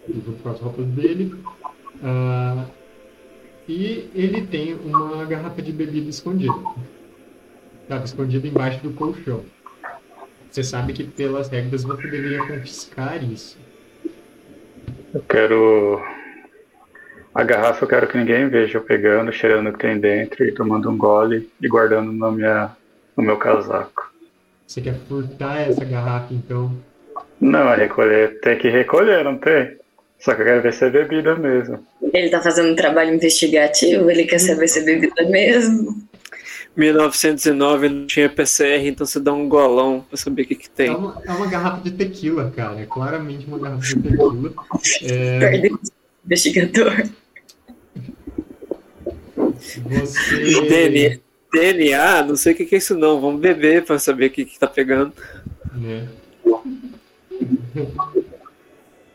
[0.09, 1.35] junto com as roupas dele.
[2.03, 2.65] Ah,
[3.69, 6.55] e ele tem uma garrafa de bebida escondida.
[7.83, 9.45] Estava escondida embaixo do colchão.
[10.51, 13.59] Você sabe que pelas regras você deveria confiscar isso.
[15.15, 16.18] Eu quero.
[17.35, 20.53] A garrafa eu quero que ninguém veja eu pegando, cheirando o que tem dentro e
[20.53, 22.71] tomando um gole e guardando no, minha...
[23.17, 24.13] no meu casaco.
[24.67, 26.73] Você quer furtar essa garrafa então?
[27.41, 28.41] Não, é recolher.
[28.41, 29.77] Tem que recolher, não tem?
[30.19, 31.87] Só que eu quero ver se é bebida mesmo.
[32.13, 35.97] Ele tá fazendo um trabalho investigativo, ele quer saber se é bebida mesmo.
[36.77, 40.89] 1909 não tinha PCR, então você dá um golão pra saber o que, que tem.
[40.89, 42.81] É uma, é uma garrafa de tequila, cara.
[42.81, 44.53] É claramente uma garrafa de tequila.
[45.03, 45.39] É...
[45.39, 45.79] Perdeu
[46.29, 47.09] investigador.
[49.57, 50.69] Você.
[50.69, 51.21] DNA,
[51.53, 53.21] DNA, não sei o que, que é isso não.
[53.21, 55.13] Vamos beber pra saber o que, que tá pegando.
[55.85, 56.07] É.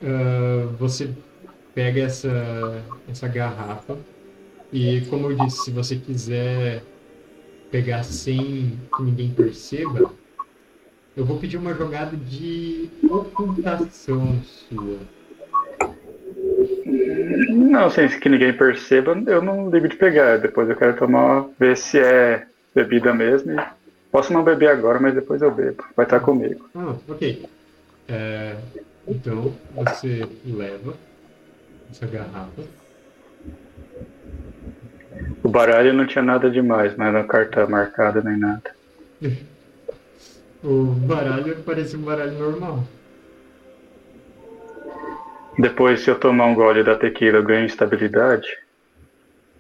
[0.02, 1.10] uh, você
[1.76, 3.98] pega essa, essa garrafa
[4.72, 6.84] e, como eu disse, se você quiser
[7.72, 10.12] pegar sem que ninguém perceba,
[11.16, 15.00] eu vou pedir uma jogada de ocultação sua.
[17.50, 20.38] Não, sem que ninguém perceba, eu não ligo de pegar.
[20.38, 23.56] Depois eu quero tomar, ver se é bebida mesmo.
[24.12, 25.84] Posso não beber agora, mas depois eu bebo.
[25.96, 26.70] Vai estar comigo.
[26.76, 27.44] Ah, ok.
[28.08, 28.56] É,
[29.08, 30.94] então você leva
[31.90, 32.64] essa garrafa
[35.44, 38.64] o baralho não tinha nada demais, não era carta marcada nem nada.
[40.64, 42.84] o baralho parecia um baralho normal.
[45.58, 48.48] Depois, se eu tomar um gole da tequila, eu ganho estabilidade?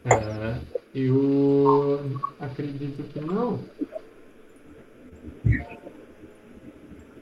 [0.06, 0.56] É,
[0.96, 2.02] eu
[2.40, 3.60] acredito que não.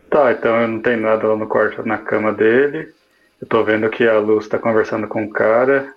[0.09, 2.93] Tá, então eu não tenho nada lá no quarto, na cama dele.
[3.41, 5.93] Eu tô vendo que a Luz tá conversando com o cara.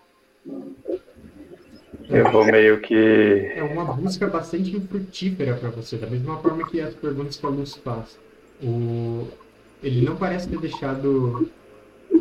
[2.09, 3.53] Eu vou meio que.
[3.55, 7.49] É uma busca bastante infrutífera para você, da mesma forma que as perguntas que a
[7.49, 8.19] Luz faz.
[8.63, 9.29] O...
[9.83, 11.51] Ele não parece ter deixado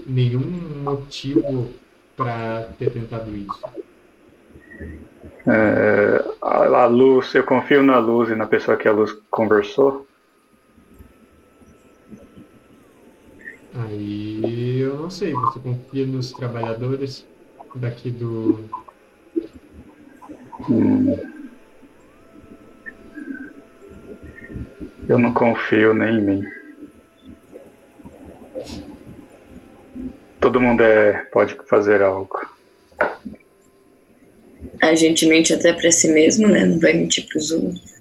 [0.05, 0.41] nenhum
[0.83, 1.69] motivo
[2.15, 3.61] para ter tentado isso.
[5.47, 10.07] É, a, a, luz, eu confio na luz e na pessoa que a luz conversou.
[13.75, 17.25] Aí eu não sei, você confia nos trabalhadores
[17.75, 18.69] daqui do,
[20.69, 21.17] Hum.
[25.09, 26.43] Eu não confio nem em mim.
[30.43, 32.45] Todo mundo é, pode fazer algo.
[34.81, 36.65] A gente mente até para si mesmo, né?
[36.65, 37.93] Não vai mentir para os outros.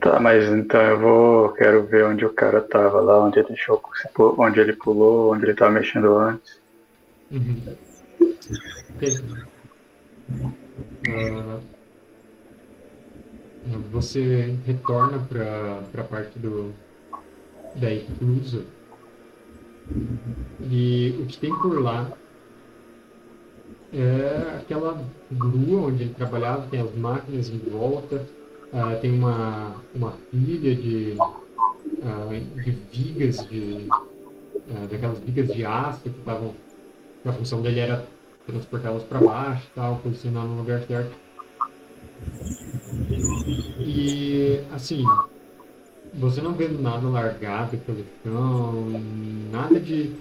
[0.00, 1.48] Tá, mas então eu vou.
[1.50, 3.80] Quero ver onde o cara tava lá, onde ele deixou,
[4.18, 6.60] onde ele pulou, onde ele tava mexendo antes.
[7.30, 7.76] Uhum.
[11.06, 11.60] Uh,
[13.92, 16.74] você retorna para a parte do,
[17.76, 18.64] da Eclusa
[20.60, 22.10] e o que tem por lá
[23.92, 28.26] é aquela grua onde ele trabalhava, tem as máquinas em volta,
[28.72, 31.14] ah, tem uma, uma pilha de,
[32.02, 32.28] ah,
[32.64, 36.54] de vigas, de, ah, daquelas vigas de aço que estavam.
[37.24, 38.04] A função dele era
[38.46, 41.12] transportá-las para baixo tal, posicionar no lugar certo.
[43.78, 45.04] E assim,
[46.14, 48.86] você não vê nada largado pelo chão,
[49.50, 50.14] nada de,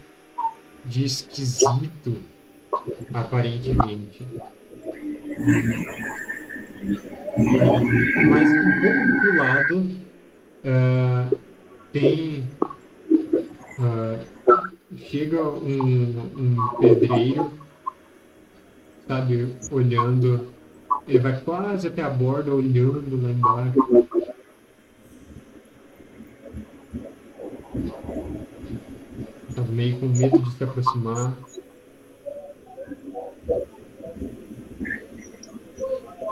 [0.85, 2.17] de esquisito,
[3.13, 4.25] aparentemente.
[8.29, 8.49] Mas
[9.21, 9.89] do lado
[10.65, 11.29] ah,
[11.91, 12.47] tem.
[13.79, 14.19] ah,
[14.97, 17.51] chega um, um pedreiro,
[19.07, 20.51] sabe, olhando.
[21.07, 24.07] Ele vai quase até a borda, olhando lá embaixo.
[29.61, 31.33] Tá meio com medo de se aproximar.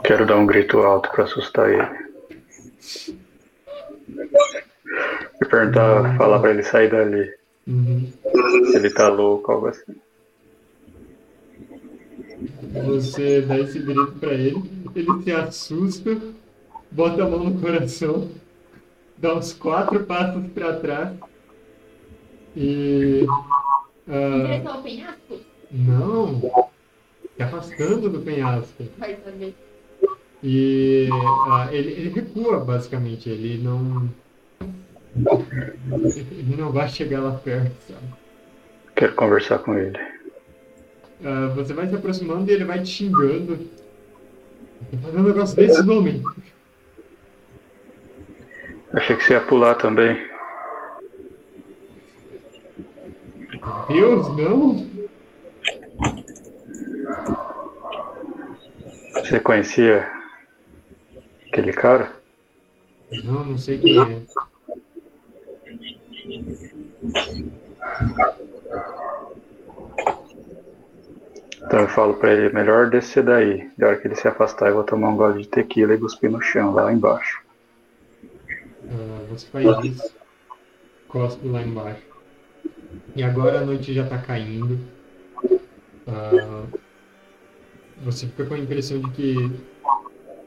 [0.03, 2.09] Quero dar um grito alto pra assustar ele.
[5.39, 7.31] E perguntar, falar pra ele sair dali.
[7.67, 8.11] Uhum.
[8.71, 9.95] Se ele tá louco, algo assim.
[12.87, 14.63] Você dá esse grito pra ele,
[14.95, 16.17] ele se assusta,
[16.89, 18.27] bota a mão no coração,
[19.17, 21.28] dá uns quatro passos pra trás
[22.59, 23.25] e.
[24.07, 25.39] Ah, direção ao penhasco?
[25.71, 26.69] não!
[27.37, 28.83] Se afastando do penhasco.
[28.97, 29.55] Vai saber.
[30.43, 31.07] E
[31.47, 33.29] ah, ele, ele recua, basicamente.
[33.29, 34.09] Ele não.
[35.15, 38.07] Ele não vai chegar lá perto, sabe?
[38.95, 39.97] Quero conversar com ele.
[41.23, 43.57] Ah, você vai se aproximando e ele vai te xingando.
[44.91, 46.21] Tá fazendo um negócio desse, homem.
[48.93, 50.17] Achei que você ia pular também.
[53.87, 54.87] Deus, não!
[59.15, 60.07] Você conhecia
[61.47, 62.11] aquele cara?
[63.23, 64.21] Não, não sei quem é.
[71.61, 73.69] Então eu falo pra ele, melhor descer daí.
[73.77, 76.31] Da hora que ele se afastar, eu vou tomar um gole de tequila e cuspir
[76.31, 77.41] no chão, lá embaixo.
[78.91, 80.15] Ah, você faz isso,
[81.07, 82.08] cospe lá embaixo.
[83.19, 84.79] E agora a noite já tá caindo.
[86.07, 86.63] Ah,
[88.01, 89.51] você fica com a impressão de que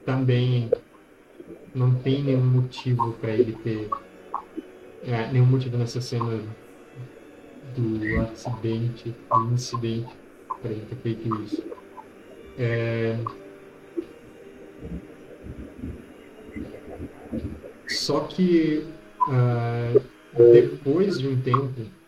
[0.07, 0.71] também
[1.75, 3.91] não tem nenhum motivo para ele ter.
[5.07, 6.41] é, nenhum motivo nessa cena
[7.77, 10.17] do acidente, do incidente,
[10.63, 11.63] para ele ter feito isso.
[12.59, 13.19] É,
[17.87, 18.87] Só que
[19.29, 19.93] ah,
[20.35, 22.02] depois de um tempo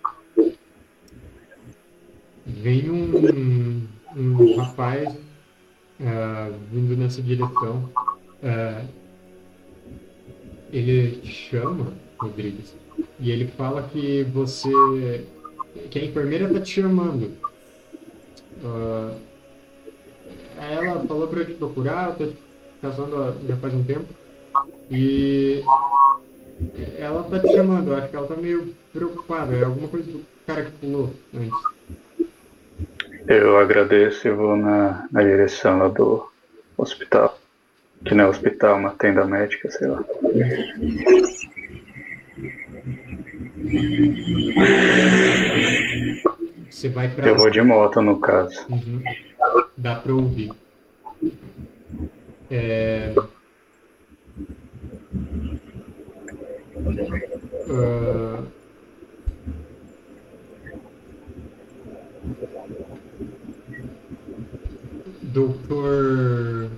[2.46, 3.86] vem um,
[4.16, 5.16] um rapaz
[6.00, 7.88] ah, vindo nessa direção.
[8.42, 8.84] Ah,
[10.72, 12.74] ele chama, Rodrigues,
[13.20, 15.24] e ele fala que você.
[15.90, 17.32] que a enfermeira tá te chamando.
[18.64, 19.16] Ah,
[20.58, 22.38] ela falou pra eu te procurar, eu tô te
[22.80, 24.06] casando já faz um tempo.
[24.90, 25.62] E
[26.98, 29.54] ela tá te chamando, acho que ela tá meio preocupada.
[29.54, 31.73] É alguma coisa do cara que pulou antes.
[33.26, 36.30] Eu agradeço e vou na, na direção lá do
[36.76, 37.38] hospital.
[38.04, 40.04] Que não é hospital, uma tenda médica, sei lá.
[46.68, 47.26] Você vai pra.
[47.26, 48.66] Eu vou de moto, no caso.
[48.68, 49.02] Uhum.
[49.76, 50.52] Dá pra ouvir.
[52.50, 53.14] É...
[57.70, 58.44] Ah,
[65.34, 66.70] Doutor.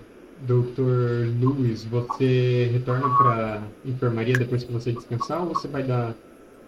[0.47, 6.15] Doutor Luiz, você retorna pra enfermaria depois que você descansar ou você vai dar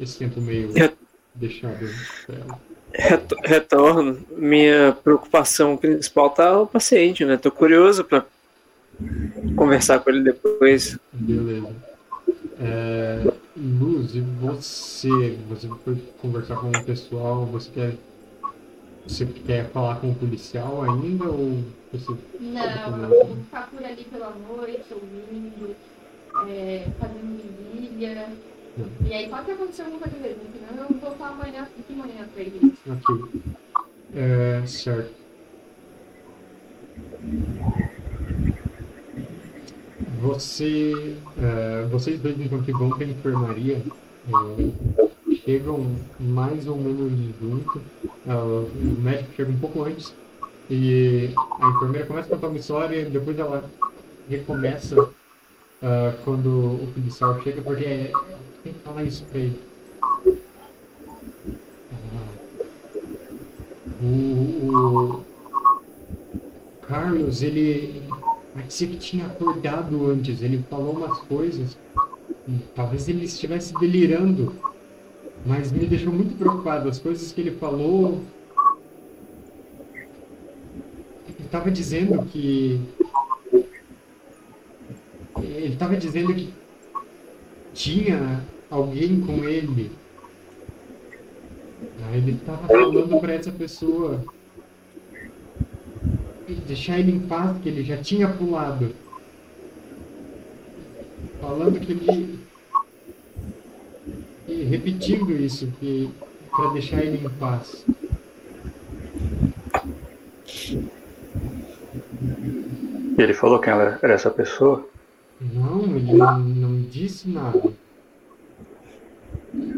[0.00, 0.92] esse tempo meio Re-
[1.34, 1.78] deixado
[2.26, 2.60] pra ela?
[2.94, 4.18] Reto- Retorno.
[4.36, 7.36] Minha preocupação principal tá o paciente, né?
[7.36, 8.24] Tô curioso pra
[9.54, 10.98] conversar com ele depois.
[11.12, 11.68] Beleza.
[12.60, 15.36] É, Luz, e você?
[15.50, 17.44] Você foi conversar com o pessoal?
[17.46, 17.94] Você quer,
[19.08, 21.24] você quer falar com o policial ainda?
[21.24, 22.14] Ou você.
[22.38, 25.74] Não, eu vou ficar por ali pela noite, ouvindo,
[26.46, 28.28] é, fazendo vigília.
[29.04, 32.42] E aí pode acontecer alguma coisa mesmo, senão eu vou voltar amanhã, de manhã pra
[32.42, 32.74] igreja.
[32.86, 33.42] Ok.
[34.14, 35.14] É, certo.
[40.20, 45.08] Você, é, vocês dois então que vão para a enfermaria é,
[45.48, 47.10] chegam mais ou menos
[47.40, 47.80] junto.
[48.26, 48.68] É, o
[49.00, 50.14] médico chega um pouco antes
[50.68, 53.64] e a enfermeira começa a contar uma história depois ela
[54.28, 55.08] recomeça
[55.82, 58.12] ah, quando o policial chega, porque é,
[58.62, 59.58] tem que falar isso pra ele.
[61.92, 62.28] Ah,
[64.02, 65.24] o, o
[66.86, 68.02] Carlos, ele
[68.52, 70.42] parecia que tinha acordado antes.
[70.42, 71.74] Ele falou umas coisas.
[72.74, 74.54] Talvez ele estivesse delirando.
[75.48, 76.90] Mas me deixou muito preocupado.
[76.90, 78.22] As coisas que ele falou.
[81.26, 82.78] Ele estava dizendo que.
[85.40, 86.52] Ele estava dizendo que
[87.72, 89.90] tinha alguém com ele.
[92.12, 94.22] Ele estava falando para essa pessoa
[96.66, 98.94] deixar ele em paz, que ele já tinha pulado.
[101.40, 102.47] Falando que ele.
[104.48, 105.70] E repetindo isso,
[106.50, 107.84] para deixar ele em paz.
[113.18, 114.88] Ele falou quem era essa pessoa?
[115.40, 117.62] Não, ele não, não disse nada.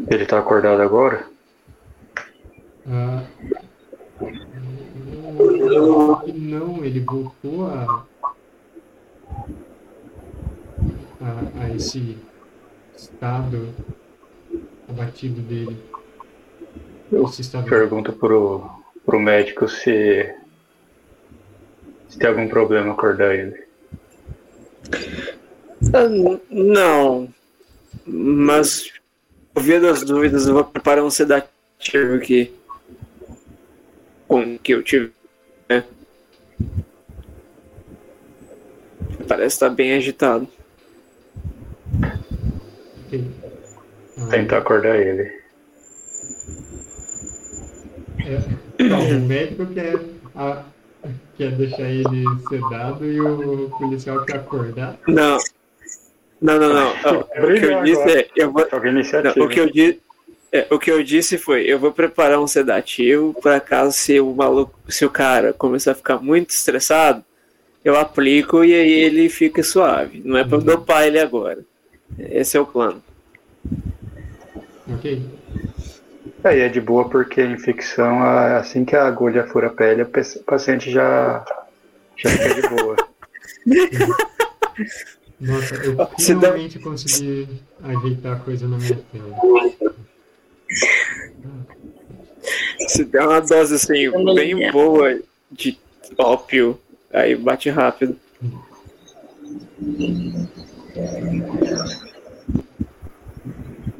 [0.09, 1.25] Ele tá acordado agora?
[2.87, 3.23] Ah,
[6.23, 8.05] que não, ele voltou a,
[11.21, 12.17] a, a esse
[12.95, 13.69] estado
[14.91, 15.77] abatido dele.
[17.11, 17.25] Eu
[17.65, 18.69] pergunto pro,
[19.05, 20.33] pro médico se,
[22.07, 23.63] se tem algum problema acordar ele.
[25.93, 27.27] Ah, n- Não.
[28.05, 28.91] Mas,
[29.53, 32.53] por via das dúvidas, eu vou preparar um sedativo aqui.
[34.27, 35.11] Com o que eu tive.
[35.69, 35.83] Né?
[39.27, 40.47] Parece estar bem agitado.
[43.07, 43.40] Ok.
[44.21, 45.31] Ah, Tentar acordar ele.
[48.25, 49.99] é, não, o médico quer,
[50.35, 50.63] a-
[51.37, 54.99] quer deixar ele sedado e o policial quer acordar.
[55.07, 55.37] Não.
[56.41, 56.93] Não, não, não.
[57.05, 58.27] Ó, o que eu disse é.
[58.35, 59.99] Eu vou, Não, o, que eu di...
[60.51, 64.33] é, o que eu disse foi, eu vou preparar um sedativo para caso se o
[64.33, 67.23] maluco, se o cara começar a ficar muito estressado,
[67.85, 70.21] eu aplico e aí ele fica suave.
[70.25, 71.59] Não é para dopar ele agora.
[72.17, 73.03] Esse é o plano.
[74.93, 75.21] Ok?
[76.43, 80.09] Aí é de boa porque a infecção, assim que a agulha fura a pele, o
[80.45, 81.43] paciente já,
[82.17, 82.95] já fica de boa.
[85.39, 87.47] Nossa, eu Se dá- finalmente consegui
[87.83, 89.35] ajeitar a coisa na minha tela.
[92.87, 95.19] Se der uma dose assim bem boa
[95.51, 95.77] de
[96.17, 96.79] ópio,
[97.11, 98.15] aí bate rápido.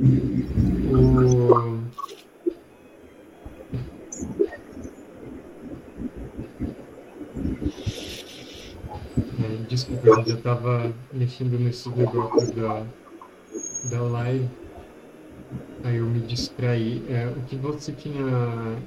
[0.02, 1.78] O...
[9.40, 12.84] É, desculpa, eu já tava mexendo nesses negócios da,
[13.92, 14.50] da live.
[15.84, 17.04] Aí eu me distraí.
[17.10, 18.26] É, o que você tinha,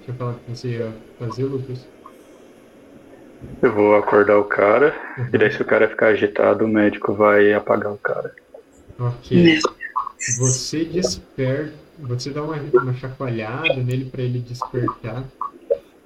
[0.05, 1.79] tinha falado que você ia fazer, Lucas?
[3.63, 4.95] Eu vou acordar o cara,
[5.33, 8.35] e daí se o cara ficar agitado, o médico vai apagar o cara.
[8.99, 9.61] Ok.
[10.27, 15.23] Você desperta, você dá uma, uma chacoalhada nele para ele despertar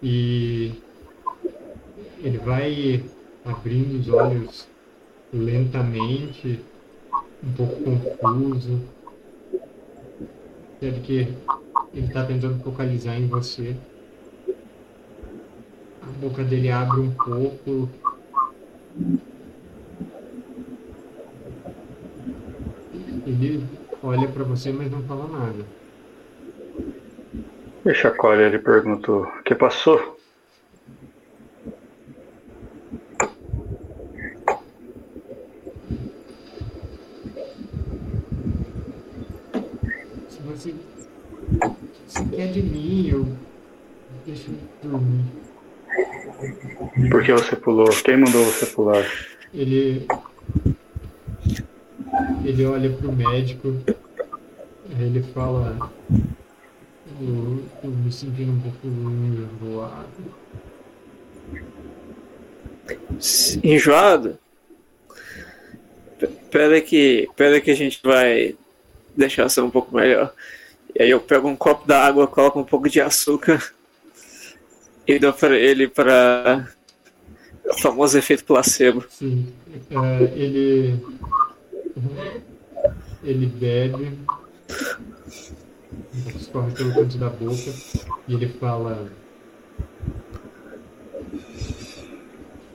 [0.02, 0.72] e
[2.18, 3.04] ele vai
[3.44, 4.68] abrindo os olhos
[5.32, 6.60] lentamente,
[7.44, 8.80] um pouco confuso.
[10.80, 11.34] Percebe que
[11.94, 13.76] ele está tentando focalizar em você.
[16.02, 17.88] A boca dele abre um pouco.
[23.24, 23.64] Ele
[24.02, 25.64] olha para você, mas não fala nada.
[27.84, 30.18] E chacoalha, ele perguntou, o que passou?
[40.28, 40.74] Se você,
[42.06, 43.26] se quer de mim, eu
[44.26, 44.50] deixo
[44.82, 45.24] eu dormir.
[47.10, 47.88] Por que você pulou?
[48.04, 49.04] Quem mandou você pular?
[49.52, 50.06] Ele
[52.44, 53.74] ele olha pro médico,
[54.98, 55.90] ele fala
[57.20, 60.08] eu, eu me sentindo um pouco enjoado.
[63.62, 64.38] Enjoado?
[66.50, 68.56] Pera que, pera que a gente vai
[69.16, 70.32] deixar ser um pouco melhor.
[70.94, 73.72] E aí eu pego um copo d'água, coloco um pouco de açúcar
[75.06, 76.68] e dou pra ele para
[77.66, 79.04] o famoso efeito placebo.
[79.10, 79.52] Sim.
[79.90, 80.98] É, ele
[83.22, 84.18] ele bebe,
[86.36, 87.72] escorre pelo canto da boca
[88.26, 89.10] e ele fala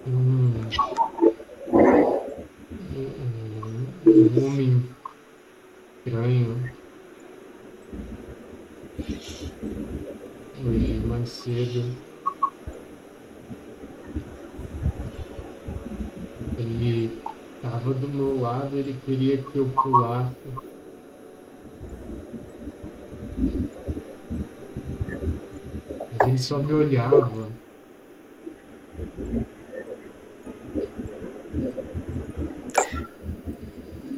[0.05, 0.51] Hum,
[4.05, 4.83] um homem
[6.05, 6.71] estranho.
[10.65, 11.95] Hoje mais cedo.
[16.57, 17.22] Ele
[17.63, 20.35] estava do meu lado, ele queria que eu pulasse.
[26.19, 27.47] Mas ele só me olhava.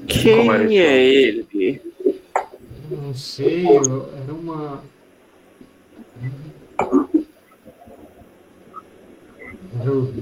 [0.07, 1.81] Quem é ele?
[2.89, 4.83] Eu não sei, eu- era uma.
[9.79, 10.13] Era o.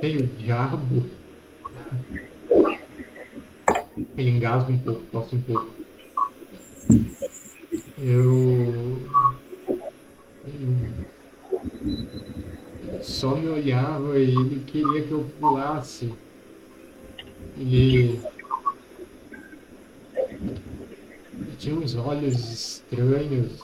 [0.00, 1.18] Tem o diabo.
[4.16, 5.70] Ele engasga um pouco, tosse um pouco.
[7.98, 8.98] Eu.
[10.46, 10.88] eu
[13.02, 16.12] Só me olhava e ele queria que eu pulasse.
[17.56, 18.20] Ele.
[21.32, 23.62] Ele tinha uns olhos estranhos.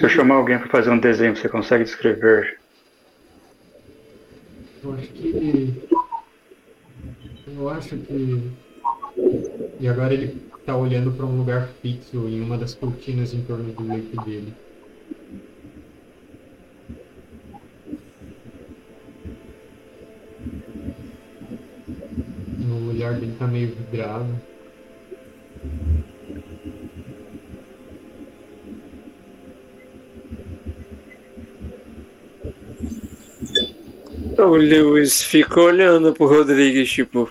[0.00, 2.58] Se eu chamar alguém para fazer um desenho, você consegue descrever?
[4.82, 5.88] Eu acho que.
[7.46, 8.50] Eu acho que.
[9.78, 13.74] E agora ele tá olhando para um lugar fixo em uma das cortinas em torno
[13.74, 14.54] do leito dele.
[22.58, 24.34] O olhar dele tá meio vidrado.
[34.46, 37.30] O Lewis fica olhando pro Rodrigues, tipo.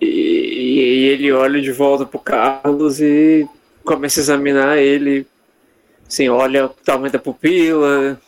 [0.00, 3.46] E, e ele olha de volta pro Carlos e
[3.84, 5.26] começa a examinar ele.
[6.06, 8.18] Assim, olha o tamanho da pupila.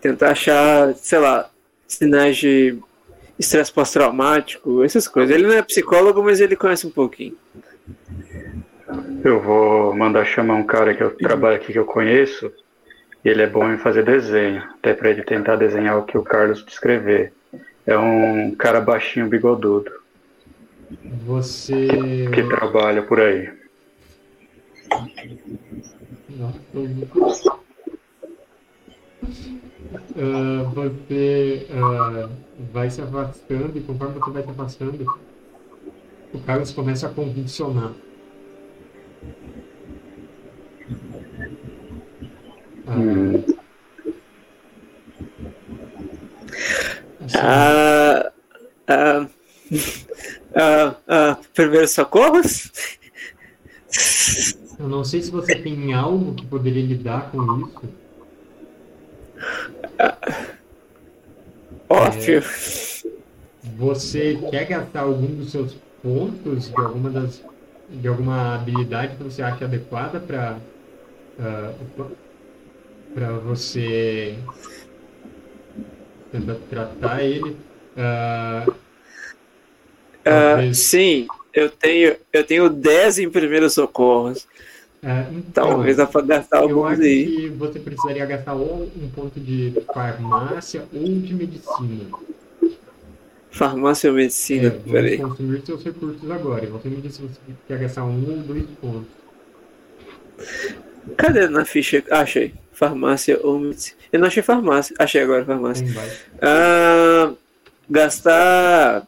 [0.00, 1.50] Tentar achar, sei lá,
[1.88, 2.78] sinais de
[3.38, 5.34] estresse pós-traumático, essas coisas.
[5.34, 7.36] Ele não é psicólogo, mas ele conhece um pouquinho.
[9.24, 12.52] Eu vou mandar chamar um cara que eu trabalho aqui que eu conheço.
[13.24, 16.22] E ele é bom em fazer desenho, até para ele tentar desenhar o que o
[16.22, 17.32] Carlos descrever.
[17.86, 19.90] É um cara baixinho, bigodudo,
[21.26, 21.86] Você.
[22.32, 23.50] que trabalha por aí.
[26.28, 27.54] Nossa,
[30.16, 32.28] Ah, você ah,
[32.72, 35.06] vai se afastando e conforme você vai se afastando,
[36.32, 37.92] o Carlos começa a convulsionar.
[37.92, 37.94] Ah,
[42.86, 43.44] Hum,
[47.36, 48.30] Ah,
[48.88, 49.26] ah,
[50.54, 52.70] ah, ah, primeiros socorros?
[54.78, 57.94] eu não sei se você tem algo que poderia lidar com isso.
[61.88, 62.42] Óbvio.
[63.76, 67.42] Você quer gastar algum dos seus pontos de alguma das
[67.88, 70.56] de alguma habilidade que você acha adequada para
[73.14, 74.34] para você
[76.32, 77.56] tentar tratar ele?
[77.96, 78.66] Ah,
[80.24, 84.46] talvez- sim, eu tenho, eu tenho 10 em primeiros socorros.
[85.02, 87.26] ah, então, Talvez dá pra gastar alguns aí.
[87.26, 92.04] que você precisaria gastar ou um ponto de farmácia ou de medicina.
[93.50, 94.66] Farmácia ou medicina?
[94.66, 95.18] É, Peraí.
[95.18, 96.64] consumir seus recursos agora.
[96.64, 97.38] E você me disse se você
[97.68, 99.06] quer gastar um ou dois pontos.
[101.16, 102.02] Cadê na ficha?
[102.10, 102.52] Ah, achei.
[102.74, 103.96] Farmácia ou medicina.
[104.12, 104.94] Eu não achei farmácia.
[104.98, 105.86] Achei agora farmácia.
[106.42, 107.32] Ah,
[107.88, 109.06] gastar.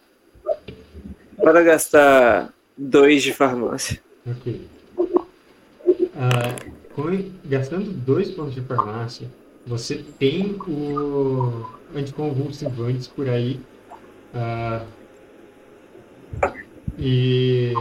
[1.43, 4.01] Para gastar dois de farmácia.
[4.27, 4.67] Ok.
[6.17, 6.55] Ah,
[6.95, 9.29] com- gastando dois pontos de farmácia,
[9.67, 13.61] você tem o anticonvulsivantes por aí.
[14.35, 14.83] ah,
[16.99, 17.73] e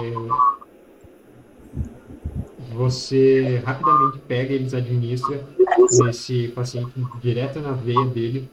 [2.72, 5.44] você rapidamente pega e eles administra
[6.04, 8.50] nesse paciente direto na veia dele.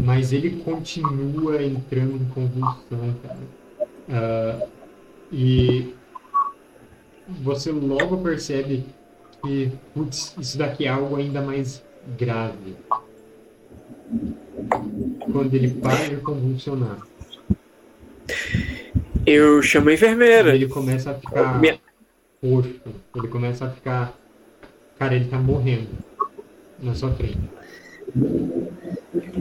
[0.00, 3.38] Mas ele continua entrando em convulsão, cara.
[4.10, 4.66] Ah,
[5.32, 5.94] e
[7.28, 8.84] você logo percebe
[9.42, 11.82] que, putz, isso daqui é algo ainda mais
[12.18, 12.74] grave.
[15.32, 16.98] Quando ele para de convulsionar,
[19.24, 20.54] Eu chamo a enfermeira.
[20.54, 21.78] ele começa a ficar Minha-
[22.42, 22.80] roxo,
[23.14, 24.14] ele começa a ficar.
[24.98, 25.88] Cara, ele tá morrendo
[26.78, 27.38] na sua frente.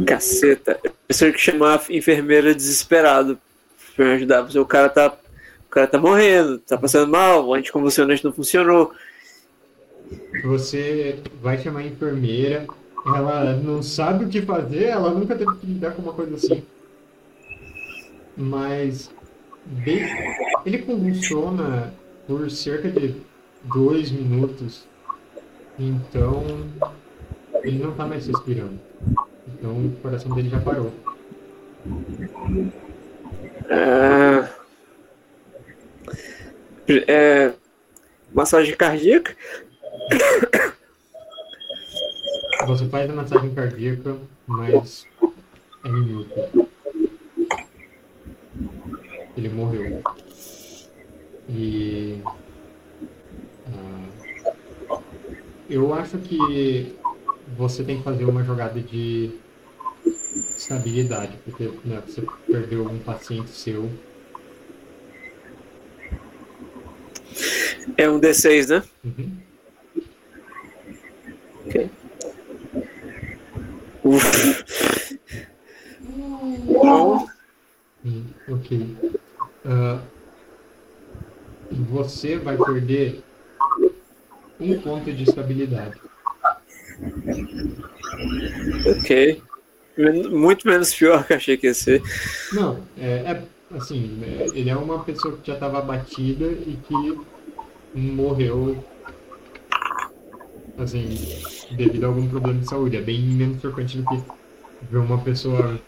[0.05, 0.79] Caceta.
[0.83, 3.39] Eu tenho que chamar a enfermeira desesperado
[3.95, 4.43] pra me ajudar.
[4.43, 5.17] porque O cara tá.
[5.65, 8.93] O cara tá morrendo, tá passando mal, o anticonvulsionante não funcionou.
[10.43, 12.65] Você vai chamar a enfermeira,
[13.05, 16.63] ela não sabe o que fazer, ela nunca teve que lidar com uma coisa assim.
[18.37, 19.09] Mas
[20.65, 21.93] ele convulsiona
[22.27, 23.15] por cerca de
[23.63, 24.87] dois minutos.
[25.77, 26.43] Então
[27.63, 28.79] ele não tá mais respirando.
[29.47, 30.91] Então o coração dele já parou.
[33.69, 34.49] Ah,
[37.07, 37.53] é,
[38.33, 39.35] massagem cardíaca?
[42.67, 45.05] Você faz a massagem cardíaca, mas
[45.83, 46.69] é minúsculo.
[49.37, 50.01] Ele morreu.
[51.49, 52.21] E.
[53.67, 54.09] ah,
[55.69, 56.95] eu acho que
[57.57, 59.31] você tem que fazer uma jogada de
[60.57, 63.89] estabilidade, porque né, você perdeu um paciente seu.
[67.97, 68.83] É um D6, né?
[69.03, 69.37] Uhum.
[71.65, 71.89] Ok.
[74.03, 74.65] Uf.
[76.65, 77.27] Bom,
[78.05, 78.95] Hum, ok.
[79.65, 79.99] Ah,
[81.71, 83.21] você vai perder
[84.59, 85.99] um ponto de estabilidade.
[88.85, 89.41] ok.
[90.29, 92.01] Muito menos pior que eu achei que ia ser.
[92.51, 97.19] Não, é, é, assim, é, ele é uma pessoa que já estava abatida e que
[97.97, 98.83] morreu,
[100.77, 101.17] assim,
[101.71, 102.97] devido a algum problema de saúde.
[102.97, 104.21] É bem menos frequente do que
[104.91, 105.79] ver uma pessoa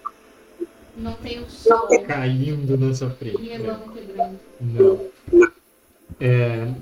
[0.96, 3.42] Não tem o sol caindo na sua frente.
[3.42, 3.80] e né?
[3.94, 4.40] quebrando.
[4.62, 5.58] Não.
[6.20, 6.74] É.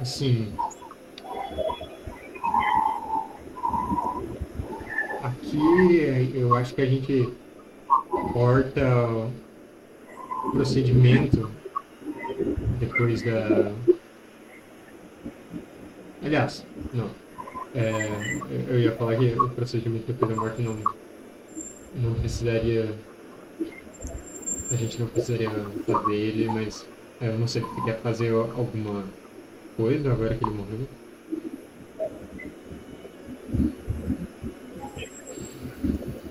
[0.00, 0.52] Assim.
[5.22, 7.32] Aqui eu acho que a gente
[8.32, 8.82] corta
[10.44, 11.50] o procedimento
[12.80, 13.72] depois da.
[16.24, 17.10] Aliás, não.
[17.74, 18.08] É,
[18.68, 20.76] eu ia falar que o procedimento depois da morte não,
[21.94, 22.92] não precisaria
[24.70, 25.50] a gente não precisaria
[25.86, 26.86] fazer ele, mas
[27.20, 29.04] é, eu não sei se quer fazer alguma
[29.76, 30.88] coisa agora que ele morreu.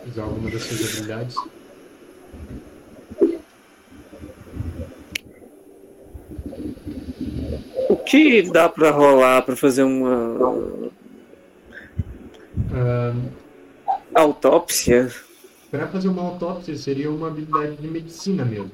[0.07, 1.35] Usar alguma das suas habilidades.
[7.89, 10.91] O que dá pra rolar pra fazer uma
[12.73, 13.13] Ah,
[14.13, 15.11] autópsia?
[15.69, 18.71] Para fazer uma autópsia seria uma habilidade de medicina mesmo.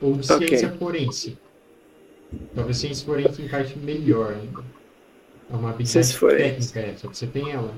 [0.00, 0.48] Ou de Ok.
[0.48, 1.36] ciência forense.
[2.54, 4.34] Talvez ciência forense encaixe melhor.
[5.50, 6.72] É uma habilidade forense.
[6.72, 7.72] técnica essa, você tem ela.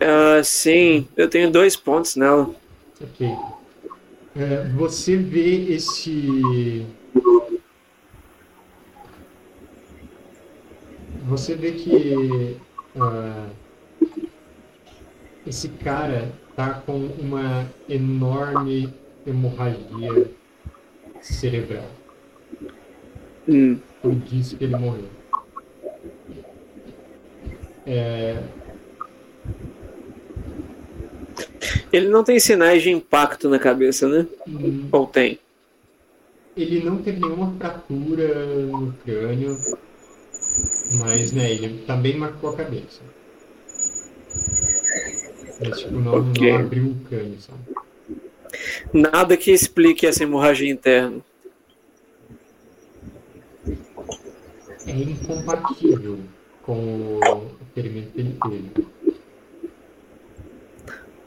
[0.00, 2.50] Ah, sim, eu tenho dois pontos nela.
[3.00, 3.28] Ok.
[4.36, 6.86] É, você vê esse.
[11.28, 12.56] Você vê que
[12.96, 13.46] ah,
[15.48, 18.92] esse cara tá com uma enorme
[19.26, 20.30] hemorragia
[21.20, 21.86] cerebral.
[23.48, 25.08] Hum, Foi disso que ele morreu.
[27.86, 28.36] É,
[31.92, 34.26] Ele não tem sinais de impacto na cabeça, né?
[34.46, 35.38] hum, Ou tem?
[36.56, 39.56] Ele não teve nenhuma fratura no crânio,
[40.98, 43.00] mas né, ele também marcou a cabeça.
[45.60, 46.52] Mas tipo, não, Ok.
[46.52, 47.58] não abriu o crânio, sabe?
[48.92, 51.20] Nada que explique essa hemorragia interna.
[54.86, 56.18] É incompatível
[56.62, 58.70] com o ferimento teve.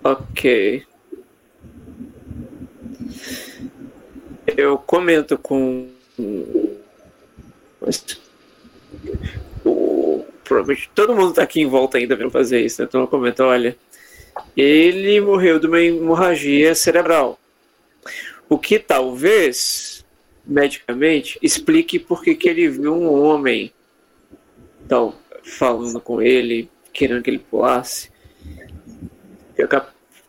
[0.04, 0.84] Ok.
[4.58, 5.90] Eu comento com.
[9.64, 10.26] O...
[10.44, 12.88] Provavelmente todo mundo tá aqui em volta ainda vendo fazer isso, né?
[12.90, 13.78] Então eu comento, olha.
[14.56, 17.40] Ele morreu de uma hemorragia cerebral.
[18.50, 20.06] O que talvez,
[20.46, 23.72] medicamente, explique por que ele viu um homem
[24.88, 28.12] tal, falando com ele, querendo que ele pulasse.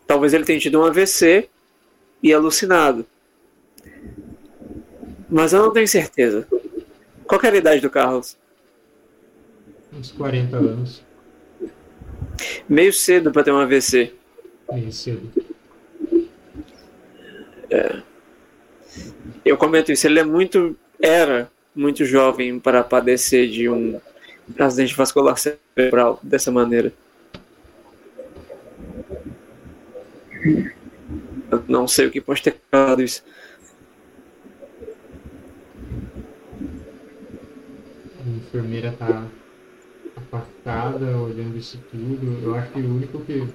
[0.07, 1.49] Talvez ele tenha tido um AVC
[2.21, 3.05] e alucinado.
[5.29, 6.47] Mas eu não tenho certeza.
[7.25, 8.37] Qual era a idade do Carlos?
[9.91, 11.03] Uns 40 anos,
[12.67, 14.13] Meio cedo para ter um AVC.
[14.71, 15.31] meio cedo.
[19.43, 20.75] Eu comento isso, ele é muito.
[21.01, 23.99] Era muito jovem para padecer de um
[24.57, 26.93] acidente vascular cerebral dessa maneira.
[31.51, 33.23] Eu não sei o que pode ter causado isso.
[38.25, 39.25] enfermeira está
[40.33, 42.39] afastada, olhando isso tudo.
[42.43, 43.47] Eu acho que o único que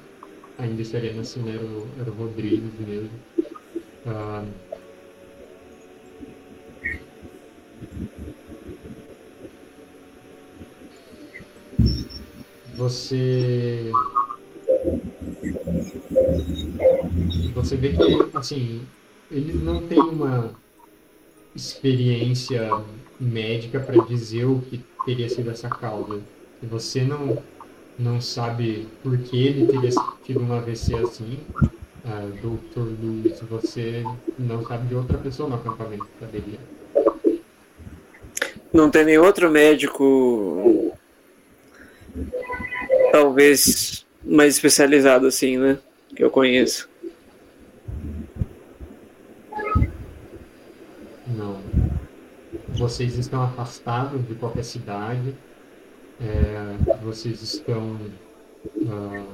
[0.57, 3.11] ainda estaria na cena era o, era o Rodrigues mesmo.
[4.07, 4.45] Ah,
[12.77, 13.91] você
[17.55, 18.83] você vê que assim
[19.31, 20.55] eles não têm uma
[21.57, 22.71] experiência
[23.19, 26.23] médica para dizer o que teria sido essa causa.
[26.61, 27.43] Se você não
[27.99, 29.91] não sabe por que ele teria
[30.25, 31.39] tido um AVC assim,
[32.05, 34.05] uh, doutor Luiz, você
[34.39, 36.59] não sabe de outra pessoa no acampamento que saberia.
[38.73, 40.95] Não tem nenhum outro médico,
[43.11, 45.79] talvez mais especializado assim, né?
[46.15, 46.89] Que eu conheço.
[51.27, 51.61] Não.
[52.69, 55.35] Vocês estão afastados de qualquer cidade.
[56.21, 57.97] É, vocês estão
[58.77, 59.27] uh,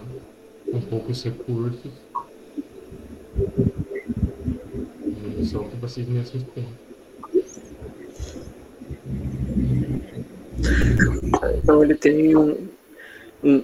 [0.70, 1.90] com poucos recursos.
[5.39, 6.69] E só que vocês mesmos têm.
[11.62, 12.69] Então ele tem um,
[13.43, 13.62] um,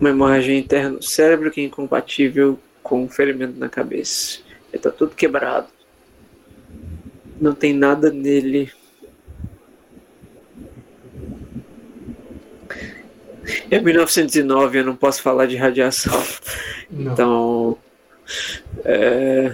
[0.00, 4.38] uma hemorragia interna no cérebro que é incompatível com um ferimento na cabeça.
[4.68, 5.68] Ele está tudo quebrado.
[7.40, 8.72] Não tem nada nele.
[13.70, 16.22] É 1909, eu não posso falar de radiação.
[16.90, 17.12] Não.
[17.12, 17.78] Então.
[18.84, 19.52] É.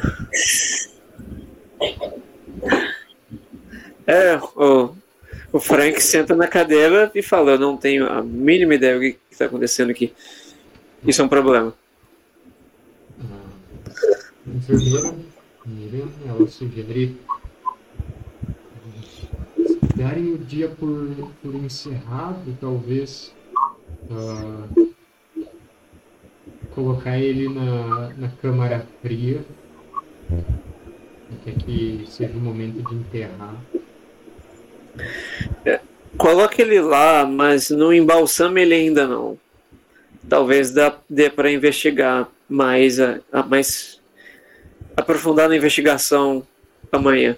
[4.06, 4.94] É, o,
[5.52, 9.18] o Frank senta na cadeira e fala: Eu não tenho a mínima ideia do que
[9.31, 10.12] está acontecendo aqui.
[11.06, 11.74] Isso é um problema.
[14.47, 15.14] A enfermeira,
[15.64, 17.16] Miriam, ela sugere
[19.97, 21.09] darem o dia por,
[21.43, 23.35] por encerrado, talvez
[24.10, 24.86] uh,
[26.74, 29.40] colocar ele na, na câmara fria,
[31.32, 33.56] até que seja o momento de enterrar.
[35.64, 35.80] É,
[36.16, 39.38] coloque ele lá, mas não embalsame ele ainda não.
[40.28, 44.00] Talvez dá, dê para investigar mais, a, a mais
[44.96, 46.46] aprofundar na investigação
[46.90, 47.36] amanhã.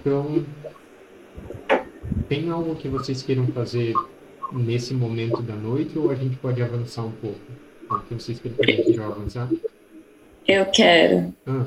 [0.00, 0.44] Então,
[2.26, 3.92] tem algo que vocês queiram fazer
[4.50, 7.38] nesse momento da noite ou a gente pode avançar um pouco?
[7.90, 9.48] O que vocês querem avançar?
[10.48, 11.34] Eu quero.
[11.46, 11.66] Ah.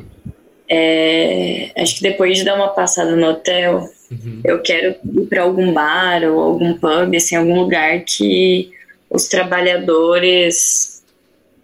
[0.67, 4.41] É, acho que depois de dar uma passada no hotel, uhum.
[4.43, 8.71] eu quero ir para algum bar ou algum pub, assim, algum lugar que
[9.09, 11.03] os trabalhadores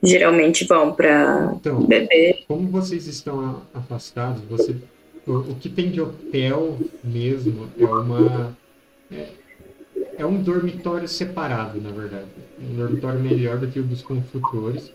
[0.04, 2.44] geralmente vão para então, beber.
[2.48, 4.76] Como vocês estão afastados, você
[5.32, 8.58] o, que tem de hotel mesmo é uma.
[9.12, 9.30] É,
[10.18, 12.26] é, um dormitório separado, na verdade.
[12.60, 14.92] Um dormitório melhor do que o dos construtores.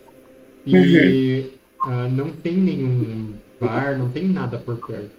[0.65, 1.45] E
[1.85, 1.91] uhum.
[1.91, 5.11] uh, não tem nenhum bar, não tem nada por perto.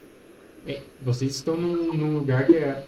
[0.66, 2.84] É, vocês estão num, num lugar que é,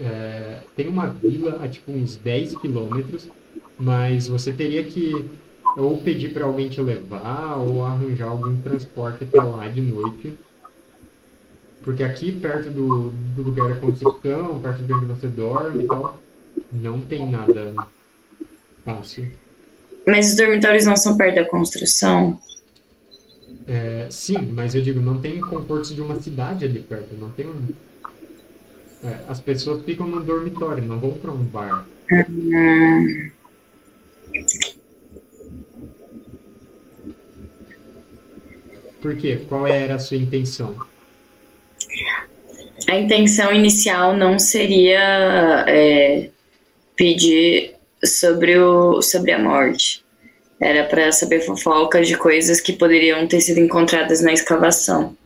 [0.00, 3.30] é, tem uma vila a tipo uns 10 quilômetros,
[3.78, 5.24] mas você teria que
[5.76, 10.34] ou pedir para alguém te levar ou arranjar algum transporte para lá de noite
[11.84, 16.18] porque aqui, perto do, do lugar da construção, perto de onde você dorme e tal,
[16.72, 17.74] não tem nada
[18.84, 19.30] fácil.
[20.06, 22.40] Mas os dormitórios não são perto da construção?
[23.66, 27.14] É, sim, mas eu digo, não tem confortos de uma cidade ali perto.
[27.16, 27.68] Não tem um...
[29.02, 31.86] É, as pessoas ficam no dormitório, não vão para um bar.
[32.10, 33.30] Hum.
[39.02, 39.44] Por quê?
[39.46, 40.74] Qual era a sua intenção?
[42.88, 46.28] A intenção inicial não seria é,
[46.96, 50.04] pedir sobre, o, sobre a morte.
[50.60, 55.16] Era para saber fofocas de coisas que poderiam ter sido encontradas na escavação.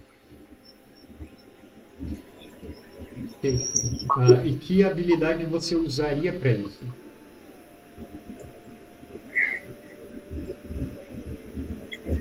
[4.10, 6.80] Ah, e que habilidade você usaria para isso?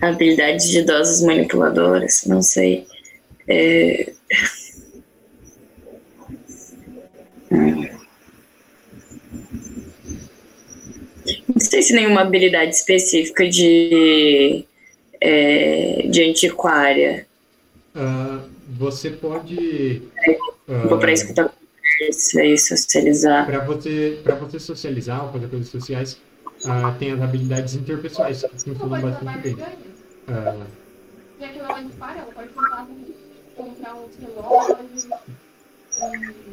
[0.02, 2.86] Habilidades de idosas manipuladoras, não sei.
[3.48, 4.14] É...
[11.48, 14.66] Não sei se nenhuma habilidade específica de,
[15.20, 17.26] é, de antiquária.
[17.96, 18.48] Uh,
[18.78, 20.04] você pode.
[20.68, 21.52] Uh, Vou para escutar
[21.98, 23.46] conversa e socializar.
[23.46, 26.22] Para você, você socializar ou fazer coisas sociais,
[26.66, 29.58] ah, tem as habilidades interpessoais que funcionam bastante bem.
[30.28, 30.66] Ah,
[31.40, 32.88] E aquilo ela dispara, ela pode tentar
[33.58, 35.08] comprar uns relógios,
[36.00, 36.08] um,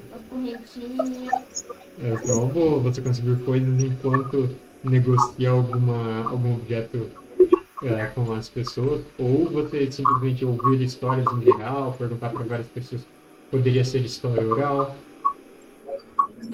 [0.08, 1.64] umas correntinhas.
[2.02, 7.10] é provo você conseguir coisas enquanto negocia alguma, algum objeto
[7.82, 13.02] é, com as pessoas, ou você simplesmente ouvir histórias em geral, perguntar para várias pessoas.
[13.50, 14.96] Poderia ser história oral.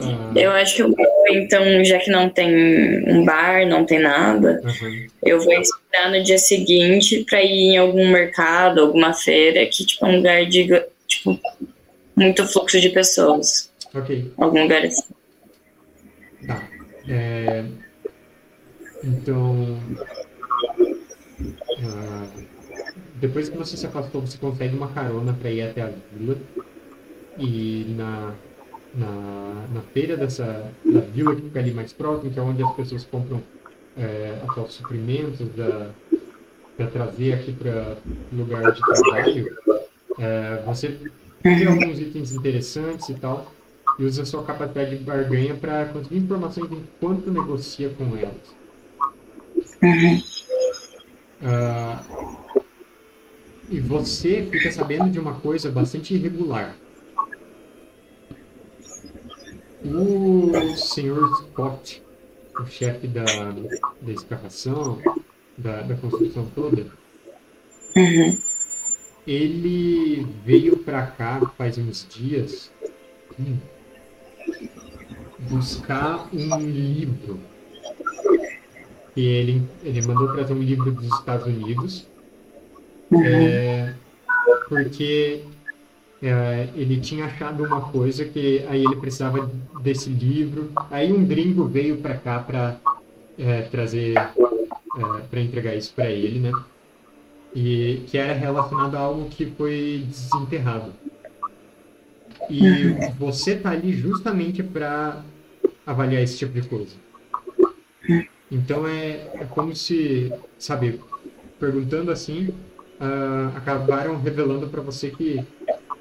[0.00, 4.00] Ah, Eu acho que eu vou, então, já que não tem um bar, não tem
[4.00, 5.06] nada, aham.
[5.22, 5.54] eu vou
[5.90, 10.16] esperar no dia seguinte pra ir em algum mercado, alguma feira, que tipo, é um
[10.16, 11.38] lugar de tipo,
[12.14, 13.70] muito fluxo de pessoas.
[13.92, 14.32] Ok.
[14.38, 15.12] Algum lugar assim.
[16.46, 16.68] Tá.
[17.08, 17.64] É,
[19.02, 19.78] Então.
[21.82, 22.28] ah,
[23.16, 26.36] depois que você se afastou, você consegue uma carona para ir até a vila.
[27.38, 28.34] E na,
[28.94, 32.74] na, na feira dessa da vila que fica ali mais próximo, que é onde as
[32.74, 33.42] pessoas compram
[34.00, 35.46] é, até os suprimentos
[36.76, 37.96] para trazer aqui para
[38.32, 39.56] lugar de trabalho,
[40.18, 40.98] é, você
[41.42, 43.52] vê alguns itens interessantes e tal
[43.98, 48.60] e usa sua capacidade de barganha para conseguir informações enquanto negocia com elas.
[49.82, 50.22] Uhum.
[51.42, 52.02] Ah,
[53.68, 56.74] e você fica sabendo de uma coisa bastante irregular.
[59.84, 62.02] O senhor Scott,
[62.62, 64.98] o chefe da, da escavação,
[65.56, 66.86] da, da construção toda,
[67.96, 68.38] Uhum.
[69.26, 72.70] ele veio pra cá faz uns dias
[73.38, 73.56] hum,
[75.40, 77.40] buscar um livro.
[79.16, 82.06] E ele, ele mandou trazer um livro dos Estados Unidos,
[83.24, 83.92] é,
[84.68, 85.42] porque
[86.22, 89.50] é, ele tinha achado uma coisa que aí ele precisava
[89.82, 90.70] desse livro.
[90.90, 92.76] Aí um gringo veio pra cá pra
[93.38, 94.14] é, trazer,
[95.30, 96.52] para entregar isso pra ele, né?
[97.54, 100.92] e que era relacionado a algo que foi desenterrado.
[102.48, 105.22] E você tá ali justamente para
[105.86, 106.94] avaliar esse tipo de coisa.
[108.50, 111.00] Então é, é como se, sabe,
[111.58, 112.48] perguntando assim,
[112.98, 115.44] ah, acabaram revelando para você que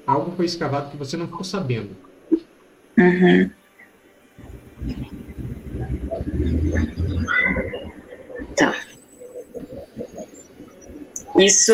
[0.06, 1.90] algo foi escavado que você não ficou sabendo.
[2.98, 3.50] Uhum.
[8.56, 8.74] Tá.
[11.38, 11.72] Isso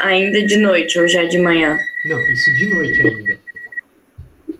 [0.00, 1.78] ainda de noite ou já de manhã?
[2.04, 3.40] Não, isso de noite ainda.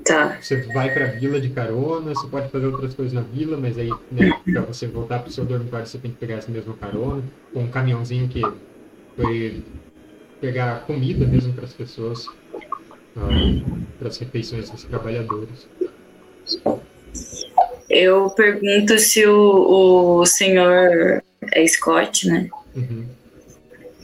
[0.04, 0.38] Tá.
[0.40, 3.78] Você vai para a vila de carona, você pode fazer outras coisas na vila, mas
[3.78, 6.74] aí, né, para você voltar para o seu dormitório, você tem que pegar essa mesma
[6.74, 7.22] carona,
[7.52, 8.40] com um caminhãozinho que
[9.14, 9.62] foi
[10.40, 12.26] pegar comida mesmo para as pessoas,
[13.14, 15.68] para as refeições dos trabalhadores.
[17.88, 21.22] Eu pergunto se o, o senhor
[21.52, 22.48] é Scott, né?
[22.76, 23.06] Uhum.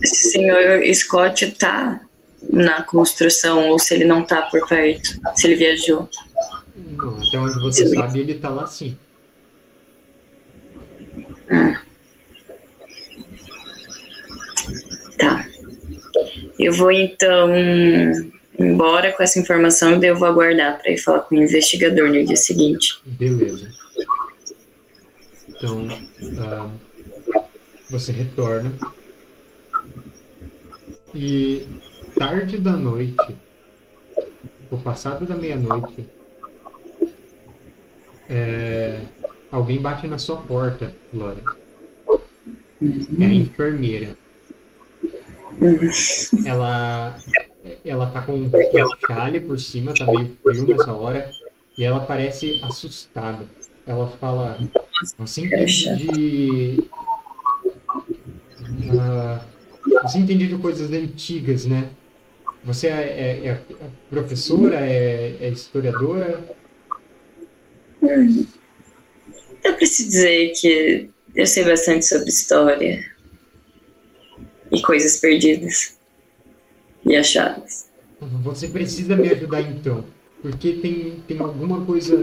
[0.03, 2.01] Se o senhor Scott tá
[2.51, 6.09] na construção ou se ele não tá por perto, se ele viajou.
[6.77, 8.97] Não, até onde você sabe, ele tá lá sim.
[15.19, 15.47] Tá.
[16.59, 17.51] Eu vou então
[18.59, 22.25] embora com essa informação e eu vou aguardar para ir falar com o investigador no
[22.25, 23.01] dia seguinte.
[23.05, 23.71] Beleza.
[25.49, 25.89] Então,
[26.41, 26.71] ah,
[27.91, 28.73] você retorna.
[31.15, 31.67] E
[32.19, 33.37] tarde da noite,
[34.71, 36.07] o passado da meia-noite,
[38.29, 39.01] é,
[39.51, 41.43] alguém bate na sua porta, Laura.
[43.19, 44.17] É a enfermeira.
[46.45, 47.17] Ela,
[47.85, 48.51] ela tá com um
[49.07, 51.31] chale por cima, tá meio frio nessa hora,
[51.79, 53.45] e ela parece assustada.
[53.87, 54.59] Ela fala,
[55.19, 56.85] você entende de.
[58.99, 59.41] Ah,
[60.03, 61.89] você entende de coisas antigas, né?
[62.65, 63.61] Você é, é- é
[64.11, 66.45] professora, é, é historiadora?
[69.63, 73.05] Pra se dizer que eu sei bastante sobre história
[74.73, 75.96] e coisas perdidas
[77.07, 77.89] e achadas.
[78.43, 80.05] Você precisa me ajudar então,
[80.43, 82.21] porque tem, tem alguma coisa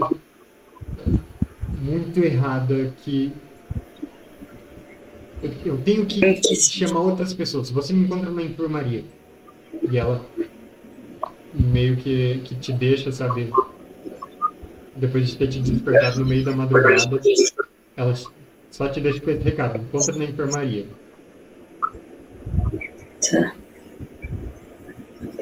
[1.80, 3.32] muito errada que
[5.64, 7.70] eu, tenho que chamar outras pessoas.
[7.70, 9.04] Você me encontra na enfermaria
[9.90, 10.24] e ela
[11.54, 13.50] meio que, que te deixa, sabe?
[14.96, 17.20] Depois de ter te despertado no meio da madrugada,
[17.96, 18.14] ela
[18.70, 19.78] só te deixa com esse recado.
[19.78, 20.86] Encontra na enfermaria.
[23.30, 23.54] Tá.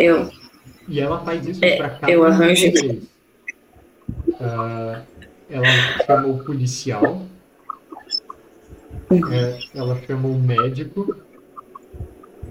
[0.05, 0.31] Eu.
[0.89, 3.03] E ela faz isso É, pra cada eu um arranjo- vocês.
[4.41, 5.03] Ah,
[5.49, 5.67] ela
[6.07, 7.23] chama o policial
[9.11, 11.17] É, ela chama o médico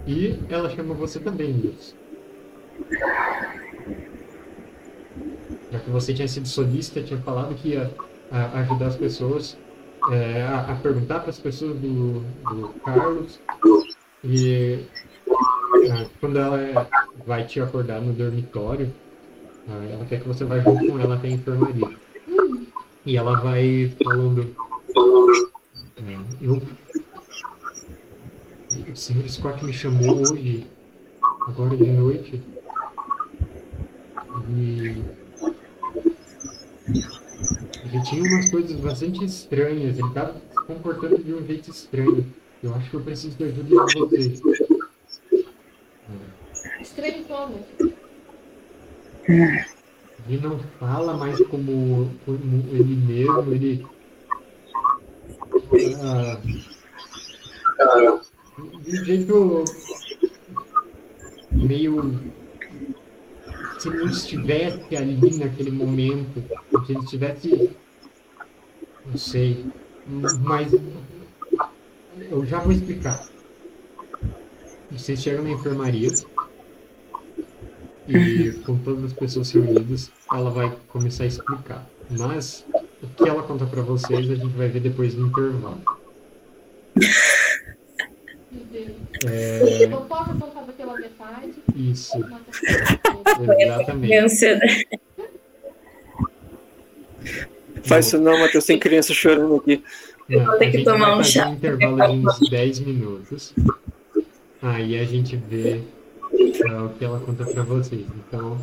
[0.07, 1.95] e ela chama você também, Nils.
[5.72, 7.90] Já que você tinha sido solista, tinha falado que ia
[8.32, 9.57] a- ajudar as pessoas
[10.11, 13.40] é, a, a perguntar para as pessoas do, do Carlos
[14.23, 14.80] e
[16.20, 16.88] quando ela
[17.26, 18.94] vai te acordar no dormitório,
[19.68, 21.90] ah, ela quer que você vá junto com ela até a enfermaria.
[23.06, 24.56] E ela vai falando.
[25.98, 26.62] é, eu.
[28.91, 30.66] O senhor Scott me chamou hoje,
[31.48, 32.41] agora de noite.
[34.49, 35.02] E.
[37.86, 42.26] Ele tinha umas coisas bastante estranhas, ele estava se comportando de um jeito estranho.
[42.64, 44.41] Eu acho que eu preciso de ajuda de vocês.
[46.82, 47.60] Estranho como?
[49.28, 53.86] Ele não fala mais como, como ele mesmo, ele.
[56.02, 56.41] Ah,
[58.82, 59.64] de jeito
[61.52, 62.20] meio.
[63.80, 66.44] Se não estivesse ali naquele momento,
[66.86, 67.72] se ele estivesse.
[69.06, 69.66] Não sei.
[70.44, 70.74] Mas.
[72.30, 73.28] Eu já vou explicar.
[74.91, 76.10] Vocês chegam na enfermaria
[78.07, 81.88] e com todas as pessoas reunidas, ela vai começar a explicar.
[82.10, 82.65] Mas
[83.02, 85.82] o que ela conta pra vocês a gente vai ver depois do intervalo.
[89.28, 90.34] É, Eu posso
[90.78, 91.53] pela metade?
[91.76, 92.18] isso,
[93.60, 94.88] exatamente.
[97.84, 99.84] Faz isso não, Matheus, tem criança chorando aqui.
[100.28, 101.49] Não, vou ter que tomar um chá.
[101.49, 103.53] um intervalo de uns 10 minutos.
[104.61, 105.82] Aí a gente vê
[106.69, 108.06] ah, o que ela conta pra vocês.
[108.15, 108.57] Então,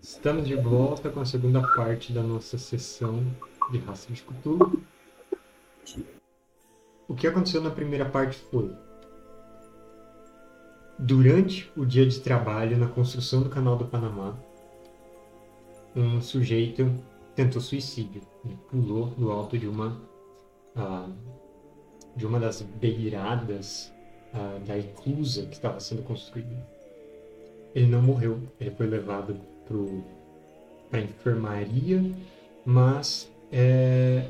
[0.00, 3.24] estamos de volta com a segunda parte da nossa sessão
[3.70, 4.82] de raça de Cthulhu.
[7.08, 8.74] O que aconteceu na primeira parte foi
[10.98, 14.36] durante o dia de trabalho na construção do canal do Panamá,
[15.94, 16.92] um sujeito
[17.34, 18.22] tentou suicídio.
[18.44, 20.00] Ele pulou do alto de uma
[20.74, 21.08] ah,
[22.14, 23.92] de uma das beiradas
[24.66, 26.56] da eclusa que estava sendo construída.
[27.74, 28.40] Ele não morreu.
[28.60, 29.38] Ele foi levado
[30.90, 32.02] para a enfermaria,
[32.64, 34.28] mas é,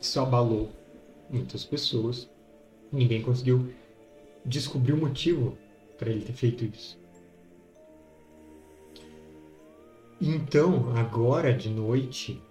[0.00, 0.70] isso abalou
[1.28, 2.28] muitas pessoas.
[2.92, 3.72] Ninguém conseguiu
[4.44, 5.56] descobrir o motivo
[5.98, 6.98] para ele ter feito isso.
[10.20, 12.42] Então, agora de noite,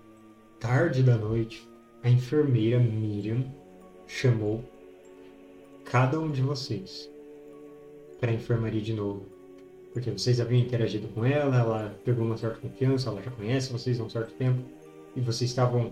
[0.60, 1.68] tarde da noite,
[2.02, 3.44] a enfermeira Miriam
[4.08, 4.64] chamou
[5.90, 7.10] cada um de vocês
[8.20, 9.26] para a enfermaria de novo.
[9.91, 13.99] Porque vocês haviam interagido com ela, ela pegou uma certa confiança, ela já conhece vocês
[13.99, 14.61] há um certo tempo,
[15.16, 15.91] e vocês estavam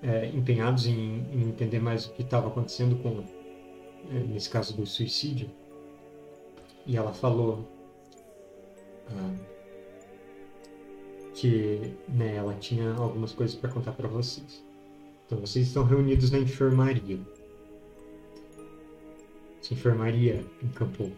[0.00, 3.24] é, empenhados em, em entender mais o que estava acontecendo com,
[4.14, 5.50] é, nesse caso do suicídio.
[6.86, 7.68] E ela falou.
[9.08, 9.52] ah,
[11.34, 14.62] que né, ela tinha algumas coisas para contar para vocês.
[15.26, 17.18] Então vocês estão reunidos na enfermaria.
[19.62, 21.12] Essa enfermaria encampou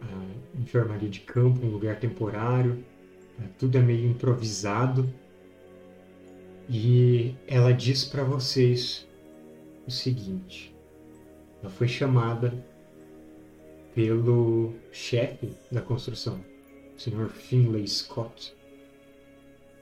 [0.00, 2.84] a enfermaria de campo, um lugar temporário,
[3.40, 5.12] eh, tudo é meio improvisado.
[6.68, 9.04] E ela diz para vocês
[9.84, 10.72] o seguinte:
[11.60, 12.54] ela foi chamada
[13.96, 16.40] pelo chefe da construção,
[16.96, 17.28] o Sr.
[17.30, 18.54] Finlay Scott.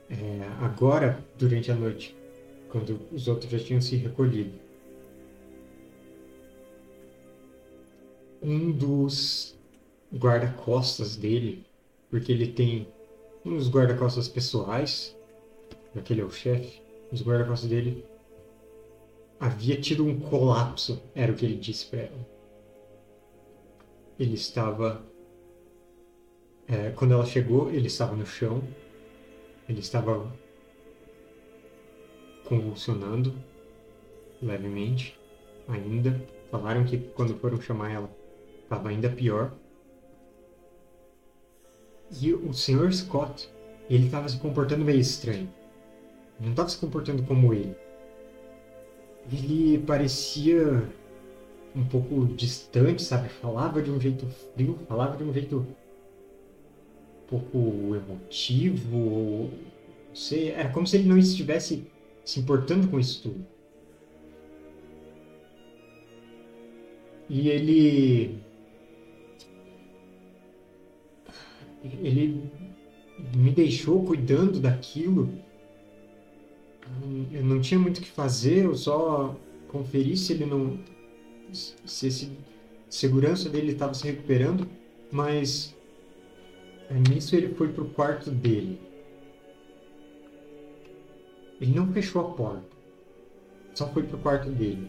[0.09, 2.17] É, agora, durante a noite,
[2.71, 4.68] quando os outros já tinham se recolhido,
[8.43, 9.59] um dos
[10.15, 11.67] guarda-costas dele,
[12.11, 12.89] porque ele tem
[13.45, 15.17] uns guarda-costas pessoais,
[15.95, 16.81] aquele é o chefe,
[17.13, 18.05] os guarda-costas dele
[19.39, 22.29] havia tido um colapso, era o que ele disse para ela.
[24.19, 25.05] Ele estava.
[26.67, 28.63] é, quando ela chegou, ele estava no chão,
[29.69, 30.33] ele estava
[32.45, 33.35] convulsionando
[34.43, 35.19] levemente
[35.69, 36.21] ainda.
[36.51, 38.18] Falaram que quando foram chamar ela
[38.69, 39.53] estava ainda pior.
[42.21, 42.93] E o Sr.
[42.93, 43.49] Scott,
[43.89, 45.49] ele estava se comportando meio estranho.
[46.41, 47.75] Não estava se comportando como ele.
[49.31, 50.83] Ele parecia
[51.77, 53.29] um pouco distante, sabe?
[53.29, 55.75] Falava de um jeito frio, falava de um jeito um
[57.29, 59.51] pouco emotivo, ou-
[60.09, 61.87] não sei, era como se ele não estivesse
[62.25, 63.45] se importando com isso tudo.
[67.29, 68.43] E ele
[71.85, 72.51] ele
[73.35, 75.29] me deixou cuidando daquilo
[77.33, 79.37] Eu não tinha muito o que fazer, eu só
[79.69, 80.79] conferi se ele não.
[81.53, 82.33] se esse
[82.89, 84.67] segurança dele estava se recuperando,
[85.13, 85.77] mas
[87.11, 88.81] nisso ele foi pro quarto dele.
[91.61, 92.77] Ele não fechou a porta,
[93.75, 94.89] só foi pro quarto dele.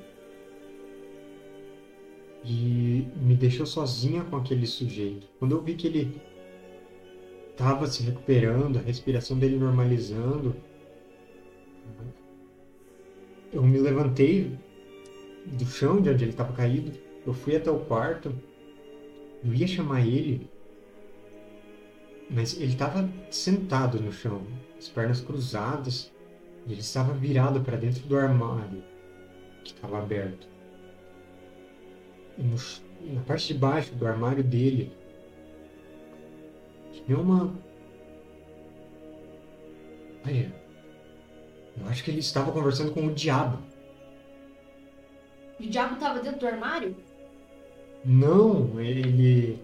[2.46, 5.28] E me deixou sozinha com aquele sujeito.
[5.40, 6.22] Quando eu vi que ele
[7.60, 10.56] estava se recuperando, a respiração dele normalizando,
[13.52, 14.58] eu me levantei
[15.46, 18.34] do chão de onde ele estava caído, eu fui até o quarto,
[19.44, 20.50] eu ia chamar ele,
[22.30, 24.42] mas ele estava sentado no chão,
[24.78, 26.14] as pernas cruzadas,
[26.66, 28.82] e ele estava virado para dentro do armário
[29.66, 30.48] que estava aberto.
[32.38, 32.56] E no,
[33.14, 34.94] na parte de baixo do armário dele
[37.10, 37.52] tinha uma.
[40.24, 40.54] Olha,
[41.76, 43.58] eu acho que ele estava conversando com o diabo.
[45.60, 46.96] O diabo estava dentro do armário?
[48.06, 49.60] Não, ele.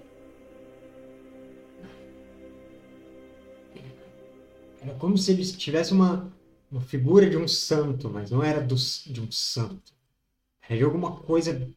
[4.81, 6.31] Era como se ele tivesse uma,
[6.71, 9.93] uma figura de um santo, mas não era do, de um santo.
[10.67, 11.71] Era de alguma coisa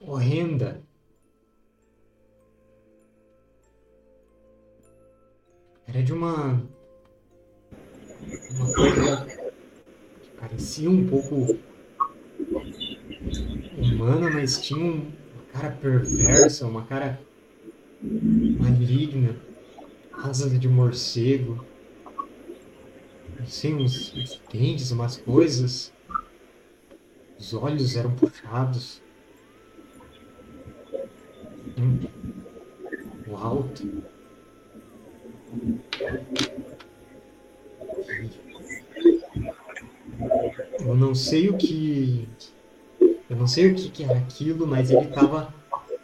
[0.00, 0.84] horrenda.
[5.88, 6.62] Era de uma.
[8.50, 9.26] Uma coisa
[10.20, 11.58] que parecia um pouco
[13.78, 15.12] humana, mas tinha uma
[15.52, 17.20] cara perversa, uma cara
[18.02, 19.36] maligna,
[20.12, 21.64] asas de morcego,
[23.40, 25.92] assim, uns, uns dentes, umas coisas.
[27.38, 29.02] Os olhos eram puxados.
[31.78, 32.00] Hum.
[33.28, 34.15] O alto.
[40.80, 42.28] Eu não sei o que
[43.28, 45.52] eu não sei o que, que era aquilo, mas ele estava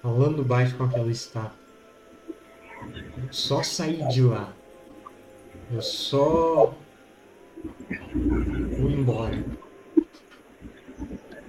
[0.02, 1.56] falando baixo com aquela estátua.
[3.16, 4.52] Eu só saí de lá.
[5.72, 6.74] Eu só
[8.76, 9.44] fui embora.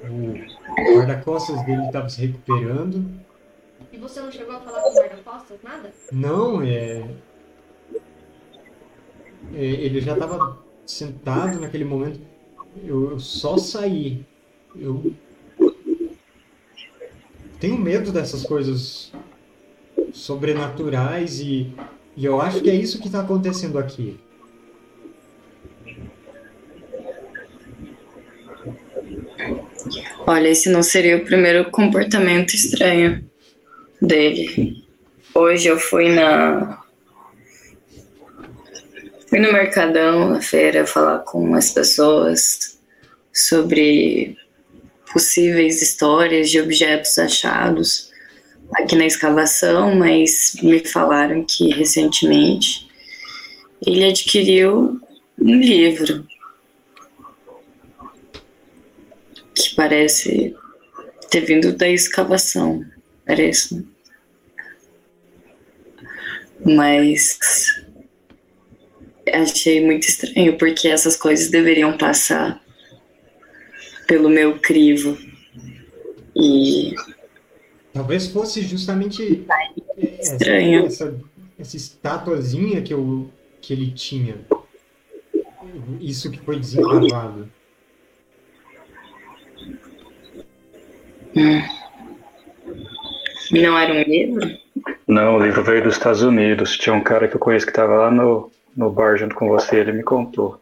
[0.03, 3.03] O guarda-costas dele estava se recuperando.
[3.91, 5.91] E você não chegou a falar com o guarda-costas, nada?
[6.11, 7.09] Não, é...
[9.53, 12.19] é ele já estava sentado naquele momento.
[12.83, 14.25] Eu, eu só saí.
[14.75, 15.13] Eu
[17.59, 19.11] tenho medo dessas coisas
[20.11, 21.73] sobrenaturais e,
[22.17, 24.19] e eu acho que é isso que está acontecendo aqui.
[30.25, 33.23] Olha, esse não seria o primeiro comportamento estranho
[34.01, 34.83] dele.
[35.33, 36.82] Hoje eu fui na.
[39.33, 42.77] Fui no Mercadão, na feira, falar com as pessoas
[43.33, 44.37] sobre
[45.11, 48.11] possíveis histórias de objetos achados
[48.75, 52.87] aqui na escavação, mas me falaram que recentemente
[53.83, 55.01] ele adquiriu
[55.41, 56.27] um livro
[59.55, 60.55] que parece
[61.31, 62.85] ter vindo da escavação,
[63.25, 63.83] parece.
[66.63, 67.39] Mas
[69.31, 72.61] achei muito estranho porque essas coisas deveriam passar
[74.07, 75.17] pelo meu crivo.
[76.35, 76.95] E.
[77.93, 79.45] Talvez fosse justamente
[80.19, 80.85] estranho.
[80.85, 81.21] Essa, essa,
[81.59, 83.29] essa estatuazinha que, eu,
[83.61, 84.35] que ele tinha.
[85.99, 87.49] Isso que foi desencavado.
[93.51, 94.57] Não era um livro?
[95.07, 96.77] Não, o livro veio dos Estados Unidos.
[96.77, 99.77] Tinha um cara que eu conheço que estava lá no, no bar junto com você,
[99.77, 100.59] ele me contou.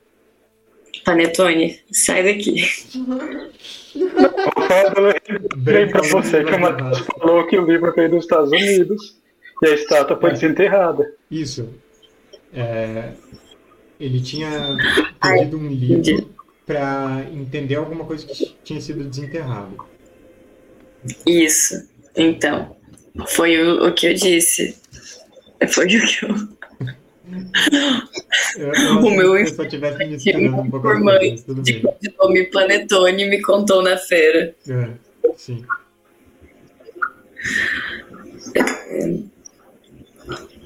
[1.04, 2.56] Panetone, sai daqui.
[5.58, 9.18] Bem pra você que o Matheus falou que o livro veio dos Estados Unidos
[9.62, 10.34] e a estátua foi é.
[10.34, 11.14] desenterrada.
[11.30, 11.70] Isso.
[12.54, 13.12] É,
[14.00, 14.50] ele tinha
[15.22, 16.30] pedido um livro
[16.66, 19.86] para entender alguma coisa que tinha sido desenterrado.
[21.26, 21.90] Isso.
[22.16, 22.76] Então,
[23.28, 24.78] foi o, o que eu disse.
[25.70, 26.61] Foi o que eu
[28.58, 30.88] eu, eu o meu se eu tivesse me um pouco
[31.20, 31.36] bem.
[31.36, 34.56] De nome Panetone me contou na feira.
[34.68, 34.90] É,
[35.36, 35.66] sim.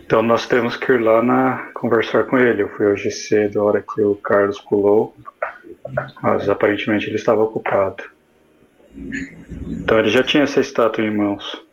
[0.05, 2.61] Então nós temos que ir lá na, conversar com ele.
[2.61, 5.15] Eu fui hoje cedo, a hora que o Carlos pulou,
[6.21, 8.03] mas aparentemente ele estava ocupado.
[9.67, 11.63] Então ele já tinha essa estátua em mãos.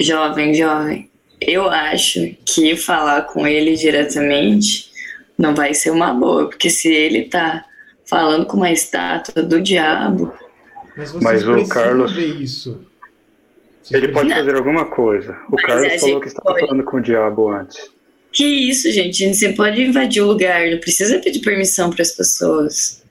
[0.00, 1.10] Jovem, jovem.
[1.40, 4.90] Eu acho que falar com ele diretamente
[5.38, 7.64] Não vai ser uma boa, porque se ele tá
[8.04, 10.32] falando com uma estátua do diabo,
[10.96, 12.84] Mas vocês Mas o Carlos- ver isso.
[13.82, 14.36] Vocês Ele pode Não.
[14.36, 15.32] fazer alguma coisa.
[15.48, 16.60] O Mas Carlos falou que estava pode.
[16.66, 17.90] falando com o diabo antes.
[18.32, 19.32] que isso, gente?
[19.34, 23.02] Você pode invadir o lugar, não precisa pedir permissão para as pessoas.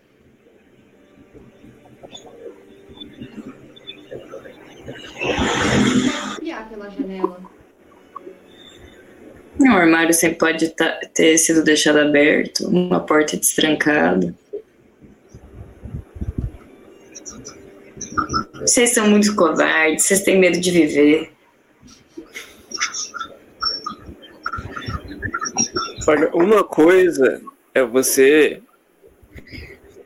[6.32, 7.47] Espiar pela janela.
[9.60, 10.74] O armário sempre pode
[11.14, 14.34] ter sido deixado aberto, uma porta destrancada.
[18.62, 21.32] Vocês são muito covardes, vocês têm medo de viver.
[26.08, 27.42] Olha, uma coisa
[27.74, 28.62] é você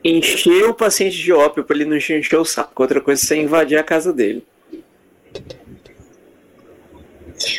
[0.03, 2.82] encher o paciente de ópio pra ele não encher o saco.
[2.82, 4.44] Outra coisa é você invadir a casa dele.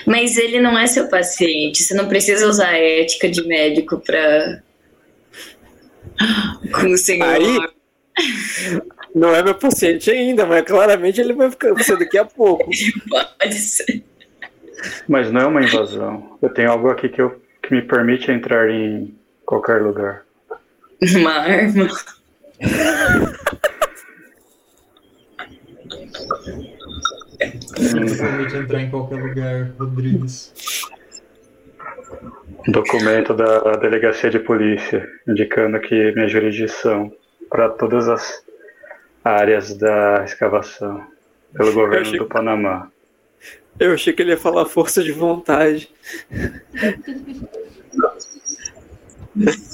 [0.07, 4.61] Mas ele não é seu paciente, você não precisa usar a ética de médico pra.
[6.81, 7.29] Com o senhor.
[7.29, 7.69] Aí-
[9.15, 12.71] Não é meu paciente ainda, mas claramente ele vai ficar você daqui a pouco.
[13.39, 14.03] Pode ser.
[15.09, 16.39] Mas não é uma invasão.
[16.43, 19.15] Eu tenho algo aqui que, eu, que me permite entrar em
[19.45, 20.25] qualquer lugar.
[21.17, 21.89] Uma arma.
[27.95, 30.53] Não permite entrar em qualquer lugar, Rodrigues.
[32.69, 37.13] Um documento da delegacia de polícia indicando que minha jurisdição
[37.51, 38.43] para todas as
[39.25, 41.05] áreas da escavação
[41.55, 42.89] pelo governo achei- do Panamá.
[43.81, 45.91] Eu achei que ele ia falar força de vontade.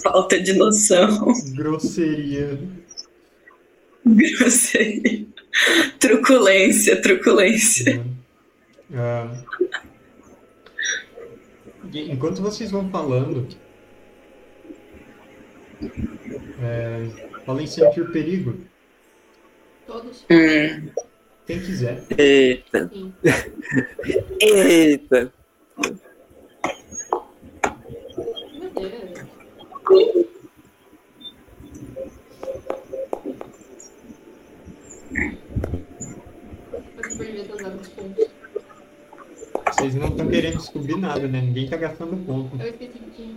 [0.02, 1.32] Falta de noção.
[1.55, 2.59] Grosseria.
[4.06, 5.26] Grosseria.
[5.98, 7.98] Truculência, truculência.
[7.98, 8.04] né?
[8.94, 9.44] Ah,
[11.92, 13.46] e enquanto vocês vão falando,
[16.62, 17.06] é,
[17.44, 18.58] podem sentir perigo.
[19.86, 20.24] Todos.
[20.30, 20.88] Hum.
[21.46, 22.04] Quem quiser.
[22.18, 22.90] Eita.
[22.92, 23.12] Sim.
[24.40, 25.32] Eita.
[28.58, 28.70] Meu Deus.
[28.70, 30.28] Eu perdi todos os pontos.
[39.66, 41.40] Vocês não estão querendo descobrir nada, né?
[41.40, 42.60] Ninguém tá gastando ponto.
[42.60, 43.35] Eu esqueci que tinha.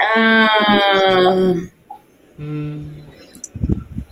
[0.00, 1.54] Ah,
[2.38, 2.90] Hum,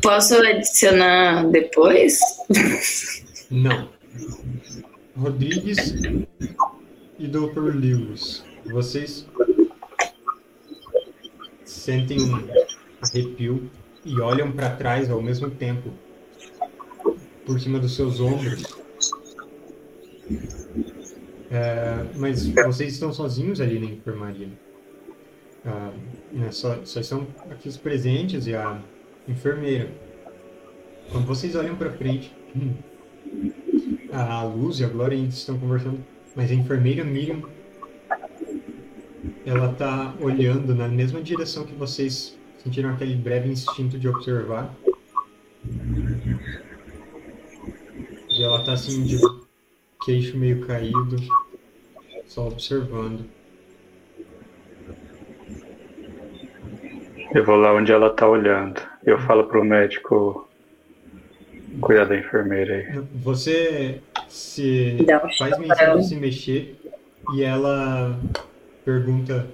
[0.03, 2.21] posso adicionar depois?
[3.51, 3.89] não.
[5.17, 5.95] Rodrigues
[7.19, 7.75] e Dr.
[7.75, 9.27] Lewis, vocês
[11.65, 12.35] sentem um
[13.03, 13.71] arrepio
[14.05, 15.91] e olham para trás ao mesmo tempo,
[17.49, 18.63] por cima dos seus ombros.
[21.51, 24.51] É, mas vocês estão sozinhos ali na enfermaria.
[25.65, 25.91] Ah,
[26.31, 28.79] né, só, só estão aqui os presentes e a
[29.27, 29.91] enfermeira.
[31.11, 32.37] Quando vocês olham para frente,
[34.13, 36.05] a Luz e a Glória ainda estão conversando,
[36.37, 37.43] mas a enfermeira Miriam,
[39.47, 44.75] ela tá olhando na mesma direção que vocês sentiram aquele breve instinto de observar.
[48.39, 49.19] E ela tá assim de
[50.05, 51.17] queixo meio caído,
[52.27, 53.25] só observando.
[57.35, 58.79] Eu vou lá onde ela tá olhando.
[59.07, 60.47] Eu falo pro médico
[61.81, 63.03] cuidar da enfermeira aí.
[63.15, 66.79] Você se um faz menção de se mexer
[67.33, 68.19] e ela
[68.85, 69.47] pergunta.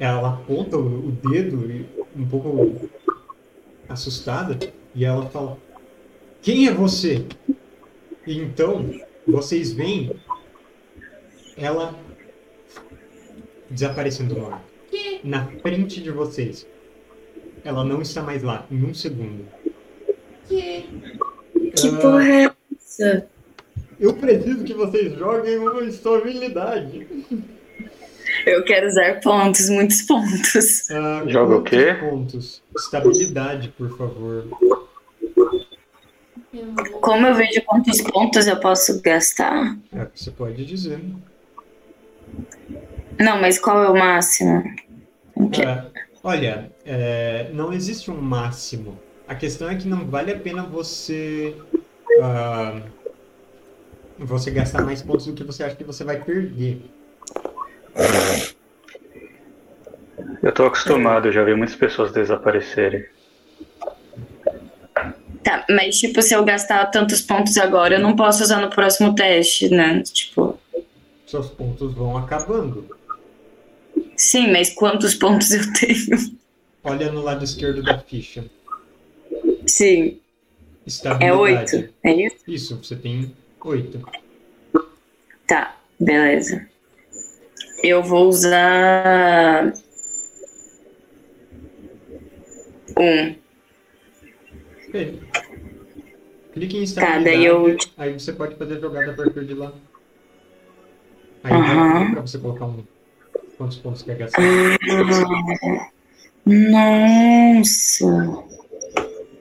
[0.00, 1.86] Ela aponta o, o dedo e-
[2.16, 2.90] um pouco
[3.88, 4.58] assustada
[4.96, 5.56] e ela fala:
[6.42, 7.24] Quem é você?
[8.26, 8.90] E então
[9.26, 10.10] vocês veem
[11.56, 11.94] ela
[13.70, 14.64] desaparecendo no ar.
[14.90, 15.20] Que?
[15.24, 16.66] Na frente de vocês.
[17.64, 19.46] Ela não está mais lá, em um segundo.
[20.48, 20.84] Que?
[21.76, 23.26] Que Ah, porra é essa?
[24.00, 27.06] Eu preciso que vocês joguem uma estabilidade.
[28.44, 30.90] Eu quero usar pontos, muitos pontos.
[30.90, 31.94] Ah, Joga o quê?
[32.00, 32.60] Pontos.
[32.76, 34.48] Estabilidade, por favor.
[37.00, 39.76] Como eu vejo quantos pontos eu posso gastar?
[39.94, 41.00] É, você pode dizer.
[43.18, 44.62] Não, mas qual é o máximo?
[45.34, 45.64] Ok.
[45.64, 45.86] Ah,
[46.22, 49.00] olha, é, não existe um máximo.
[49.26, 51.56] A questão é que não vale a pena você
[52.20, 52.82] ah,
[54.18, 56.82] você gastar mais pontos do que você acha que você vai perder.
[60.42, 63.04] Eu tô acostumado, eu já vi muitas pessoas desaparecerem.
[65.42, 69.14] Tá, mas tipo, se eu gastar tantos pontos agora, eu não posso usar no próximo
[69.14, 70.02] teste, né?
[70.02, 70.58] Tipo,
[71.26, 72.96] Seus pontos vão acabando.
[74.16, 76.36] Sim, mas quantos pontos eu tenho?
[76.84, 78.44] Olha no lado esquerdo da ficha.
[79.66, 80.20] Sim,
[81.20, 81.88] é oito.
[82.02, 82.36] É isso?
[82.46, 84.00] Isso, você tem oito.
[85.46, 86.66] Tá, beleza.
[87.82, 89.72] Eu vou usar.
[92.98, 93.41] Um.
[96.52, 97.24] Clique em Tá, estabilidade.
[97.24, 97.76] daí eu.
[97.96, 99.72] Aí você pode fazer jogada a partir de lá.
[101.44, 102.84] Aí vai pra você colocar um.
[103.56, 104.42] Quantos pontos quer gastar?
[106.44, 108.06] Nossa!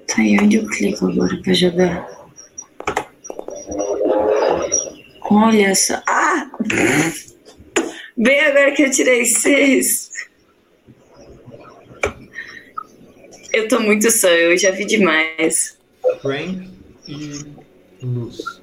[0.07, 2.07] Tá, e onde eu clico agora pra jogar?
[5.29, 6.01] Olha só.
[6.07, 6.49] Ah!
[8.17, 10.10] Bem agora que eu tirei seis.
[13.53, 15.77] Eu tô muito só, eu já vi demais.
[16.21, 16.69] Frank
[17.07, 17.45] e
[18.01, 18.61] Luz.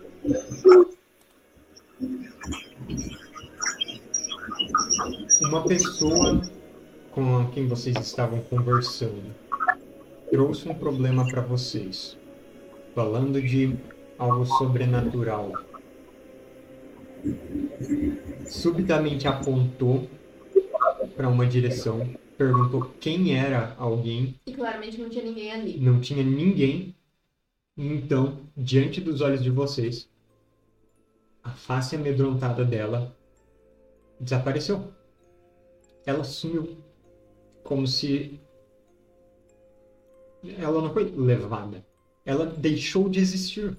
[5.42, 6.42] Uma pessoa
[7.10, 9.34] com quem vocês estavam conversando
[10.30, 12.16] trouxe um problema para vocês,
[12.94, 13.76] falando de
[14.18, 15.52] algo sobrenatural.
[18.46, 20.08] Subitamente apontou
[21.16, 22.08] para uma direção,
[22.38, 25.80] perguntou quem era alguém E claramente não tinha ninguém ali.
[25.80, 26.94] não tinha ninguém.
[27.76, 30.08] Então, diante dos olhos de vocês,
[31.42, 33.14] a face amedrontada dela
[34.20, 34.92] desapareceu.
[36.06, 36.76] Ela sumiu.
[37.62, 38.40] Como se.
[40.58, 41.84] Ela não foi levada.
[42.24, 43.76] Ela deixou de existir.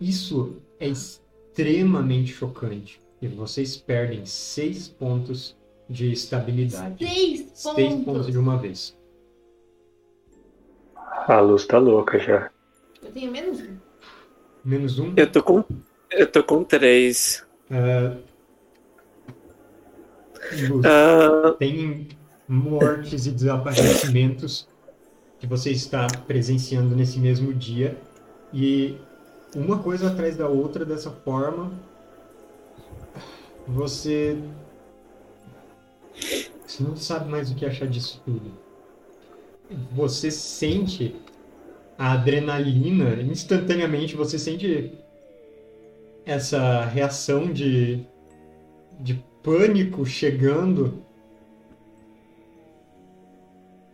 [0.00, 3.00] Isso é extremamente chocante.
[3.20, 5.56] E vocês perdem seis pontos
[5.88, 7.04] de estabilidade.
[7.04, 8.04] Seis Seis pontos.
[8.04, 8.96] pontos de uma vez.
[11.28, 12.50] A luz tá louca já.
[13.02, 13.76] Eu tenho menos um.
[14.64, 15.12] Menos um.
[15.16, 15.64] Eu tô com.
[16.10, 17.44] Eu tô com três.
[17.70, 18.16] Ah,
[20.68, 22.08] Luz, Ah, tem
[22.46, 24.68] mortes e desaparecimentos
[25.40, 27.98] que você está presenciando nesse mesmo dia
[28.52, 28.96] e
[29.54, 31.72] uma coisa atrás da outra dessa forma
[33.66, 34.38] você
[36.66, 38.52] você não sabe mais o que achar disso tudo
[39.92, 41.14] você sente
[41.98, 44.92] a adrenalina instantaneamente você sente
[46.24, 48.04] essa reação de
[49.00, 51.02] de pânico chegando.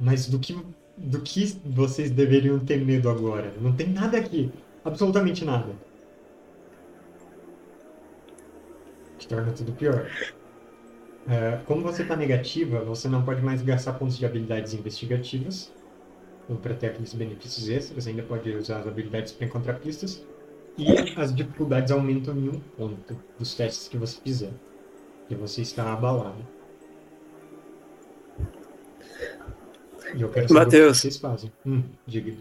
[0.00, 0.56] Mas do que
[0.96, 3.54] do que vocês deveriam ter medo agora?
[3.60, 4.50] Não tem nada aqui,
[4.84, 5.72] absolutamente nada.
[9.22, 10.10] Que torna tudo pior.
[11.28, 15.72] É, como você está negativa, você não pode mais gastar pontos de habilidades investigativas
[16.48, 18.08] ou para ter aqueles benefícios extras.
[18.08, 20.26] Ainda pode usar as habilidades para encontrar pistas.
[20.76, 24.50] E as dificuldades aumentam em um ponto dos testes que você fizer.
[25.30, 26.44] E você está abalado.
[30.16, 30.98] E eu quero saber o que Mateus.
[30.98, 31.52] vocês fazem.
[31.64, 32.32] Hum, diga.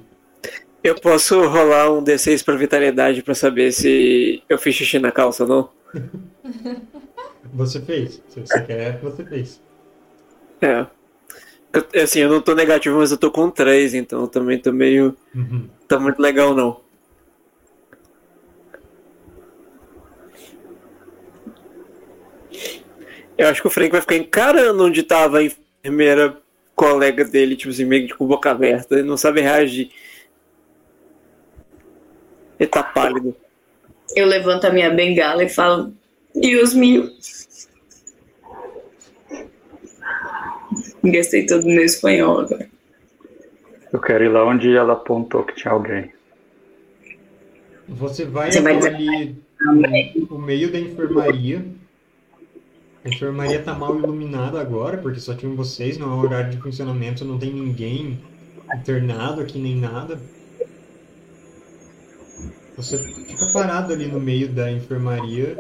[0.83, 5.43] eu posso rolar um D6 pra vitalidade pra saber se eu fiz xixi na calça
[5.43, 5.69] ou não?
[7.53, 8.21] Você fez.
[8.29, 9.61] Se você quer, você fez.
[10.61, 10.85] É.
[11.73, 14.71] Eu- assim, eu não tô negativo, mas eu tô com três, então eu também tô
[14.71, 15.15] meio.
[15.33, 15.67] Uhum.
[15.87, 16.79] Tá muito legal não.
[23.37, 26.37] Eu acho que o Frank vai ficar encarando onde tava a enfermeira
[26.75, 29.91] colega dele, tipo assim, meio que com boca aberta, ele não sabe reagir.
[32.59, 33.35] Ele tá pálido.
[34.15, 35.93] Eu levanto a minha bengala e falo,
[36.35, 37.09] Deus meu.
[41.03, 42.69] Gastei todo meu espanhol agora.
[43.91, 46.11] Eu quero ir lá onde ela apontou que tinha alguém.
[47.87, 49.35] Você vai Você vai ali
[50.29, 51.65] no meio da enfermaria.
[53.03, 57.25] A enfermaria tá mal iluminada agora, porque só tinham vocês, não é horário de funcionamento,
[57.25, 58.19] não tem ninguém
[58.73, 60.19] internado aqui nem nada.
[62.77, 65.57] Você fica parado ali no meio da enfermaria,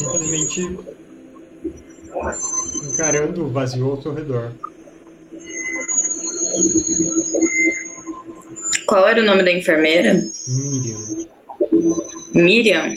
[0.00, 0.78] simplesmente
[2.92, 4.52] encarando o vazio ao seu redor.
[8.86, 10.14] Qual era o nome da enfermeira?
[10.48, 11.28] Miriam.
[12.34, 12.96] Miriam?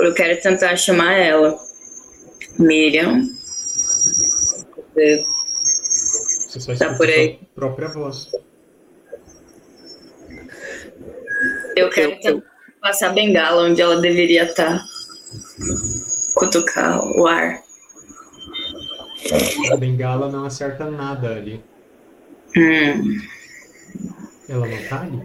[0.00, 1.58] Eu quero tentar chamar ela.
[2.58, 3.22] Miriam.
[4.94, 7.38] Você só Tá por aí.
[7.38, 8.28] sua própria voz.
[11.76, 12.50] Eu quero tentar
[12.80, 14.82] passar a bengala onde ela deveria estar.
[16.40, 17.62] Cutucar o ar.
[19.70, 21.62] A bengala não acerta nada ali.
[22.56, 23.20] Hum.
[24.48, 25.22] Ela não tá ali?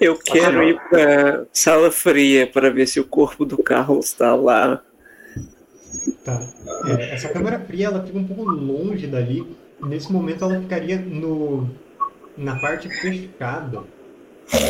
[0.00, 4.80] Eu quero ir pra sala fria para ver se o corpo do Carlos está lá.
[6.24, 6.40] Tá.
[6.86, 9.44] É, essa câmera fria ela fica um pouco longe dali.
[9.82, 11.68] Nesse momento ela ficaria no
[12.36, 13.82] na parte fechada.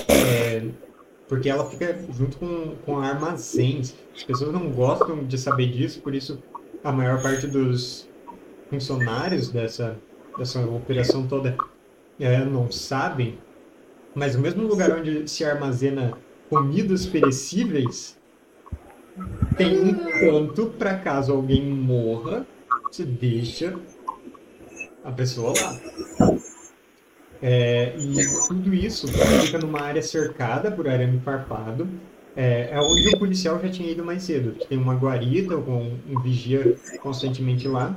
[0.09, 0.63] É,
[1.29, 3.95] porque ela fica junto com, com armazéns.
[4.17, 6.43] As pessoas não gostam de saber disso, por isso
[6.83, 8.09] a maior parte dos
[8.71, 9.97] funcionários dessa,
[10.37, 11.57] dessa operação toda
[12.19, 13.39] é, não sabem.
[14.15, 16.17] Mas o mesmo lugar onde se armazena
[16.49, 18.17] comidas perecíveis
[19.57, 22.47] tem um canto para caso alguém morra,
[22.91, 23.79] você deixa
[25.05, 26.39] a pessoa lá.
[27.41, 31.89] É, e tudo isso fica numa área cercada por arame farpado.
[32.37, 34.53] É, é onde o policial já tinha ido mais cedo.
[34.69, 37.95] Tem uma guarita com um vigia constantemente lá.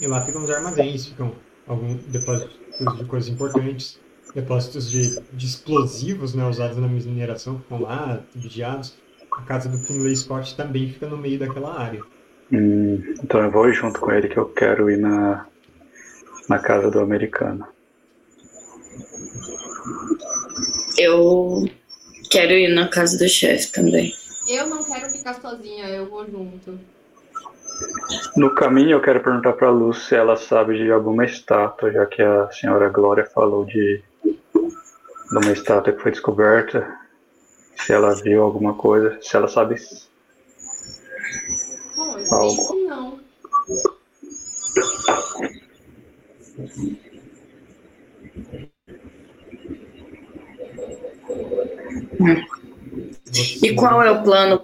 [0.00, 1.32] E lá ficam os armazéns, ficam
[1.66, 2.58] alguns depósitos
[2.98, 3.98] de coisas importantes,
[4.34, 8.96] depósitos de, de explosivos né, usados na mineração ficam lá, vigiados.
[9.32, 12.02] A casa do Finlay Scott também fica no meio daquela área.
[12.52, 15.46] Hum, então eu vou junto com ele que eu quero ir na,
[16.48, 17.66] na casa do americano.
[20.98, 21.64] Eu
[22.30, 24.12] quero ir na casa do chefe também.
[24.48, 26.78] Eu não quero ficar sozinha, eu vou junto.
[28.36, 32.20] No caminho eu quero perguntar pra Luz se ela sabe de alguma estátua, já que
[32.20, 36.98] a senhora Glória falou de, de uma estátua que foi descoberta.
[37.76, 39.76] Se ela viu alguma coisa, se ela sabe.
[41.96, 42.72] Bom, eu sei Algo.
[42.72, 43.20] que não.
[53.62, 54.62] E qual é o plano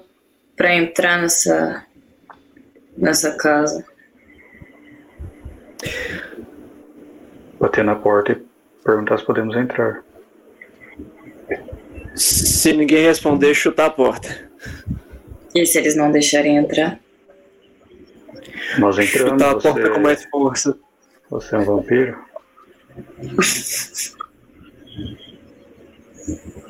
[0.56, 1.84] para entrar nessa
[2.96, 3.84] nessa casa?
[7.60, 8.42] Bater na porta e
[8.84, 10.02] perguntar se podemos entrar.
[12.14, 14.48] Se ninguém responder, chutar a porta.
[15.54, 16.98] E se eles não deixarem entrar?
[18.78, 20.78] Nós entramos, Chutar a porta com você, mais força.
[21.30, 22.18] você é um vampiro?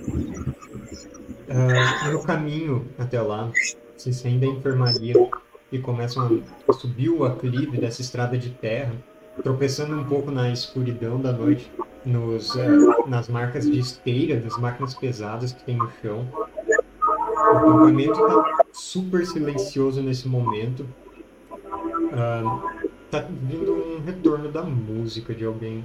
[1.48, 3.50] Ah, no caminho até lá,
[3.96, 5.14] vocês saem da enfermaria
[5.70, 8.92] e começam a subir o aclive dessa estrada de terra,
[9.42, 11.70] tropeçando um pouco na escuridão da noite,
[12.04, 12.68] nos, eh,
[13.06, 16.26] nas marcas de esteira das máquinas pesadas que tem no chão.
[16.32, 20.86] O acampamento está super silencioso nesse momento.
[22.12, 22.62] Ah,
[23.10, 25.84] tá vindo um retorno da música de alguém.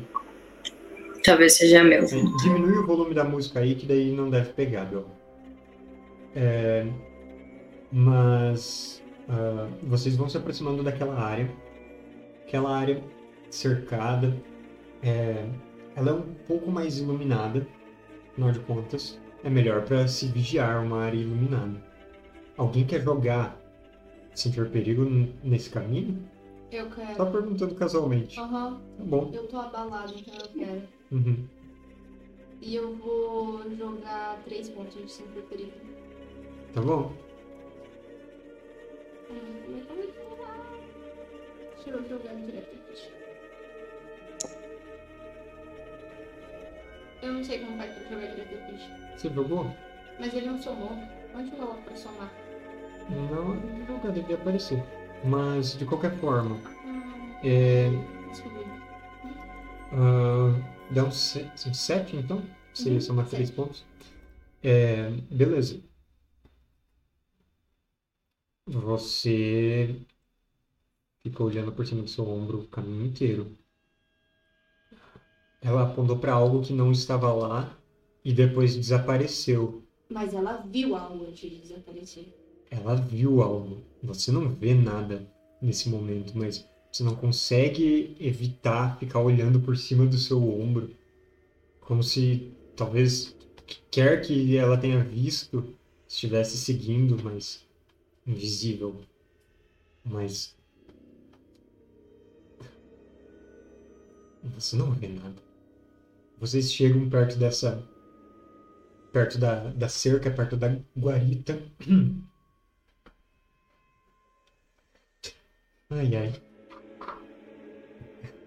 [1.23, 2.05] Talvez seja meu.
[2.05, 5.05] Diminui o volume da música aí, que daí não deve pegar, Bel.
[6.35, 6.85] É,
[7.91, 11.49] mas ah, vocês vão se aproximando daquela área.
[12.47, 13.03] Aquela área
[13.49, 14.35] cercada.
[15.03, 15.45] é,
[15.95, 17.67] ela é um pouco mais iluminada,
[18.31, 19.19] afinal de contas.
[19.43, 21.81] É melhor para se vigiar uma área iluminada.
[22.57, 23.59] Alguém quer jogar
[24.33, 25.05] sentir perigo
[25.43, 26.17] nesse caminho?
[26.71, 27.31] Eu Só quero.
[27.31, 28.39] perguntando casualmente.
[28.39, 29.31] Aham, Tá bom.
[29.33, 30.81] eu tô abalado, então eu quero.
[31.11, 31.45] Uhum.
[32.61, 35.71] E eu vou jogar três pontos de sempre perigo.
[36.73, 37.11] Tá bom.
[39.31, 40.55] Hum, como é que eu vou jogar?
[41.75, 43.11] Deixa eu jogar diretamente.
[47.21, 48.89] Eu não sei como vai jogar diretamente.
[49.17, 49.65] Você jogou?
[50.19, 50.91] Mas ele não somou.
[51.35, 52.31] Onde eu coloco pra somar?
[53.09, 54.83] Não, no jogo devia aparecer.
[55.23, 56.55] Mas, de qualquer forma,
[56.85, 57.99] Hum, é, ver.
[59.93, 62.43] ah, dá um 7, então?
[62.73, 63.51] Seria Uhum, somar 3 sete.
[63.51, 63.85] pontos.
[64.63, 65.81] É, beleza.
[68.65, 70.05] Você
[71.23, 73.57] fica olhando por cima do seu ombro o caminho inteiro.
[75.61, 77.77] Ela apontou para algo que não estava lá
[78.25, 79.87] e depois desapareceu.
[80.09, 82.27] Mas ela viu algo antes de desaparecer.
[82.71, 83.83] Ela viu algo.
[84.01, 90.05] Você não vê nada nesse momento, mas você não consegue evitar ficar olhando por cima
[90.05, 90.95] do seu ombro,
[91.81, 93.35] como se talvez
[93.91, 95.75] quer que ela tenha visto,
[96.07, 97.65] estivesse seguindo, mas
[98.25, 99.01] invisível.
[100.03, 100.55] Mas
[104.43, 105.41] você não vê nada.
[106.39, 107.83] Vocês chegam perto dessa
[109.11, 111.59] perto da, da cerca, perto da guarita.
[115.91, 116.48] Ai, ai.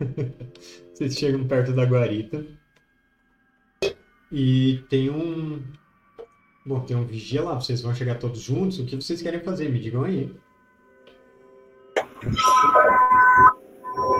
[0.93, 2.45] Vocês chegam perto da guarita.
[4.31, 5.62] E tem um.
[6.65, 7.55] Bom, tem um vigia lá.
[7.55, 8.79] Vocês vão chegar todos juntos.
[8.79, 9.69] O que vocês querem fazer?
[9.69, 10.35] Me digam aí.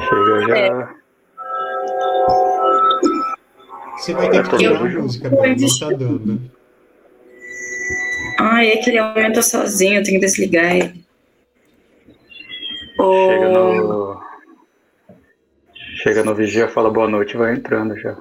[0.09, 0.94] Chega já.
[3.96, 6.50] Você vai ter que tirar a música, Bel, não tá dando.
[8.40, 11.04] Ai, é que ele aumenta sozinho, eu tenho que desligar ele.
[12.96, 14.31] Chega no.
[16.02, 18.16] Chega no vigia, fala boa noite e vai entrando já.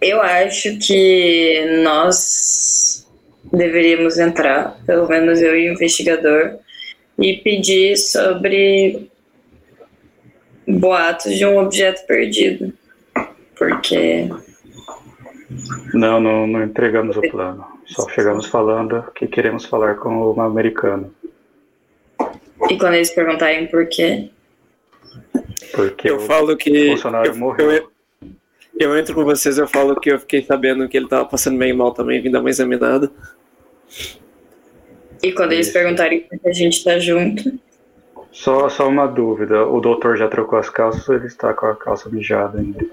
[0.00, 3.06] Eu acho que nós
[3.52, 6.56] deveríamos entrar, pelo menos eu e o investigador,
[7.18, 9.10] e pedir sobre
[10.66, 12.72] boatos de um objeto perdido.
[13.58, 14.30] Porque
[15.92, 17.66] Não, não, não entregamos o plano.
[17.84, 21.14] Só chegamos falando que queremos falar com o americano.
[22.70, 24.30] E quando eles perguntarem por quê,
[25.72, 26.90] Porque Eu o falo que.
[26.90, 27.70] funcionário Eu, morreu.
[27.70, 27.92] eu,
[28.78, 31.76] eu entro com vocês, eu falo que eu fiquei sabendo que ele tava passando meio
[31.76, 33.10] mal também, vim dar uma examinada.
[35.22, 37.58] e quando eles perguntarem por que a gente tá junto,
[38.32, 39.66] Só, só uma dúvida.
[39.66, 42.84] O doutor já trocou as calças ou ele está com a calça mijada ainda?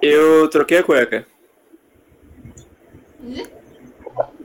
[0.00, 1.26] Eu troquei a cueca.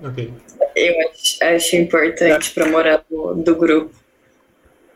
[0.04, 0.34] Ok.
[0.76, 3.92] eu acho, acho importante pra moral do, do grupo.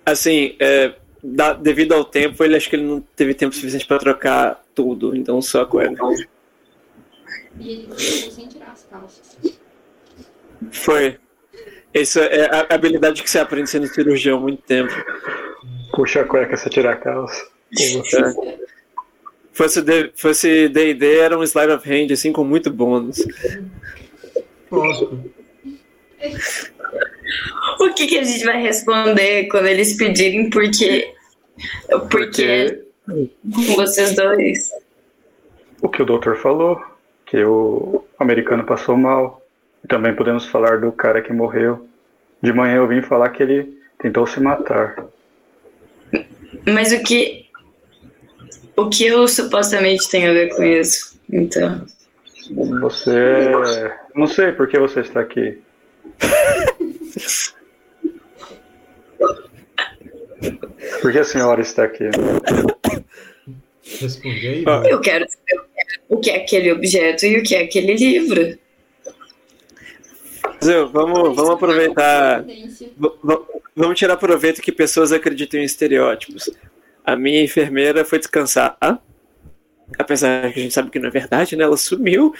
[0.06, 3.99] Assim, é, da- devido ao tempo, ele acho que ele não teve tempo suficiente pra
[3.99, 6.03] trocar tudo, então só a cueca.
[7.60, 9.38] E ele ficou sem tirar as calças.
[10.72, 11.18] Foi.
[11.93, 14.93] Isso é a habilidade que você aprende sendo cirurgião há muito tempo.
[15.93, 17.45] Puxa a cueca, você tira a calça.
[17.77, 18.57] É.
[19.53, 23.18] Fosse D- fosse D&D, era um slide of hand, assim, com muito bônus.
[24.69, 25.19] Posso.
[27.80, 31.14] O que, que a gente vai responder quando eles pedirem por quê?
[32.10, 34.72] Porque com vocês dois.
[35.81, 36.81] o que o doutor falou,
[37.26, 39.41] que o americano passou mal.
[39.88, 41.88] Também podemos falar do cara que morreu.
[42.41, 45.06] De manhã eu vim falar que ele tentou se matar.
[46.68, 47.45] Mas o que.
[48.76, 51.19] O que eu supostamente tenho a ver com isso?
[51.31, 51.85] Então.
[52.81, 53.91] Você.
[54.15, 55.61] Não sei por que você está aqui.
[61.02, 62.06] Por que a senhora está aqui?
[63.99, 64.80] Responde aí, Ah.
[64.80, 64.91] Bel.
[64.91, 65.68] Eu quero saber
[66.10, 68.57] o que é aquele objeto e o que é aquele livro.
[70.64, 72.45] Zé, vamos, vamos aproveitar.
[73.76, 76.49] Vamos tirar proveito que pessoas acreditam em estereótipos.
[77.03, 78.78] A minha enfermeira foi descansar.
[79.98, 81.64] Apesar que a gente sabe que não é verdade, né?
[81.64, 82.34] Ela sumiu.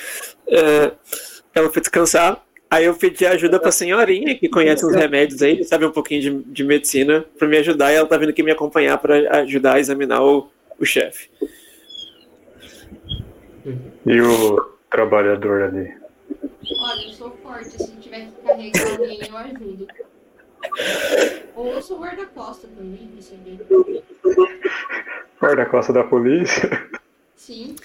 [0.48, 0.92] É,
[1.54, 2.44] ela foi descansar.
[2.72, 6.54] Aí eu pedi ajuda pra senhorinha que conhece os remédios aí, sabe um pouquinho de,
[6.54, 7.92] de medicina, pra me ajudar.
[7.92, 10.50] E ela tá vindo aqui me acompanhar pra ajudar a examinar o,
[10.80, 11.30] o chefe.
[14.06, 14.56] E o
[14.90, 15.94] trabalhador ali?
[16.80, 17.72] Olha, eu sou forte.
[17.72, 19.88] Se tiver que carregar alguém, eu ajudo.
[21.54, 23.10] Ou eu sou guarda-costa também,
[23.44, 24.02] ver.
[25.42, 26.90] Guarda-costa da polícia?
[27.36, 27.76] Sim.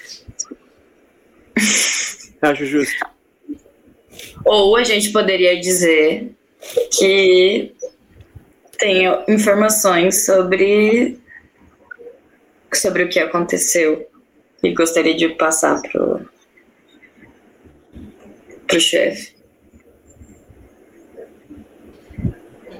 [2.40, 3.15] Acho justo.
[4.46, 6.30] Ou a gente poderia dizer
[6.96, 7.72] que
[8.78, 11.18] tem informações sobre,
[12.72, 14.08] sobre o que aconteceu
[14.62, 16.20] e gostaria de passar pro,
[18.68, 19.34] pro chefe.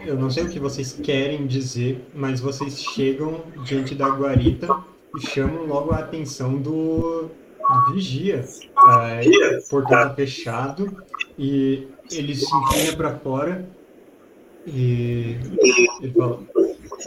[0.07, 4.69] Eu não sei o que vocês querem dizer, mas vocês chegam diante da guarita
[5.17, 7.31] e chamam logo a atenção do, do
[7.93, 8.45] vigia.
[9.65, 11.03] O portão tá fechado
[11.39, 13.65] e ele se inclina para fora
[14.67, 15.37] e
[16.03, 16.41] ele fala: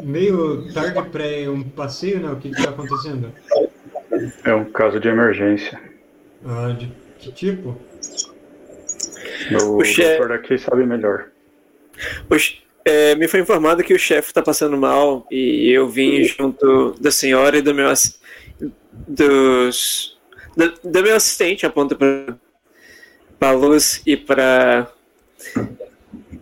[0.03, 2.31] Meio tarde para um passeio, né?
[2.31, 3.31] O que está acontecendo?
[4.43, 5.79] É um caso de emergência.
[6.45, 7.77] Ah, de que tipo?
[9.63, 11.27] O, O che- doutor daqui sabe melhor.
[12.29, 16.95] Os- é, me foi informado que o chefe tá passando mal e eu vim junto
[16.99, 18.19] da senhora e do meu ass-
[19.07, 20.17] dos
[20.83, 22.37] do meu assistente aponta para
[23.39, 24.91] para luz e para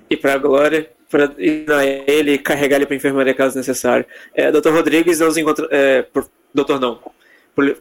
[0.10, 4.06] e para Glória para ele e carregar ele para enfermaria caso necessário.
[4.34, 4.72] É, Dr.
[4.72, 7.00] Rodrigues nos encontra é, por, doutor não.
[7.56, 7.78] Por-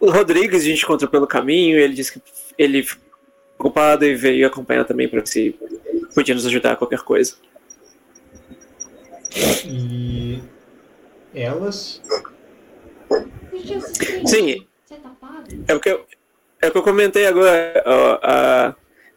[0.00, 2.22] o Rodrigues a gente encontrou pelo caminho, ele disse que
[2.56, 3.08] ele ficou
[3.58, 5.56] ocupado e veio acompanhar também para se
[6.14, 7.34] podia nos ajudar a qualquer coisa.
[9.64, 10.40] E
[11.34, 12.00] elas
[14.26, 14.67] Sim.
[15.66, 16.04] É o que eu,
[16.60, 17.82] é o que eu comentei agora.
[17.86, 18.74] ó, a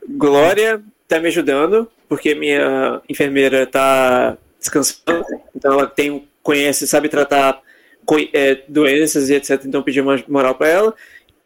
[0.10, 5.26] Glória tá me ajudando, porque minha enfermeira tá descansando,
[5.56, 7.62] então ela tem, conhece, sabe tratar
[8.34, 9.64] é, doenças e etc.
[9.66, 10.96] Então pedi uma moral para ela.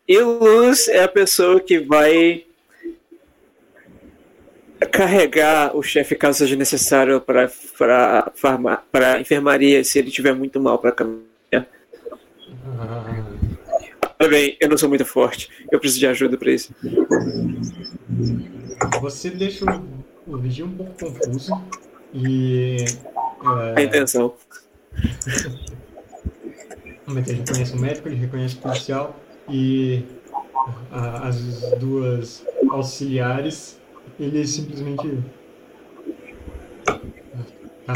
[0.08, 2.46] E Luz é a pessoa que vai
[4.92, 7.50] carregar o chefe caso seja necessário para
[8.92, 11.26] para enfermaria se ele tiver muito mal para caminhar.
[12.80, 13.55] Ah,
[14.26, 15.52] Tudo bem, eu não sou muito forte.
[15.72, 16.74] Eu preciso de ajuda pra isso.
[19.00, 21.52] Você deixa o, o vigia um pouco confuso
[22.12, 22.78] e.
[23.44, 24.34] A é, intenção.
[27.08, 29.16] Ele reconhece o médico, ele reconhece o policial
[29.48, 30.04] e
[30.92, 31.38] a- as
[31.80, 33.80] duas auxiliares,
[34.20, 35.20] ele simplesmente
[36.84, 37.94] tá,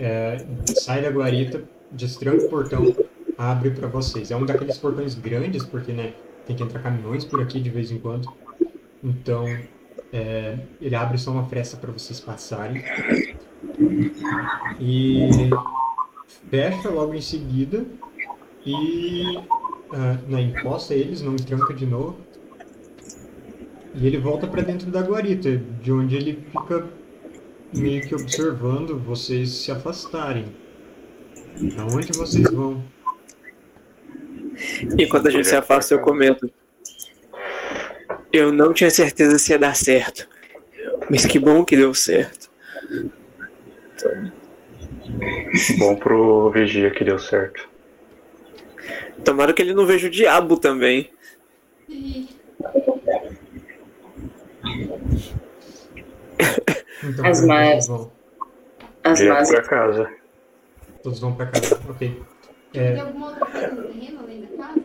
[0.00, 0.44] é,
[0.74, 1.62] sai da guarita,
[1.92, 2.92] destranca o portão,
[3.36, 4.30] abre para vocês.
[4.30, 6.14] É um daqueles portões grandes, porque né,
[6.46, 8.32] tem que entrar caminhões por aqui de vez em quando.
[9.02, 9.46] Então,
[10.12, 12.82] é, ele abre só uma fresta para vocês passarem.
[14.80, 15.50] E
[16.50, 17.84] fecha logo em seguida
[18.64, 19.38] e
[19.92, 22.16] ah, não encosta eles, não tranca de novo.
[23.94, 26.88] E ele volta para dentro da guarita, de onde ele fica
[27.74, 30.46] meio que observando vocês se afastarem.
[31.78, 32.82] Aonde vocês vão?
[34.98, 36.50] Enquanto a gente se afasta, eu comento.
[38.32, 40.28] Eu não tinha certeza se ia dar certo.
[41.10, 42.50] Mas que bom que deu certo.
[45.78, 47.68] Bom pro vigia que deu certo.
[49.24, 51.10] Tomara que ele não veja o diabo também.
[57.04, 58.12] Então, As pra vão?
[59.04, 60.10] As más pra casa.
[61.02, 62.22] Todos vão para casa, ok.
[62.72, 64.80] Tem É, alguma outra coisa no terreno além da casa?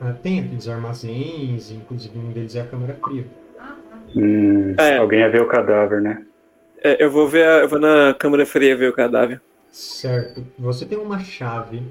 [0.00, 3.24] ah, tem aqueles armazéns, inclusive um deles é a câmara fria.
[3.58, 3.98] Ah, tá.
[4.16, 4.96] Hum, É.
[4.98, 6.24] Alguém ia ver o cadáver, né?
[6.82, 9.40] É, eu vou ver, a- eu vou na câmara fria ver o cadáver.
[9.72, 10.46] Certo.
[10.58, 11.82] Você tem uma chave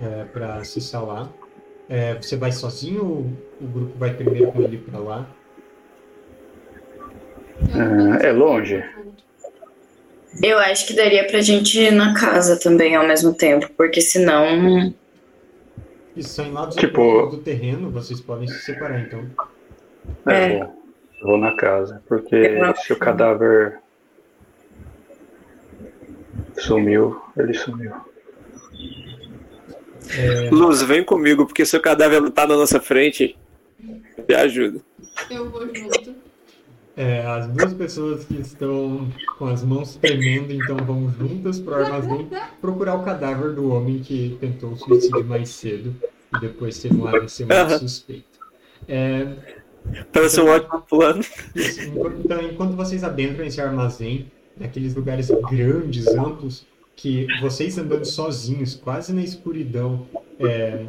[0.00, 1.32] é, para acessar lá.
[1.88, 3.20] É, você vai sozinho ou
[3.60, 5.26] o grupo vai primeiro com ele para lá?
[7.74, 8.82] Ah, é longe?
[10.42, 14.92] Eu acho que daria pra gente ir na casa também ao mesmo tempo, porque senão.
[16.16, 19.24] Isso são em lados Tipo- do terreno, vocês podem se separar, então.
[20.26, 20.68] É, É.
[21.22, 23.78] Vou na casa, porque se o cadáver
[26.58, 27.92] sumiu, ele sumiu.
[30.16, 33.36] É, Luz, vem comigo, porque seu cadáver tá na nossa frente.
[34.28, 34.80] Me ajuda.
[35.30, 36.14] Eu vou junto.
[36.96, 39.08] É, as duas pessoas que estão
[39.38, 42.28] com as mãos tremendo, então vão juntas para o armazém
[42.60, 45.94] procurar o cadáver do homem que tentou o suicídio mais cedo
[46.36, 47.46] e depois teve um AVC
[47.78, 48.38] suspeito.
[48.86, 49.26] É,
[50.12, 51.20] Parece um ótimo plano.
[51.54, 51.80] Isso,
[52.24, 56.66] Então, enquanto vocês adentram esse armazém, naqueles lugares grandes, amplos,
[56.96, 60.06] que vocês andando sozinhos, quase na escuridão,
[60.40, 60.86] é,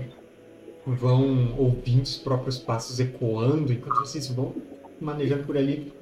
[0.86, 4.54] vão ouvindo os próprios passos ecoando, enquanto vocês vão
[5.00, 5.94] manejando por ali,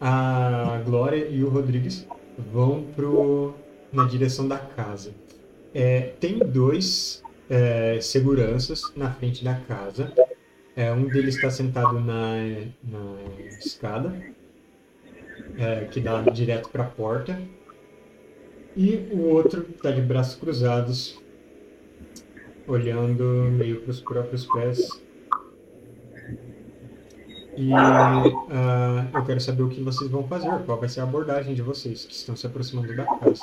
[0.00, 2.06] a Glória e o Rodrigues
[2.52, 3.54] vão pro,
[3.92, 5.12] na direção da casa.
[5.74, 10.12] É, tem dois é, seguranças na frente da casa.
[10.76, 12.34] É, um deles está sentado na,
[12.82, 13.16] na
[13.58, 14.14] escada,
[15.58, 17.40] é, que dá direto para a porta.
[18.76, 21.18] E o outro está de braços cruzados,
[22.66, 25.02] olhando meio para os próprios pés.
[27.58, 28.22] E ah,
[29.12, 32.04] eu quero saber o que vocês vão fazer, qual vai ser a abordagem de vocês
[32.04, 33.42] que estão se aproximando da casa.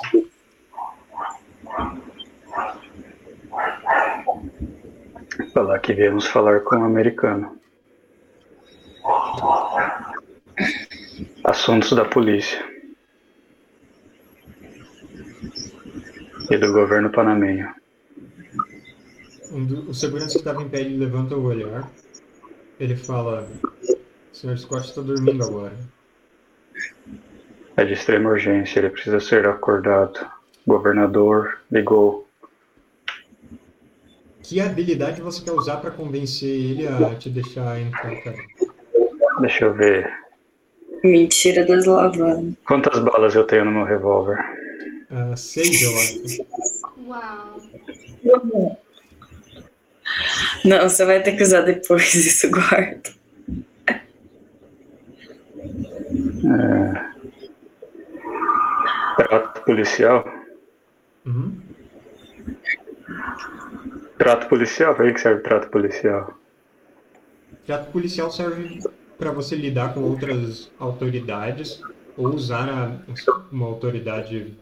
[5.52, 7.58] Falar que viemos falar com um americano.
[11.44, 12.64] Assuntos da polícia.
[16.50, 17.70] E do governo panamenho.
[19.52, 21.90] Um do, o segurança que estava em pé ele levanta o olhar.
[22.80, 23.46] Ele fala:
[24.36, 24.58] Sr.
[24.58, 25.72] Scott está dormindo agora.
[27.74, 30.30] É de extrema urgência, ele precisa ser acordado.
[30.66, 32.28] O governador ligou.
[34.42, 38.36] Que habilidade você quer usar para convencer ele a te deixar entrar, cara?
[39.40, 40.06] Deixa eu ver.
[41.02, 42.52] Mentira das lavadas.
[42.66, 44.36] Quantas balas eu tenho no meu revólver?
[45.10, 46.46] Ah, seis, eu acho.
[47.06, 48.82] Uau.
[50.62, 53.16] Não, você vai ter que usar depois isso, guarda.
[59.16, 60.24] Trato policial?
[61.24, 61.58] Uhum.
[64.18, 64.94] Trato policial?
[64.94, 66.34] Pra que serve trato policial?
[67.66, 68.78] Trato policial serve
[69.18, 71.82] para você lidar com outras autoridades
[72.16, 72.98] ou usar a-
[73.50, 74.56] uma autoridade,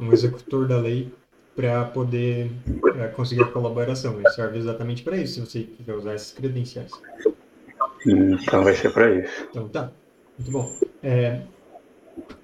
[0.00, 1.12] um executor da lei,
[1.56, 2.50] para poder
[2.98, 4.18] é, conseguir a colaboração.
[4.18, 6.92] Ele serve exatamente para isso, se você quiser usar essas credenciais.
[8.06, 9.46] Hum, Então vai ser pra isso.
[9.50, 9.90] Então tá,
[10.38, 10.74] muito bom.
[11.02, 11.42] É,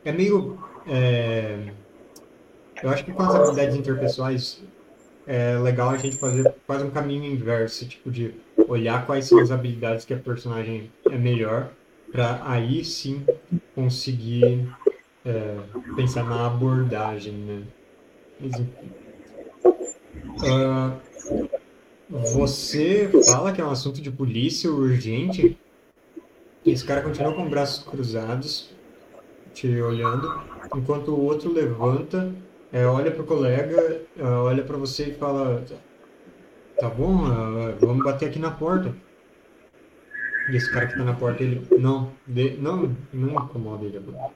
[0.05, 0.59] é meio.
[0.87, 1.73] é,
[2.83, 4.63] eu acho que com as habilidades interpessoais
[5.27, 8.35] é legal a gente fazer quase um caminho inverso, tipo de
[8.67, 11.71] olhar quais são as habilidades que a personagem é melhor,
[12.11, 13.25] para aí sim
[13.75, 14.69] conseguir
[15.25, 15.57] é,
[15.95, 17.63] pensar na abordagem, né?
[18.41, 18.59] Mas.
[20.43, 20.97] Uh,
[22.09, 25.57] você fala que é um assunto de polícia urgente.
[26.65, 28.71] E esse cara continua com os braços cruzados,
[29.55, 30.43] te olhando,
[30.77, 32.33] enquanto o outro levanta,
[32.73, 35.65] é, olha pro colega, é, olha para você e fala:
[36.79, 38.95] Tá bom, é, vamos bater aqui na porta.
[40.51, 41.67] E esse cara que tá na porta, ele.
[41.79, 44.33] Não, de, não, não incomoda ele agora.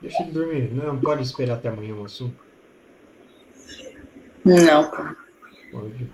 [0.00, 0.72] Deixa ele dormir.
[0.72, 2.36] Não, pode esperar até amanhã o assunto.
[4.44, 4.90] Não.
[5.70, 6.10] Pode.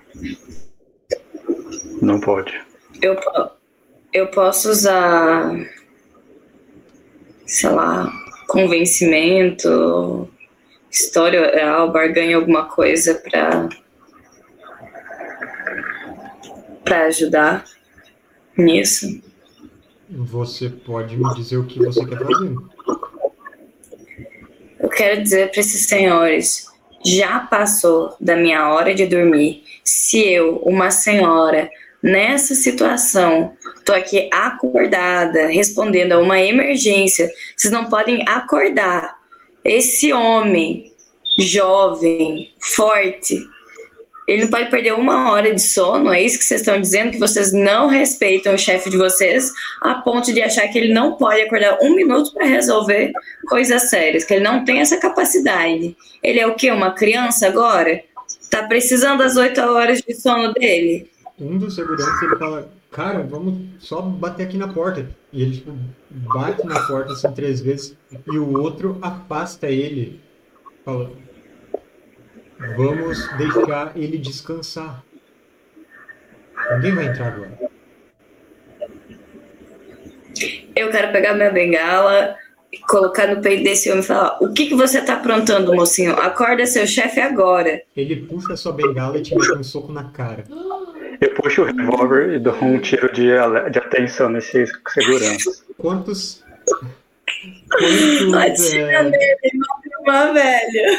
[2.03, 2.61] Não pode.
[3.01, 3.17] Eu,
[4.15, 5.53] eu posso usar,
[7.45, 8.13] sei lá,
[8.47, 10.31] convencimento,
[10.89, 13.69] história oral, barganha, alguma coisa para
[16.85, 17.65] para ajudar
[18.57, 19.21] nisso.
[20.09, 22.55] Você pode me dizer o que você quer fazer?
[24.79, 26.67] Eu quero dizer para esses senhores,
[27.03, 29.65] já passou da minha hora de dormir.
[29.83, 31.71] Se eu, uma senhora,
[32.03, 39.17] nessa situação, tô aqui acordada, respondendo a uma emergência, vocês não podem acordar.
[39.65, 40.93] Esse homem,
[41.39, 43.47] jovem, forte,
[44.27, 47.11] ele não pode perder uma hora de sono, é isso que vocês estão dizendo?
[47.11, 49.53] Que vocês não respeitam o chefe de vocês
[49.83, 53.13] a ponto de achar que ele não pode acordar um minuto para resolver
[53.47, 55.95] coisas sérias, que ele não tem essa capacidade.
[56.23, 56.71] Ele é o quê?
[56.71, 58.03] Uma criança agora?
[58.51, 61.11] Tá precisando das oito horas de sono dele?
[61.39, 65.05] Um dos seguranças ele fala: Cara, vamos só bater aqui na porta.
[65.33, 65.77] E ele tipo,
[66.11, 67.97] bate na porta assim três vezes
[68.33, 70.21] e o outro afasta ele.
[70.85, 71.11] Fala:
[72.77, 75.03] Vamos deixar ele descansar.
[76.77, 77.59] Ninguém vai entrar agora.
[80.77, 82.37] Eu quero pegar minha bengala,
[82.89, 86.13] colocar no peito desse homem e falar: O que, que você tá aprontando, mocinho?
[86.13, 87.83] Acorda seu chefe agora.
[87.97, 90.45] Ele puxa a sua bengala e te dá um soco na cara.
[91.25, 93.29] Eu puxo o revólver e dou um tiro de,
[93.71, 95.65] de atenção nesse segurança.
[95.79, 96.45] Quantos.
[97.71, 98.35] Quantos.
[98.35, 99.03] Atira é...
[99.05, 99.59] nele,
[100.01, 100.99] uma velha.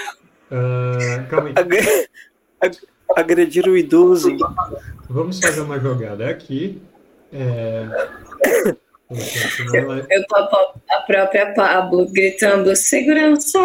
[0.52, 1.54] Uh, calma aí.
[1.56, 2.10] Agre-
[2.60, 4.36] ag- Agredir o idoso.
[5.08, 6.82] Vamos fazer uma jogada aqui.
[7.32, 7.86] É...
[9.86, 10.06] Lá.
[10.10, 13.60] Eu topo a própria Pablo gritando: Segurança!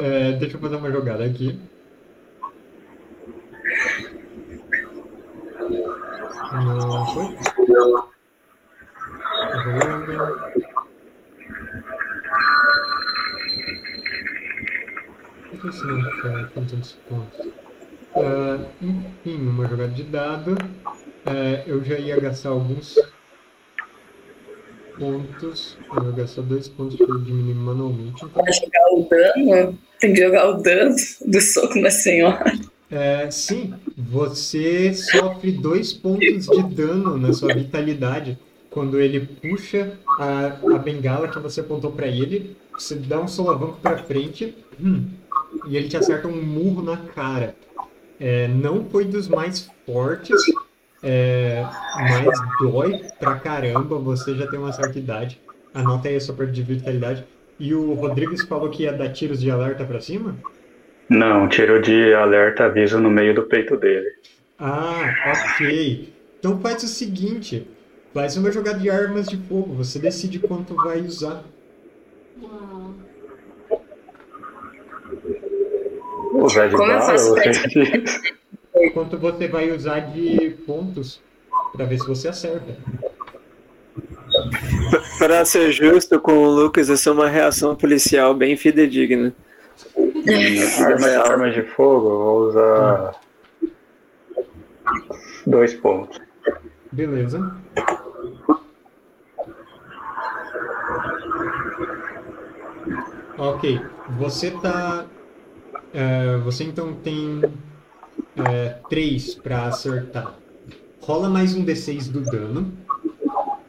[0.00, 1.56] É, deixa eu fazer uma jogada aqui.
[15.50, 17.48] Por que isso não tantos pontos?
[18.16, 20.56] Ah, enfim, uma jogada de dado.
[21.26, 22.98] É, eu já ia gastar alguns
[24.98, 25.76] pontos.
[25.94, 28.24] Eu ia gastar dois pontos para diminuir manualmente.
[28.24, 30.96] Então, jogar o dano, tem que jogar o dano
[31.26, 32.52] do soco na senhora.
[32.90, 38.38] É, sim, você sofre dois pontos de dano na sua vitalidade
[38.70, 42.56] quando ele puxa a, a bengala que você apontou para ele.
[42.72, 45.06] Você dá um solavanco para frente hum,
[45.66, 47.54] e ele te acerta um murro na cara.
[48.20, 50.40] É, não foi dos mais fortes,
[51.02, 51.64] é,
[51.96, 53.98] mas dói pra caramba.
[53.98, 55.40] Você já tem uma certa idade.
[55.74, 57.24] Anota aí a sua perda de vitalidade.
[57.58, 60.36] E o Rodrigues falou que ia dar tiros de alerta para cima?
[61.08, 64.08] Não, tiro de alerta aviso no meio do peito dele.
[64.58, 65.14] Ah,
[65.54, 66.12] ok.
[66.38, 67.66] Então faz o seguinte:
[68.12, 69.74] faz uma jogada de armas de fogo.
[69.74, 71.44] Você decide quanto vai usar.
[72.42, 72.94] Uau.
[76.34, 78.04] Usar de Como eu bala, faço pra você.
[78.94, 81.20] Quanto você vai usar de pontos
[81.72, 82.76] para ver se você acerta.
[85.18, 89.34] Para ser justo com o Lucas, essa é uma reação policial bem fidedigna.
[90.28, 93.14] Arma, arma de fogo, eu vou usar
[95.46, 96.20] dois pontos.
[96.92, 97.54] Beleza.
[103.38, 103.80] Ok.
[104.18, 105.06] Você tá.
[105.94, 107.40] é, você então tem
[108.36, 110.34] é, três para acertar.
[111.00, 112.72] Rola mais um D6 do dano.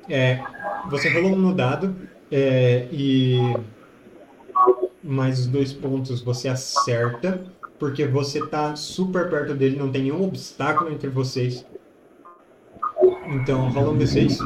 [0.10, 0.44] É,
[0.90, 1.96] você rolou um no dado
[2.32, 3.56] é, e
[5.10, 7.44] mais os dois pontos você acerta,
[7.80, 11.66] porque você tá super perto dele, não tem nenhum obstáculo entre vocês.
[13.28, 14.38] Então rola um D6.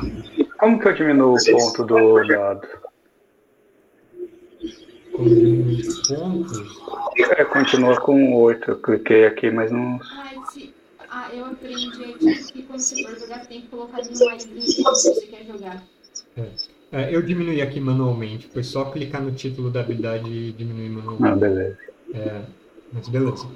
[0.57, 2.67] Como que eu diminuo o ponto do dado?
[6.07, 6.59] Pontos?
[7.37, 8.71] É, continua com 8.
[8.71, 9.99] Eu cliquei aqui, mas não.
[10.01, 10.73] Ah, esse-
[11.09, 14.55] ah, eu aprendi aqui que quando você for jogar, tem que colocar no mais do
[14.55, 15.83] que você quer jogar.
[16.37, 16.49] É,
[17.11, 18.47] eu diminuí aqui manualmente.
[18.47, 21.25] Foi só clicar no título da habilidade e diminuir manualmente.
[21.25, 21.77] Ah, beleza.
[22.13, 22.41] É,
[22.91, 23.47] mas beleza.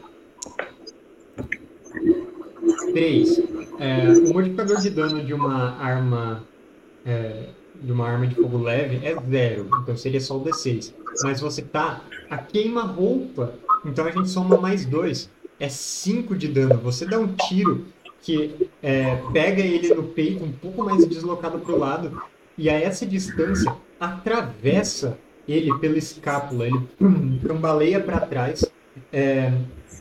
[2.94, 3.38] 3.
[4.28, 6.44] o modificador de dano de uma arma
[7.06, 7.50] é,
[7.82, 10.94] de uma arma de fogo leve é zero, então seria só o D6.
[11.24, 13.54] Mas você tá a queima-roupa,
[13.86, 15.30] então a gente soma mais dois.
[15.60, 16.78] É 5 de dano.
[16.82, 17.86] Você dá um tiro
[18.22, 22.22] que é, pega ele no peito, um pouco mais deslocado pro lado,
[22.58, 25.18] e a essa distância atravessa
[25.48, 26.68] ele pela escápula.
[26.68, 26.88] Ele
[27.48, 28.66] cambaleia para trás
[29.12, 29.52] é,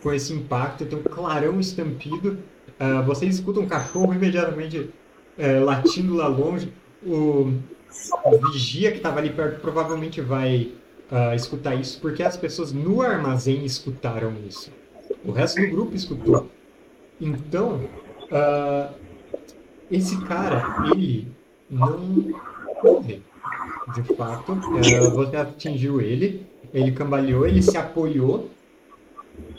[0.03, 0.87] com esse impacto.
[0.87, 2.39] Tem um clarão estampido.
[2.78, 4.91] Ah, vocês escutam um cachorro imediatamente
[5.39, 6.73] é, latindo lá longe.
[7.05, 7.53] O,
[8.24, 10.73] o vigia que estava ali perto provavelmente vai
[11.11, 14.70] ah, escutar isso, porque as pessoas no armazém escutaram isso.
[15.24, 16.51] O resto do grupo escutou.
[17.20, 17.89] Então,
[18.33, 18.91] ah,
[19.91, 21.28] esse cara, ele
[21.71, 21.99] não
[22.83, 23.23] morre.
[23.95, 26.45] De fato, É, você atingiu ele,
[26.75, 28.51] ele cambaleou, ele se apoiou,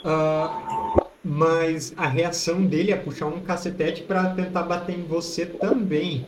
[0.04, 6.26] ah, mas a reação dele é puxar um cacetete para tentar bater em você também.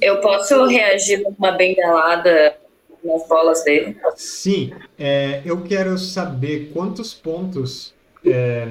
[0.00, 2.56] Eu posso reagir com uma bengalada
[3.02, 3.96] nas bolas dele?
[4.16, 7.94] Sim, é, eu quero saber quantos pontos.
[8.26, 8.68] é,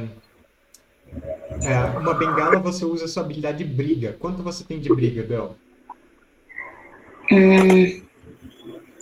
[1.63, 4.15] é, uma bengala você usa sua habilidade de briga.
[4.19, 5.55] Quanto você tem de briga, Bel?
[7.31, 8.01] Hum,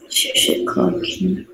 [0.02, 1.48] deixa eu checar aqui.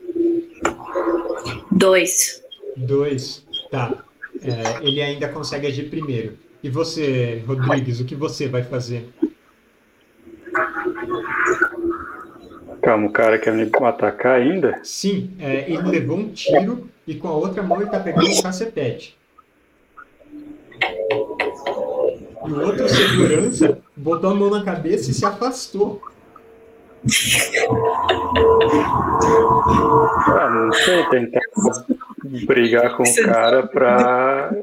[1.72, 2.44] Dois.
[2.76, 3.46] Dois.
[3.72, 4.04] Tá.
[4.42, 6.38] É, ele ainda consegue agir primeiro.
[6.64, 9.08] E você, Rodrigues, o que você vai fazer?
[12.82, 14.80] Calma, o cara quer me atacar ainda?
[14.84, 18.42] Sim, é, ele levou um tiro e com a outra mão ele tá pegando um
[18.42, 19.17] cacetete.
[22.48, 26.02] E o outro segurança botou a mão na cabeça e se afastou.
[30.28, 31.42] Ah, não sei, tentar
[32.46, 34.54] brigar com o cara pra.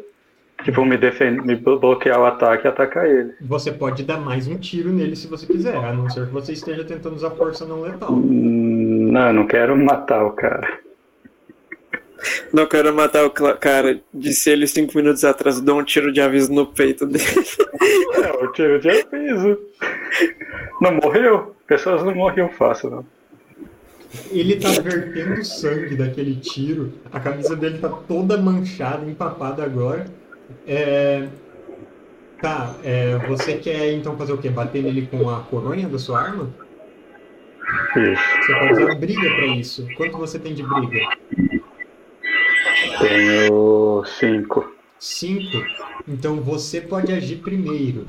[0.63, 3.35] Tipo, me defender, me bloquear o ataque e atacar ele.
[3.43, 6.53] Você pode dar mais um tiro nele se você quiser, a não ser que você
[6.53, 8.11] esteja tentando usar força não letal.
[8.13, 10.79] Hum, Não, não quero matar o cara.
[12.53, 14.01] Não quero matar o cara.
[14.13, 15.61] Disse ele cinco minutos atrás.
[15.61, 17.25] Dou um tiro de aviso no peito dele.
[18.15, 19.59] É, o tiro de aviso.
[20.81, 21.55] Não morreu?
[21.67, 23.07] Pessoas não morriam fácil, não.
[24.31, 30.07] Ele tá vertendo sangue daquele tiro, a camisa dele tá toda manchada, empapada agora.
[30.67, 31.27] É,
[32.45, 34.51] Tá, é, você quer então fazer o quê?
[34.51, 36.51] Bater nele com a coronha da sua arma?
[37.97, 38.23] Isso.
[38.43, 39.89] Você pode usar briga pra isso.
[39.97, 41.09] Quanto você tem de briga?
[43.01, 44.75] Tenho cinco.
[44.99, 45.59] Cinco.
[46.07, 48.07] Então você pode agir primeiro.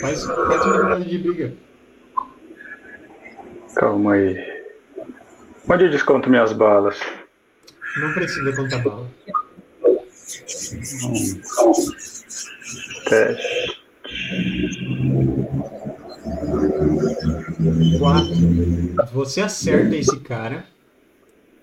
[0.00, 1.54] Faz, faz uma rolagem de briga.
[3.74, 4.36] Calma aí.
[5.68, 6.98] Onde eu desconto minhas balas?
[7.96, 9.06] Não precisa contar bala.
[9.28, 10.00] Hum.
[13.08, 13.80] Teste.
[17.98, 19.12] Quatro.
[19.12, 20.64] Você acerta esse cara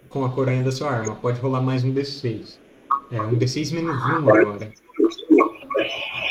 [0.10, 1.16] com a coronha da sua arma.
[1.16, 2.58] Pode rolar mais um D6.
[3.12, 4.72] É, um D6 menos um agora.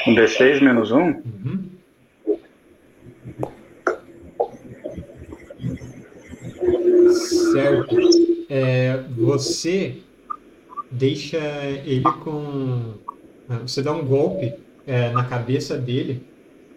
[0.06, 1.08] Um D6 menos um?
[1.08, 1.64] Uhum.
[7.52, 7.96] Certo.
[8.48, 9.98] É, você
[10.90, 11.38] deixa
[11.84, 12.94] ele com.
[13.48, 14.54] ah, Você dá um golpe
[14.86, 16.22] é, na cabeça dele.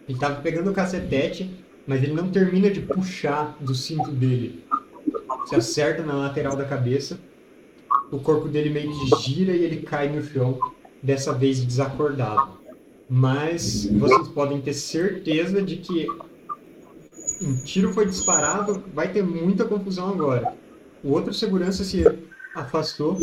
[0.07, 1.49] Ele tava pegando o cacetete,
[1.85, 4.63] mas ele não termina de puxar do cinto dele.
[5.41, 7.19] Você acerta na lateral da cabeça.
[8.11, 10.59] O corpo dele meio que gira e ele cai no chão,
[11.01, 12.59] dessa vez desacordado.
[13.09, 16.07] Mas vocês podem ter certeza de que
[17.41, 20.53] um tiro foi disparado, vai ter muita confusão agora.
[21.03, 22.03] O outro segurança se
[22.55, 23.17] afastou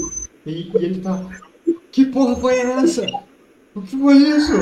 [0.45, 1.25] e, e ele tá.
[1.93, 3.07] Que porra foi essa?
[3.75, 4.53] O que foi isso?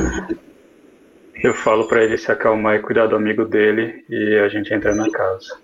[1.34, 4.94] Eu falo pra ele se acalmar e cuidar do amigo dele e a gente entra
[4.94, 5.58] na casa.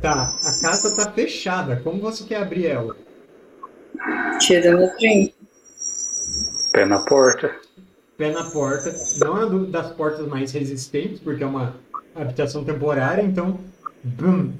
[0.00, 1.76] Tá, a casa tá fechada.
[1.76, 2.96] Como você quer abrir ela?
[4.38, 5.34] Tirando o trem.
[6.72, 7.54] Pé na porta.
[8.16, 8.94] Pé na porta.
[9.18, 11.76] Não é das portas mais resistentes, porque é uma
[12.14, 13.60] habitação temporária, então.
[14.02, 14.52] Bum!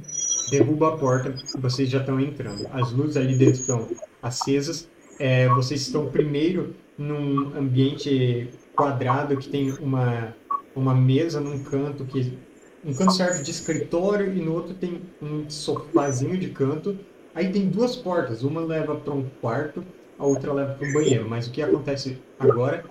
[0.51, 1.35] Derruba a porta.
[1.59, 2.67] Vocês já estão entrando.
[2.73, 3.89] As luzes ali dentro estão
[4.23, 4.89] acesas.
[5.19, 10.35] É, vocês estão primeiro num ambiente quadrado que tem uma,
[10.75, 12.37] uma mesa num canto que
[12.85, 16.99] um canto serve de escritório e no outro tem um sofazinho de canto.
[17.35, 19.85] Aí tem duas portas, uma leva para um quarto,
[20.19, 21.29] a outra leva para um banheiro.
[21.29, 22.85] Mas o que acontece agora,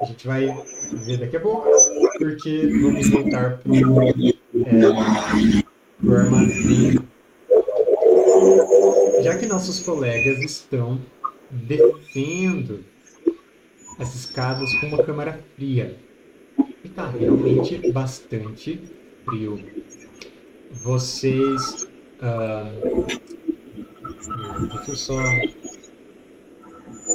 [0.00, 0.46] a gente vai
[1.06, 1.68] ver daqui a pouco,
[2.18, 4.02] porque vamos voltar para o
[6.12, 6.98] é, armazém.
[9.22, 11.00] Já que nossos colegas estão
[11.50, 12.84] descendo
[13.98, 15.96] as escadas com uma câmara fria,
[16.58, 18.80] e está realmente bastante
[19.30, 19.58] frio.
[20.82, 21.88] Vocês.
[22.20, 23.06] Uh,
[24.68, 25.22] deixa eu só.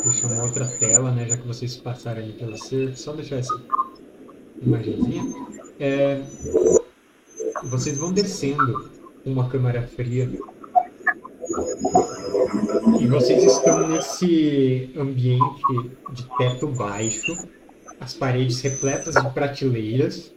[0.03, 1.27] Deixa uma outra tela, né?
[1.27, 2.95] Já que vocês passaram ali pela cerca.
[2.95, 3.61] Só deixar essa
[4.61, 5.24] imagenzinha.
[5.80, 6.22] É,
[7.66, 8.90] vocês vão descendo
[9.26, 10.32] uma câmara fria.
[13.00, 15.61] E vocês estão nesse ambiente
[16.11, 17.34] de teto baixo,
[18.00, 20.35] as paredes repletas de prateleiras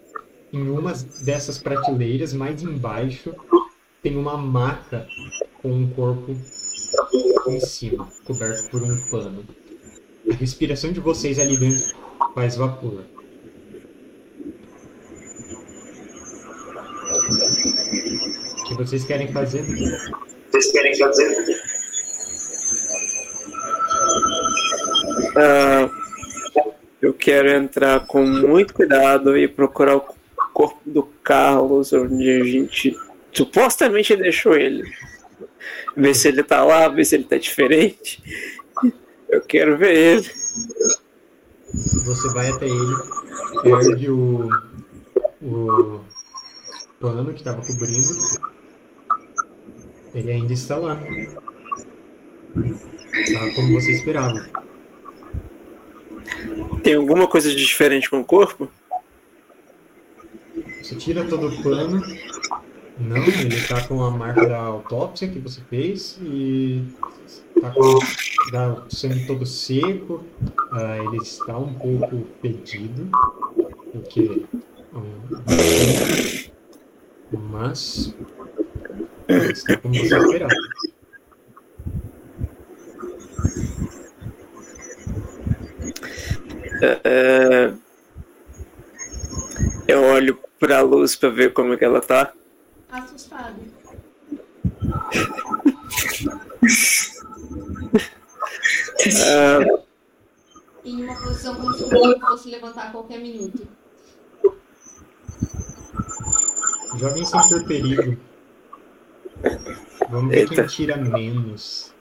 [0.53, 0.93] em uma
[1.25, 3.35] dessas prateleiras, mais embaixo,
[4.03, 5.07] tem uma maca
[5.61, 6.35] com um corpo
[7.49, 9.45] em cima, coberto por um pano.
[10.31, 11.95] A respiração de vocês ali dentro
[12.35, 13.05] faz vapor.
[18.61, 19.65] O que vocês querem fazer?
[20.51, 21.69] Vocês querem fazer?
[25.39, 25.91] Uh,
[27.01, 30.18] eu quero entrar com muito cuidado e procurar o
[30.53, 32.97] corpo do Carlos, onde a gente
[33.33, 34.91] supostamente deixou ele.
[35.97, 38.23] Ver se ele tá lá, ver se ele tá diferente.
[39.29, 40.31] Eu quero ver ele.
[42.05, 42.95] Você vai até ele,
[43.63, 44.49] perde o,
[45.43, 46.01] o
[46.99, 48.09] pano que estava cobrindo.
[50.15, 50.97] Ele ainda está lá.
[53.35, 54.49] Tá como você esperava.
[56.83, 58.71] Tem alguma coisa de diferente com o corpo?
[60.89, 62.01] Você tira todo o pano.
[62.99, 66.83] Não, ele está com a marca da autópsia que você fez e
[67.55, 70.25] está com o sangue todo seco.
[70.73, 73.07] Uh, ele está um pouco pedido,
[73.93, 74.47] porque.
[74.95, 75.21] Um,
[77.51, 78.15] mas.
[79.29, 80.55] Está como você esperava.
[86.81, 87.75] É,
[89.87, 92.33] eu olho pra luz pra ver como é que ela tá.
[92.91, 93.57] Assustado.
[99.07, 99.89] uh...
[100.85, 103.69] Em uma posição como se o fosse levantar a qualquer minuto.
[106.99, 108.17] Joguem sem por perigo.
[110.09, 110.55] Vamos ver Eita.
[110.55, 111.95] quem tira menos.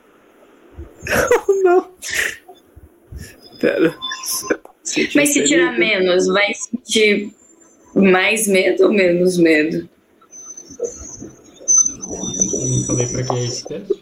[1.50, 1.92] Oh, não.
[3.60, 3.96] Pera.
[5.16, 7.34] Mas se tirar menos, vai sentir
[8.02, 9.90] mais medo ou menos medo?
[12.08, 13.94] Não falei pra que é esse teste?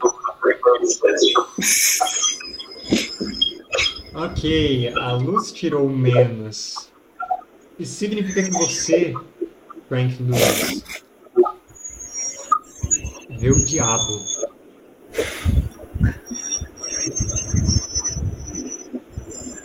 [4.14, 6.90] ok, a luz tirou menos.
[7.77, 9.14] Isso significa que você,
[9.90, 10.83] Frank Lewis,
[13.40, 14.25] vê o diabo.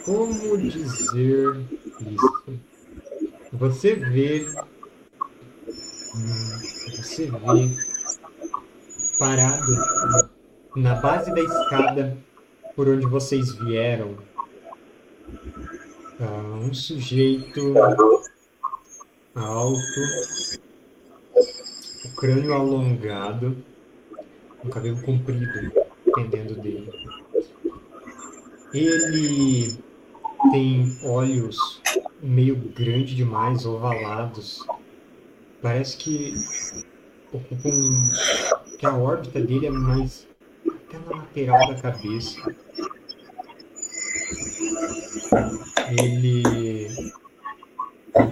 [0.04, 1.56] Como dizer
[2.00, 2.69] isso?
[3.52, 4.46] Você vê.
[6.96, 7.76] Você vê
[9.18, 9.72] parado
[10.76, 12.16] na base da escada
[12.74, 14.16] por onde vocês vieram.
[16.20, 17.74] Uh, um sujeito
[19.34, 20.00] alto,
[22.04, 23.56] o crânio alongado,
[24.64, 25.72] um cabelo comprido
[26.14, 26.90] pendendo dele.
[28.72, 29.78] Ele
[30.50, 31.80] tem olhos
[32.22, 34.66] meio grande demais, ovalados.
[35.62, 36.34] Parece que
[37.32, 37.70] ocupam.
[38.78, 40.26] que a órbita dele é mais
[40.66, 42.40] até na lateral da cabeça.
[45.98, 47.12] Ele
[48.12, 48.26] tá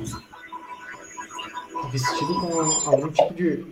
[1.90, 3.66] vestido com algum tipo de,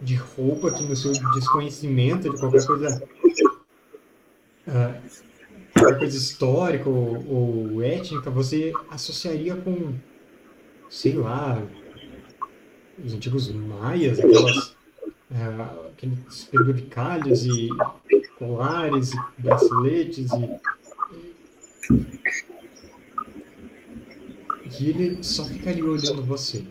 [0.00, 3.02] de roupa que no seu desconhecimento de qualquer coisa
[4.66, 5.28] uh,
[5.78, 9.94] qualquer coisa histórica ou, ou, étnica, você associaria com,
[10.88, 11.62] sei lá,
[13.02, 14.76] os antigos maias, aquelas,
[15.30, 17.68] é, aqueles penduricalhos e
[18.38, 20.60] colares e braceletes e,
[24.80, 26.64] e ele só ficaria olhando você.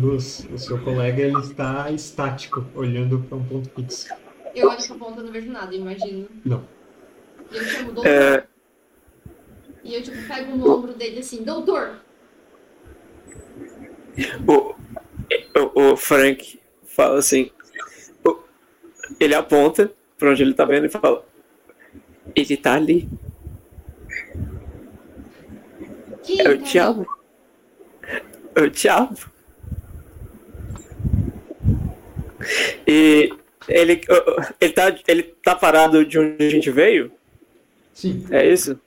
[0.00, 4.08] Luz, o seu colega ele está estático, olhando para um ponto fixo.
[4.54, 6.28] Eu olho pra ponta e não vejo nada, imagino.
[6.44, 6.64] Não.
[7.52, 8.10] E eu chamo o doutor.
[8.10, 8.44] É,
[9.84, 11.96] E eu, tipo, pego no ombro dele assim, doutor!
[14.46, 14.74] o,
[15.76, 17.50] o, o Frank fala assim.
[18.24, 18.38] o-
[19.18, 21.24] ele aponta pra onde ele tá vendo e fala.
[22.34, 23.08] Ele tá ali.
[26.22, 26.58] Quem É o tá ali?
[26.64, 27.06] diabo.
[28.54, 29.18] É o diabo.
[32.86, 33.32] E
[33.68, 34.00] ele,
[34.60, 37.12] ele, tá, ele tá parado de onde a gente veio?
[37.92, 38.78] Sim, É isso?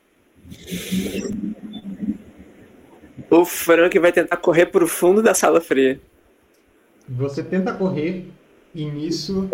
[3.30, 6.00] O Frank vai tentar correr pro fundo da sala fria.
[7.08, 8.28] você tenta correr
[8.76, 9.50] e nisso.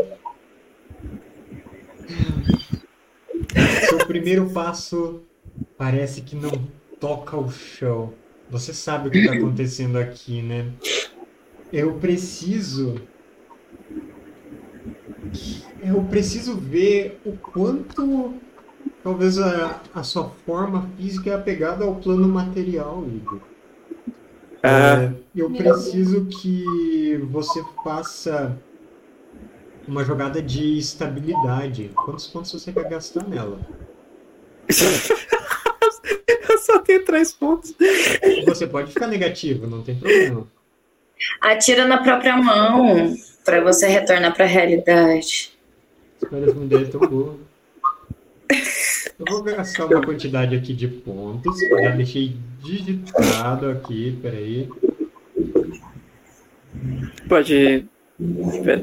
[3.87, 5.21] Seu primeiro passo
[5.77, 6.51] parece que não
[6.99, 8.13] toca o chão.
[8.49, 10.71] Você sabe o que está acontecendo aqui, né?
[11.71, 12.95] Eu preciso.
[15.81, 18.33] Eu preciso ver o quanto
[19.03, 23.39] talvez a, a sua forma física é apegada ao plano material, Igor.
[24.61, 28.57] É, eu preciso que você faça
[29.87, 31.91] uma jogada de estabilidade.
[31.95, 33.59] Quantos pontos você quer gastar nela?
[36.49, 37.73] Eu só tenho três pontos.
[38.45, 40.47] Você pode ficar negativo, não tem problema.
[41.41, 43.15] Atira na própria mão
[43.49, 45.51] pra você retornar pra realidade.
[46.29, 47.35] Parece uma ideia tão boa.
[49.19, 51.57] Eu vou gastar uma quantidade aqui de pontos.
[51.59, 54.69] Já deixei digitado aqui, peraí.
[57.27, 57.85] Pode.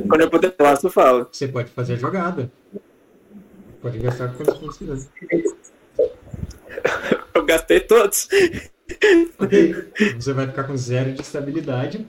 [0.09, 1.29] Quando eu puder falar, tu fala.
[1.31, 2.51] Você pode fazer a jogada.
[3.81, 4.99] Pode gastar quantos pontos quiser.
[7.35, 8.29] Eu gastei todos.
[9.39, 9.75] Ok,
[10.19, 12.07] você vai ficar com zero de estabilidade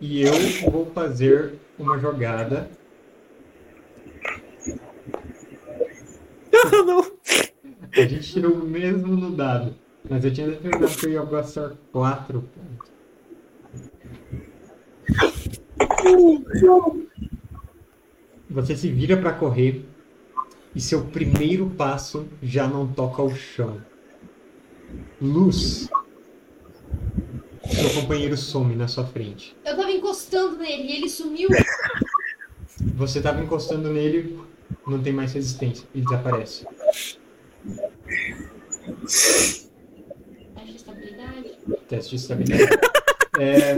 [0.00, 0.32] e eu
[0.70, 2.70] vou fazer uma jogada.
[6.72, 7.12] Não, não.
[7.92, 9.74] A gente tirou o mesmo no dado,
[10.08, 12.90] mas eu tinha determinado que eu ia gastar quatro pontos.
[18.50, 19.84] Você se vira para correr
[20.74, 23.80] e seu primeiro passo já não toca o chão.
[25.20, 25.88] Luz.
[27.70, 29.54] Seu companheiro some na sua frente.
[29.64, 31.48] Eu tava encostando nele e ele sumiu.
[32.96, 34.38] Você estava encostando nele,
[34.86, 36.66] não tem mais resistência, ele desaparece.
[39.04, 39.66] Acho
[40.74, 41.52] estabilidade.
[41.88, 42.78] Teste de estabilidade.
[43.38, 43.74] É,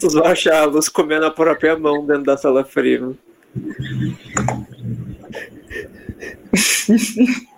[0.00, 3.12] Tu vai achar a luz comendo a própria mão dentro da sala fria.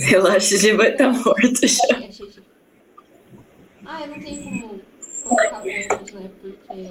[0.00, 2.02] Relaxa, ele vai estar morto já.
[4.02, 4.80] Ah, eu não tenho como
[5.22, 6.30] colocar pontos, né?
[6.40, 6.90] Porque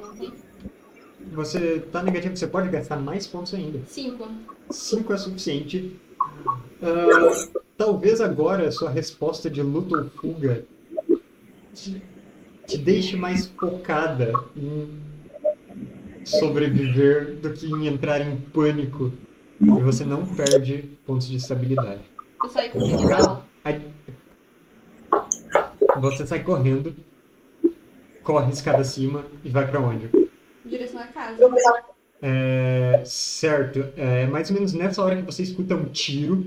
[0.00, 0.48] não
[1.32, 3.80] você tá negativo, você pode gastar mais pontos ainda.
[3.86, 4.28] Cinco.
[4.70, 5.96] 5 é suficiente.
[6.80, 10.64] Ah, talvez agora a sua resposta de luta ou fuga
[11.74, 12.00] te,
[12.66, 14.88] te deixe mais focada em
[16.24, 19.12] sobreviver do que em entrar em pânico.
[19.60, 22.02] E você não perde pontos de estabilidade.
[22.40, 23.42] Eu saí com o
[26.00, 26.94] você sai correndo,
[28.22, 30.08] corre escada acima e vai pra onde?
[30.14, 31.38] Em direção à casa.
[32.20, 36.44] É, certo, é mais ou menos nessa hora que você escuta um tiro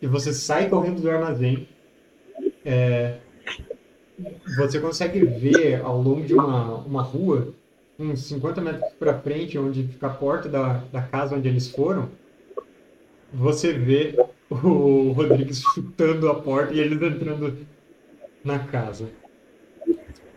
[0.00, 1.68] e você sai correndo do armazém.
[2.64, 3.18] É,
[4.56, 7.52] você consegue ver ao longo de uma, uma rua,
[7.98, 12.08] uns 50 metros pra frente, onde fica a porta da, da casa onde eles foram,
[13.32, 14.16] você vê
[14.50, 17.56] o Rodrigues chutando a porta e eles entrando
[18.44, 19.08] na casa.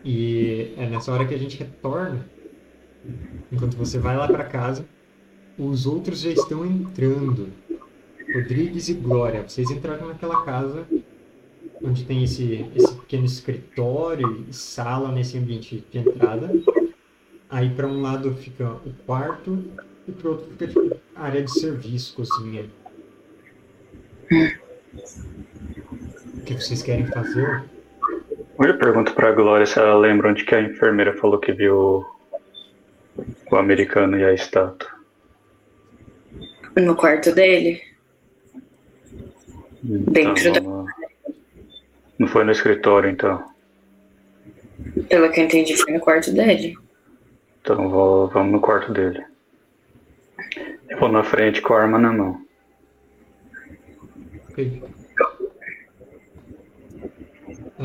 [0.04, 2.24] E é nessa hora que a gente retorna
[3.52, 4.86] Enquanto você vai lá para casa,
[5.58, 7.48] os outros já estão entrando.
[8.34, 10.86] Rodrigues e Glória, vocês entraram naquela casa
[11.82, 16.50] onde tem esse, esse pequeno escritório e sala nesse ambiente de entrada.
[17.50, 19.62] Aí para um lado fica o quarto
[20.08, 22.70] e para outro fica tipo, área de serviço, cozinha.
[26.34, 27.64] O que vocês querem fazer?
[28.58, 32.04] Eu pergunto pra Glória se ela lembra onde que a enfermeira falou que viu
[33.50, 34.88] o americano e a estátua.
[36.76, 37.80] No quarto dele?
[39.82, 40.86] Dentro da- Então,
[42.18, 43.44] Não foi no escritório, então.
[45.08, 46.76] Pelo que eu entendi, foi no quarto dele.
[47.60, 49.24] Então vou- vamos no quarto dele.
[50.88, 52.40] Eu vou na frente com a arma na mão.
[54.50, 54.82] Ok.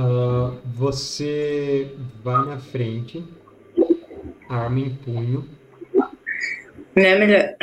[0.02, 3.22] Ah, você vai na frente,
[4.48, 5.46] arma em punho,
[6.96, 7.56] Não é melhor.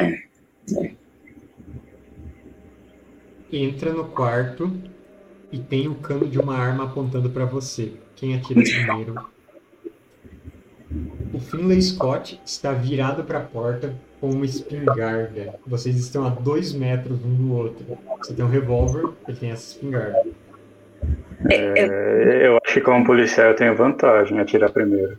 [3.51, 4.71] entra no quarto
[5.51, 7.95] e tem o cano de uma arma apontando para você.
[8.15, 9.15] Quem atira primeiro?
[11.33, 15.59] O Finlay Scott está virado para a porta com uma espingarda.
[15.67, 17.99] Vocês estão a dois metros um do outro.
[18.19, 20.36] Você tem um revólver, ele tem essa espingarda.
[21.51, 25.17] É, eu acho que como policial eu tenho vantagem em atirar primeiro.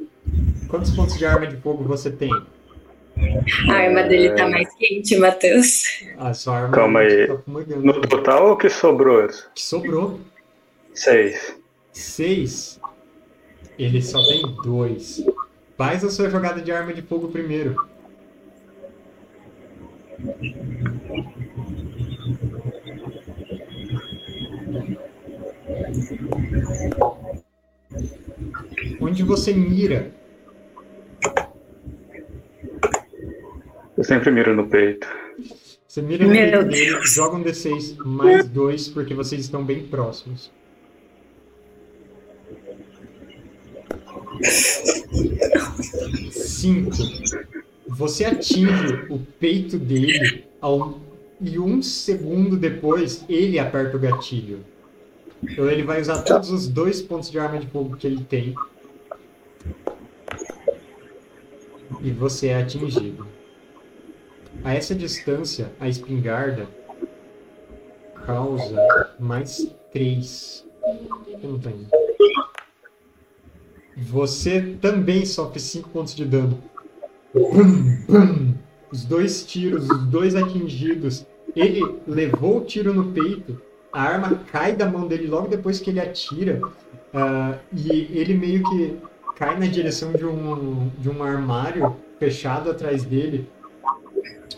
[0.68, 2.32] Quantos pontos de arma de fogo você tem?
[3.70, 5.84] A arma dele tá mais quente, Matheus.
[6.18, 7.28] A sua arma Calma aí.
[7.28, 7.38] tá.
[7.82, 9.28] No total o que sobrou?
[9.56, 10.20] Que sobrou
[10.94, 11.56] Seis.
[11.92, 12.80] seis.
[13.78, 15.26] Ele só tem dois.
[15.78, 17.76] Faz a sua jogada de arma de fogo primeiro.
[29.00, 30.12] Onde você mira?
[33.98, 35.08] Eu sempre miro no peito.
[35.88, 39.88] Você mira no Meu peito dele, joga um D6 mais dois, porque vocês estão bem
[39.88, 40.52] próximos.
[46.32, 46.92] Cinco.
[47.88, 51.00] Você atinge o peito dele ao...
[51.42, 54.60] e um segundo depois ele aperta o gatilho.
[55.44, 58.56] Então ele vai usar todos os dois pontos de arma de fogo que ele tem.
[62.02, 63.28] E você é atingido.
[64.64, 66.68] A essa distância, a espingarda
[68.26, 70.66] causa mais 3.
[71.42, 71.88] Eu não tenho.
[73.96, 76.62] Você também sofre 5 pontos de dano.
[78.92, 81.26] Os dois tiros, os dois atingidos.
[81.56, 83.60] Ele levou o tiro no peito.
[83.98, 86.62] A arma cai da mão dele logo depois que ele atira.
[87.12, 88.96] ah, e ele meio que
[89.34, 93.50] cai na direção de um, de um armário fechado atrás dele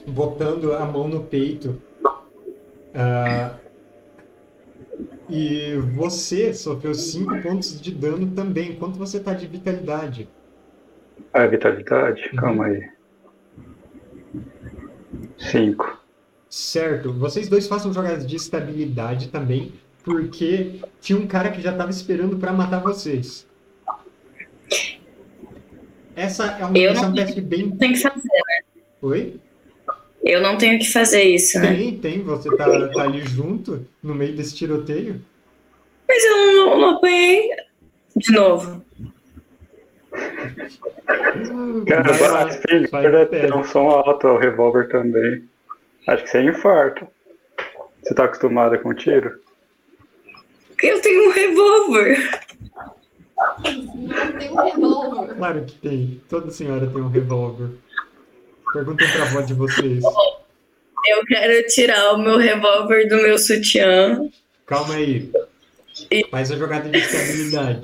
[0.05, 1.81] botando a mão no peito.
[2.93, 3.55] Ah,
[5.29, 8.75] e você sofreu 5 pontos de dano também.
[8.75, 10.27] Quanto você tá de vitalidade?
[11.31, 12.29] Ah, vitalidade?
[12.35, 12.89] Calma aí.
[15.37, 15.98] Cinco.
[16.49, 17.13] Certo.
[17.13, 19.71] Vocês dois façam jogadas de estabilidade também,
[20.03, 23.47] porque tinha um cara que já tava esperando para matar vocês.
[26.15, 27.69] Essa é uma, Eu essa é não um teste bem.
[27.71, 28.27] Tem que fazer.
[29.01, 29.39] Oi?
[30.23, 31.73] Eu não tenho que fazer isso, né?
[31.73, 32.23] Tem, tem.
[32.23, 35.21] Você tá, tá ali junto, no meio desse tiroteio.
[36.07, 37.49] Mas eu não, não apanhei
[38.17, 38.83] de novo.
[41.87, 43.53] Cara, tem teste.
[43.53, 45.43] um som alto, o revólver também.
[46.09, 47.07] Acho que você é infarto.
[48.01, 49.39] Você tá acostumada com tiro?
[50.81, 52.41] Eu tenho um revólver.
[53.95, 55.35] Não tem um revólver.
[55.35, 56.21] Claro que tem.
[56.27, 57.69] Toda senhora tem um revólver.
[58.73, 60.03] Perguntem pra avó de vocês.
[61.05, 64.27] Eu quero tirar o meu revólver do meu sutiã.
[64.65, 65.31] Calma aí.
[66.31, 67.81] Faz a jogada de estabilidade.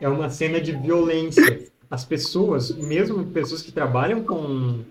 [0.00, 1.60] É uma cena de violência.
[1.90, 4.82] As pessoas, mesmo pessoas que trabalham com,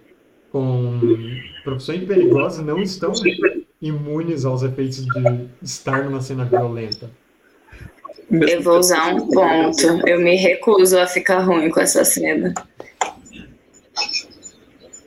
[0.52, 1.00] com
[1.64, 3.14] profissões perigosas, não estão
[3.82, 7.10] imunes aos efeitos de estar numa cena violenta.
[8.30, 10.08] Eu vou usar um ponto.
[10.08, 12.54] Eu me recuso a ficar ruim com essa cena.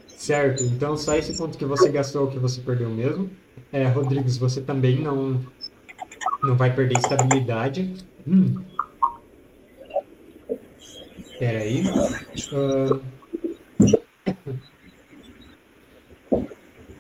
[0.07, 3.31] Certo, então só esse ponto que você gastou o que você perdeu mesmo.
[3.71, 5.41] É, Rodrigues, você também não,
[6.43, 7.93] não vai perder estabilidade.
[8.27, 8.63] Hum.
[11.39, 11.83] Peraí.
[12.53, 13.14] Ah.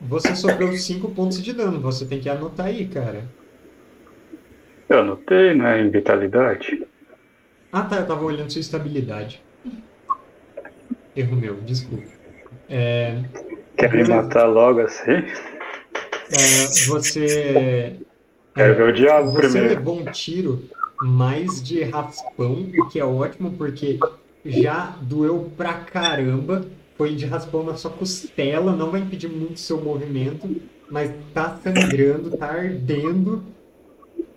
[0.09, 3.25] Você sofreu 5 pontos de dano, você tem que anotar aí, cara.
[4.89, 5.81] Eu anotei, né?
[5.81, 6.87] Em vitalidade.
[7.73, 9.43] Ah tá, eu tava olhando sua estabilidade.
[11.17, 12.05] Erro meu, desculpa.
[12.69, 13.23] É,
[13.77, 15.25] Quer me matar logo assim?
[16.31, 17.97] é, você.
[18.55, 19.69] Quero ver o diabo Você primeiro.
[19.81, 20.63] levou um tiro
[21.03, 23.99] mais de raspão, o que é ótimo porque
[24.45, 26.65] já doeu pra caramba.
[26.97, 30.49] Foi de raspão na sua costela, não vai impedir muito seu movimento,
[30.89, 33.43] mas tá sangrando, tá ardendo.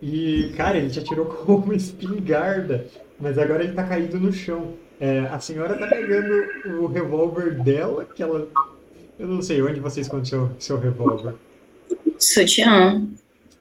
[0.01, 2.87] E, cara, ele te atirou com uma espingarda,
[3.19, 4.73] mas agora ele tá caído no chão.
[4.99, 8.47] É, a senhora tá pegando o revólver dela, que ela.
[9.19, 11.35] Eu não sei onde você esconde seu, seu revólver.
[12.17, 13.03] Sutiã.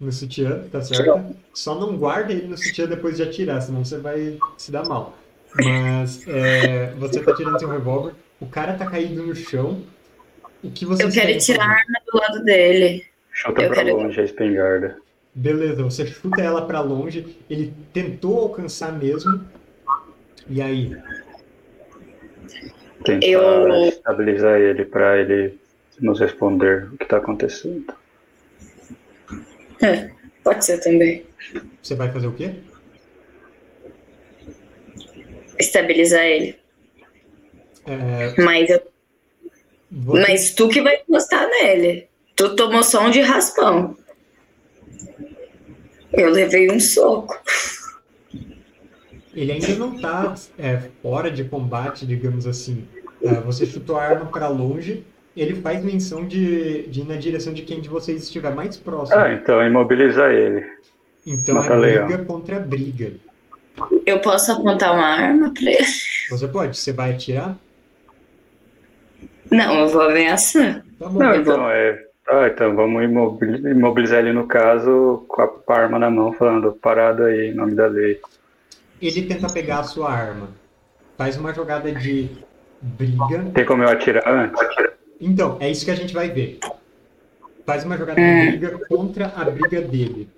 [0.01, 1.37] No sutiã, tá certo?
[1.53, 5.17] Só não guarda ele no sutiã depois de atirar, senão você vai se dar mal.
[5.55, 9.83] Mas é, você tá tirando seu revólver, o cara tá caído no chão.
[10.63, 13.05] O que você Eu quero tirar a arma do lado dele.
[13.31, 14.99] Chuta Eu pra quero- longe a espingarda.
[15.35, 17.37] Beleza, você chuta ela pra longe.
[17.49, 19.45] Ele tentou alcançar mesmo.
[20.49, 20.97] E aí?
[23.05, 25.59] Tentar Eu- estabilizar ele pra ele
[26.01, 27.85] nos responder o que tá acontecendo.
[29.83, 30.11] É,
[30.43, 31.27] pode ser também.
[31.83, 32.55] Você vai fazer o quê?
[35.59, 36.59] Estabilizar ele.
[37.87, 38.83] É, Mas, eu-
[39.91, 42.09] você- mas tu que vai encostar nele.
[42.35, 43.97] Tu tomou só um de raspão.
[46.13, 47.39] Eu levei um soco.
[49.35, 52.87] Ele ainda não tá é, fora de combate, digamos assim.
[53.23, 55.05] É, você chutou a arma pra longe.
[55.37, 59.19] Ele faz menção de, de ir na direção de quem de vocês estiver mais próximo.
[59.19, 60.65] Ah, então imobilizar ele.
[61.27, 62.07] então mata é leão.
[62.07, 63.13] briga contra briga.
[64.07, 65.85] Eu posso apontar uma arma pra ele?
[66.31, 67.59] Você pode, você vai atirar?
[69.51, 70.85] Não, eu vou ameaçar.
[70.99, 71.19] Tá bom.
[71.19, 72.03] Não, então é.
[72.29, 75.43] Ah, então vamos imobili- imobilizar ele no caso com
[75.73, 78.21] a arma na mão, falando parado aí, em nome da lei.
[79.01, 80.49] Ele tenta pegar a sua arma.
[81.17, 82.29] Faz uma jogada de
[82.83, 83.45] briga.
[83.55, 84.61] Tem como eu atirar antes?
[85.21, 86.59] Então, é isso que a gente vai ver.
[87.65, 88.51] Faz uma jogada Hum.
[88.51, 90.29] de briga contra a briga dele.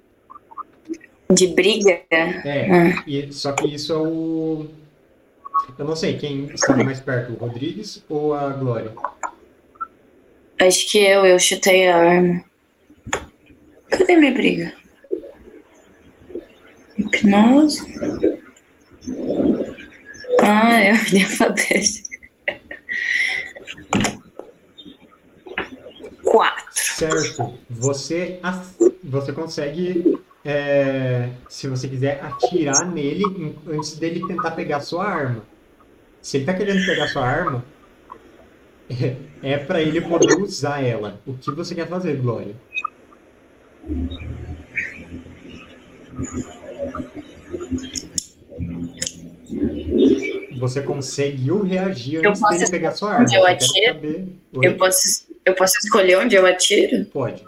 [1.31, 2.01] De briga?
[2.11, 4.67] É, e, só que isso é o.
[5.76, 8.92] Eu não sei quem está mais perto, o Rodrigues ou a Glória?
[10.60, 12.44] Acho que eu, eu chutei a arma.
[13.90, 14.72] Cadê minha briga?
[16.98, 17.80] Hipnose?
[20.40, 22.08] Ah, é ordem alfabética.
[26.24, 26.64] Quatro.
[26.74, 27.58] Certo.
[27.70, 28.40] Você,
[29.05, 35.58] você consegue, é, se você quiser, atirar nele antes dele tentar pegar sua arma.
[36.28, 37.65] Se ele tá querendo pegar sua arma,
[39.42, 41.18] é, é para ele poder usar ela.
[41.26, 42.55] O que você quer fazer, Glória?
[50.58, 53.23] Você conseguiu reagir Eu antes posso dele pegar sua arma.
[53.23, 54.39] onde eu atiro?
[54.62, 57.07] Eu posso, eu posso escolher onde eu atiro?
[57.07, 57.42] Pode.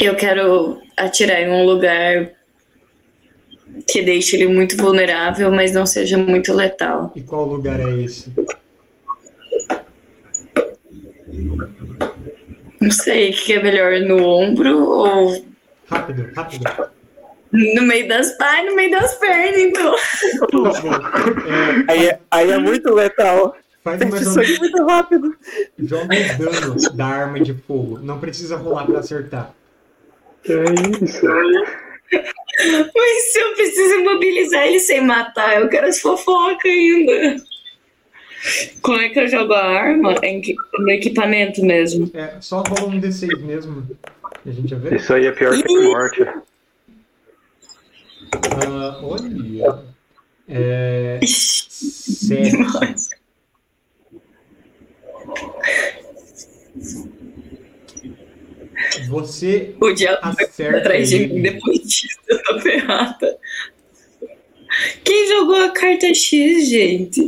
[0.00, 2.30] Eu quero atirar em um lugar
[3.86, 7.12] que deixe ele muito vulnerável, mas não seja muito letal.
[7.14, 8.30] E qual lugar é esse?
[12.80, 15.44] Não sei, o que é melhor, no ombro ou
[15.86, 16.64] Rápido, rápido.
[17.52, 18.66] no meio das pernas?
[18.70, 19.94] No meio das pernas, então.
[21.88, 23.56] É, Aí é, aí é muito letal.
[23.82, 25.36] faz joga, sangue muito rápido.
[25.78, 27.98] joga o dano da arma de fogo.
[28.00, 29.52] Não precisa rolar pra acertar.
[30.42, 30.52] Que
[31.02, 31.26] isso?
[32.12, 37.36] Mas se eu preciso imobilizar ele sem matar, eu quero as fofocas ainda.
[38.82, 40.14] Como é que eu jogo a arma?
[40.22, 40.40] É
[40.78, 42.10] no equipamento mesmo.
[42.14, 43.88] É, só rola um D6 mesmo.
[44.44, 44.96] A gente já vê.
[44.96, 46.22] Isso aí é pior que morte.
[48.32, 49.82] Ah, olha.
[50.48, 51.18] É.
[51.24, 52.56] Sete.
[59.08, 63.38] Você O diabo acerta atrás de mim depois disso, eu tô ferrada.
[65.04, 67.26] Quem jogou a carta X, gente?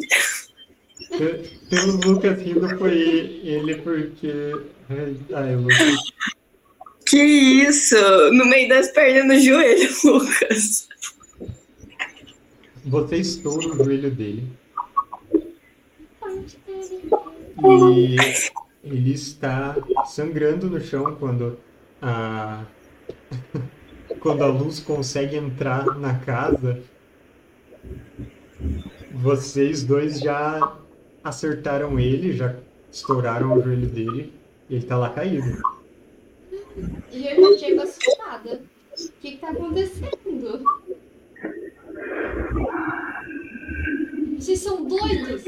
[1.17, 4.33] Pe- Pelo Lucas rindo foi ele porque.
[4.89, 5.97] Ai, ai, Lucas.
[7.07, 7.97] Que isso?
[8.33, 10.89] No meio das pernas no joelho, Lucas.
[12.87, 14.45] Você estoura o joelho dele.
[17.65, 18.17] E
[18.87, 21.59] ele está sangrando no chão quando
[22.01, 22.65] a
[24.21, 26.83] quando a luz consegue entrar na casa.
[29.13, 30.77] Vocês dois já
[31.23, 32.57] acertaram ele, já
[32.91, 34.33] estouraram o joelho dele
[34.69, 35.63] e ele tá lá caído.
[37.13, 38.63] E eu já chego assustada.
[38.93, 40.65] O que, que tá acontecendo?
[44.39, 45.45] Vocês são doidos?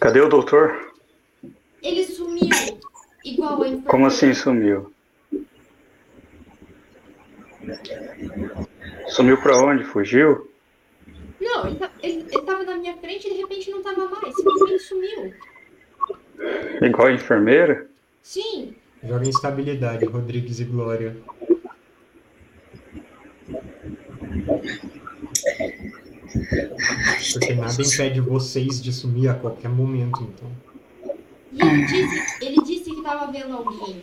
[0.00, 0.92] Cadê o doutor?
[1.82, 2.48] Ele sumiu.
[3.24, 3.90] Igual a enfermeira.
[3.90, 4.92] Como assim sumiu?
[9.08, 9.84] Sumiu pra onde?
[9.84, 10.50] Fugiu?
[11.40, 14.34] Não, ele, tá- ele, ele tava na minha frente e de repente não tava mais.
[14.34, 15.34] Simplesmente sumiu.
[16.82, 17.86] Igual a enfermeira?
[18.22, 18.74] Sim.
[19.02, 21.16] Joga instabilidade, Rodrigues e Glória.
[27.32, 30.50] Porque nada impede vocês de sumir a qualquer momento, então.
[31.52, 34.02] E ele disse, ele disse que tava vendo alguém.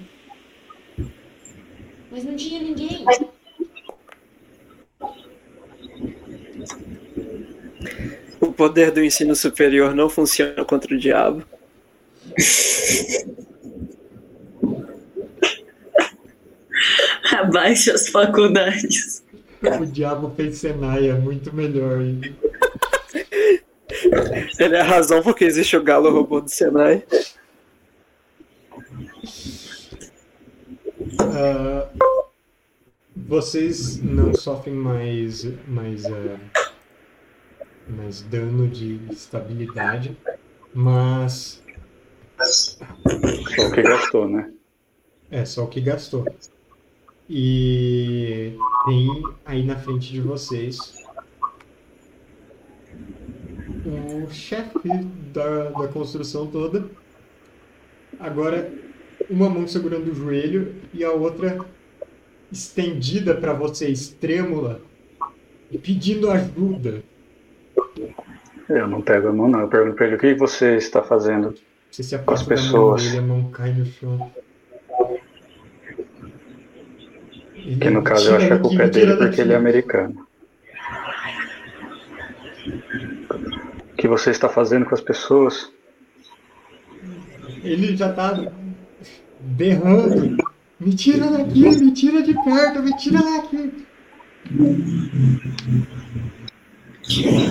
[2.12, 3.06] Mas não tinha ninguém.
[8.56, 11.46] poder do ensino superior não funciona contra o diabo.
[17.32, 19.25] Abaixo as faculdades.
[19.82, 22.00] O diabo fez Senai, é muito melhor.
[24.60, 27.04] Ele é a razão porque existe o galo robô do Senai.
[31.22, 31.88] Uh,
[33.16, 36.40] vocês não sofrem mais, mais, uh,
[37.88, 40.18] mais dano de estabilidade,
[40.74, 41.64] mas.
[42.42, 44.52] Só o que gastou, né?
[45.32, 46.26] É, só o que gastou.
[47.30, 48.54] E
[48.86, 51.04] tem aí na frente de vocês
[53.86, 54.90] o chefe
[55.34, 56.86] da, da construção toda.
[58.20, 58.72] Agora,
[59.30, 61.66] uma mão segurando o joelho e a outra
[62.52, 64.82] estendida para vocês, trêmula,
[65.72, 67.04] e pedindo ajuda.
[68.70, 69.62] Eu não pego a mão, não.
[69.62, 71.54] Eu pergunto para ele o que você está fazendo
[71.92, 73.04] Você se com as da mão pessoas.
[73.04, 74.32] dele, a mão cai no chão.
[77.66, 80.28] Ele Que no caso eu acho que a culpa é dele porque ele é americano.
[83.92, 85.72] O que você está fazendo com as pessoas?
[87.64, 88.40] Ele já tá
[89.40, 90.38] berrando.
[90.80, 93.86] Me tira daqui, me tira de perto, me tira daqui.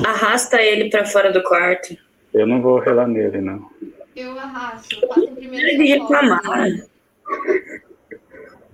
[0.07, 1.97] Arrasta ele pra fora do quarto.
[2.33, 3.69] Eu não vou relar nele, não.
[4.15, 6.41] Eu arrasto, eu faço o primeiro Ele reclamar.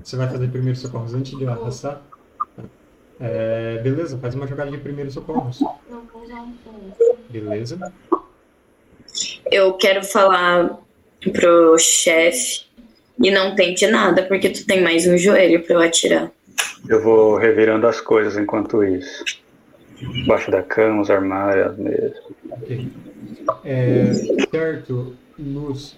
[0.02, 2.02] Você vai fazer primeiro socorros antes de arrastar?
[3.20, 5.60] É, beleza, faz uma jogada de primeiro socorros.
[5.60, 7.16] Não, vou usar um ponto.
[7.28, 7.92] Beleza.
[9.50, 10.78] Eu quero falar
[11.32, 12.64] pro chefe
[13.22, 16.30] e não tente nada, porque tu tem mais um joelho pra eu atirar.
[16.88, 19.24] Eu vou revirando as coisas enquanto isso.
[20.00, 22.16] Embaixo da cama, os armários, as mesas.
[22.50, 22.88] Ok.
[23.64, 24.12] É,
[24.50, 25.96] certo, Luz.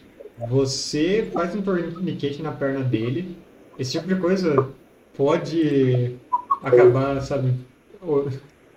[0.49, 3.37] Você faz um tourniquet na perna dele.
[3.79, 4.69] Esse tipo de coisa
[5.17, 6.17] pode
[6.63, 7.55] acabar, sabe?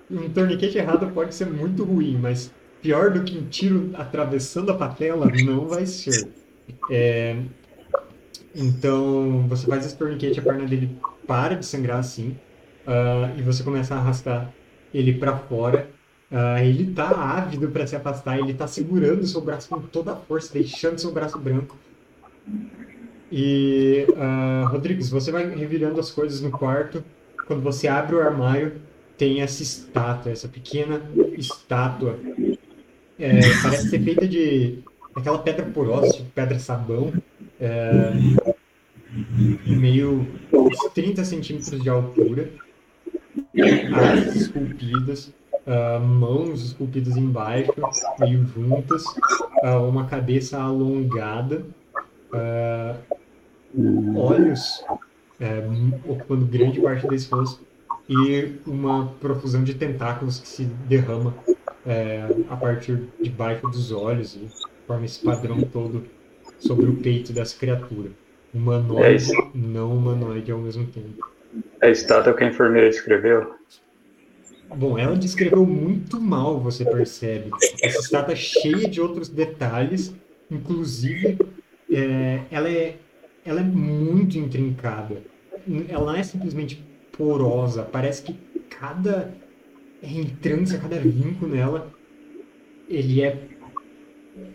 [0.09, 2.51] Um tourniquet errado pode ser muito ruim, mas
[2.82, 6.27] pior do que um tiro atravessando a patela não vai ser.
[6.90, 7.38] É,
[8.56, 12.38] então, você faz esse tourniquet, a perna dele para de sangrar assim,
[12.88, 14.53] ah, e você começa a arrastar
[14.93, 15.90] ele para fora.
[16.32, 20.15] Ah, ele tá ávido para se afastar, ele tá segurando seu braço com toda a
[20.15, 21.77] força, deixando seu braço branco.
[23.38, 27.03] E, ah, Rodrigues, você vai revirando as coisas no quarto.
[27.45, 28.75] Quando você abre o armário,
[29.17, 31.01] tem essa estátua, essa pequena
[31.38, 32.17] estátua.
[33.19, 34.80] É, parece ser feita de
[35.14, 37.11] aquela pedra porosa, tipo pedra sabão,
[37.59, 38.14] é,
[39.65, 42.49] meio uns 30 centímetros de altura,
[43.93, 45.33] asas esculpidas,
[45.67, 47.73] ah, mãos esculpidas embaixo,
[48.17, 49.03] meio juntas,
[49.61, 51.65] ah, uma cabeça alongada,
[52.33, 52.95] ah,
[54.15, 54.83] olhos
[55.39, 55.63] é,
[56.07, 57.63] ocupando grande parte desse rosto
[58.07, 61.33] e uma profusão de tentáculos que se derrama
[61.85, 64.47] é, a partir de baixo dos olhos e
[64.87, 66.05] forma esse padrão todo
[66.59, 68.09] sobre o peito dessa criatura.
[68.09, 69.51] É Humanoide, isso.
[69.53, 71.27] não humanoide ao mesmo tempo.
[71.81, 73.53] A estátua que a enfermeira descreveu.
[74.75, 77.51] Bom, ela descreveu muito mal, você percebe.
[77.81, 80.13] Essa estátua é cheia de outros detalhes,
[80.49, 81.37] inclusive
[81.91, 82.95] é, ela, é,
[83.45, 85.22] ela é muito intrincada.
[85.88, 88.33] Ela não é simplesmente porosa, parece que
[88.69, 89.33] cada
[90.01, 91.93] entrância, cada vinco nela,
[92.90, 93.48] ele é.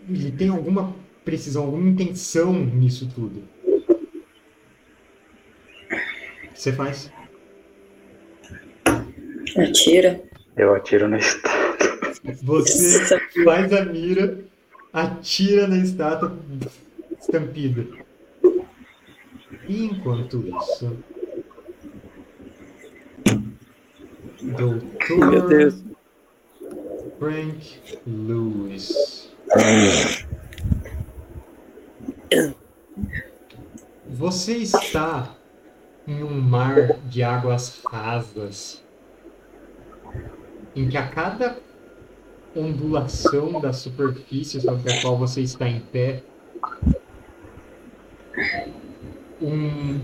[0.07, 0.93] Ele tem alguma
[1.25, 3.43] precisão, alguma intenção nisso tudo.
[3.65, 3.79] O
[6.53, 7.11] que você faz?
[9.57, 10.21] Atira.
[10.55, 11.61] Eu atiro na estátua.
[12.43, 14.39] Você faz a mira,
[14.93, 16.37] atira na estátua
[17.19, 17.87] estampida.
[19.71, 20.97] Enquanto isso,
[24.41, 25.83] Doutor Meu Deus.
[27.17, 29.31] Frank Lewis.
[34.09, 35.37] Você está
[36.05, 38.83] em um mar de águas rasas,
[40.75, 41.57] em que a cada
[42.53, 46.23] ondulação da superfície sobre a qual você está em pé,
[49.41, 49.99] um,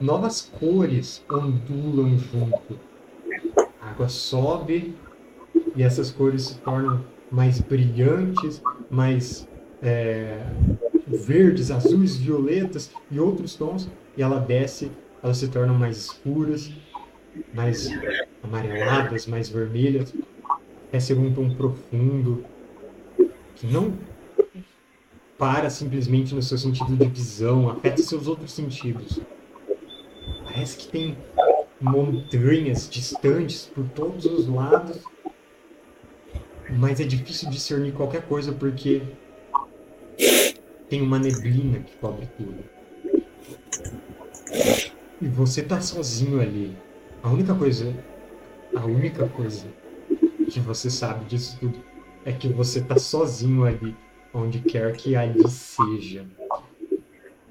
[0.00, 2.78] novas cores ondulam junto.
[3.80, 4.94] A água sobe
[5.74, 9.48] e essas cores se tornam mais brilhantes, mais
[9.82, 10.44] é,
[11.06, 14.90] verdes, azuis, violetas e outros tons, e ela desce,
[15.22, 16.70] elas se tornam mais escuras,
[17.54, 17.88] mais
[18.42, 20.14] amareladas, mais vermelhas.
[20.90, 22.44] Parece um tom profundo
[23.54, 23.94] que não
[25.42, 29.18] para simplesmente no seu sentido de visão, afeta seus outros sentidos.
[30.44, 31.18] Parece que tem
[31.80, 35.00] montanhas distantes por todos os lados,
[36.70, 39.02] mas é difícil discernir qualquer coisa porque
[40.88, 42.62] tem uma neblina que cobre tudo.
[45.20, 46.76] E você tá sozinho ali.
[47.20, 47.92] A única coisa,
[48.76, 49.66] a única coisa
[50.48, 51.82] que você sabe disso tudo
[52.24, 53.96] é que você tá sozinho ali,
[54.32, 56.24] onde quer que ali seja.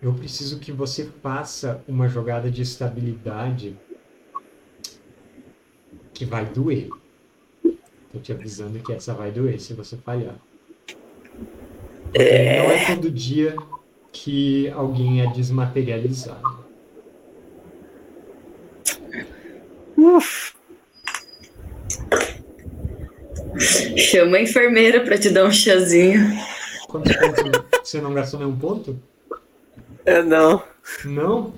[0.01, 3.77] Eu preciso que você faça uma jogada de estabilidade
[6.13, 6.89] que vai doer.
[8.11, 10.35] Tô te avisando que essa vai doer se você falhar.
[12.11, 13.55] Porque Não é todo dia
[14.11, 16.65] que alguém é desmaterializado.
[19.95, 20.53] Uf.
[23.95, 26.19] Chama a enfermeira pra te dar um chazinho.
[26.91, 27.43] Quantos pontos
[27.81, 28.99] você não gastou nenhum ponto?
[30.05, 30.61] É, não.
[31.05, 31.53] Não?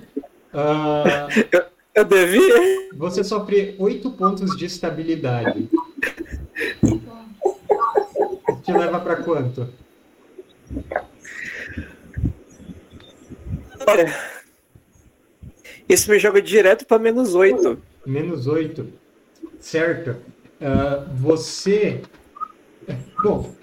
[0.54, 1.64] Ah, Eu,
[1.96, 2.90] eu devia?
[2.96, 5.68] você sofre 8 pontos de estabilidade.
[8.64, 9.68] Te leva pra quanto?
[13.88, 14.14] Olha.
[15.90, 17.78] Isso me joga direto pra menos 8.
[18.06, 18.88] Menos 8.
[19.60, 20.16] Certo.
[20.62, 22.02] Ah, você.
[23.24, 23.54] Bom,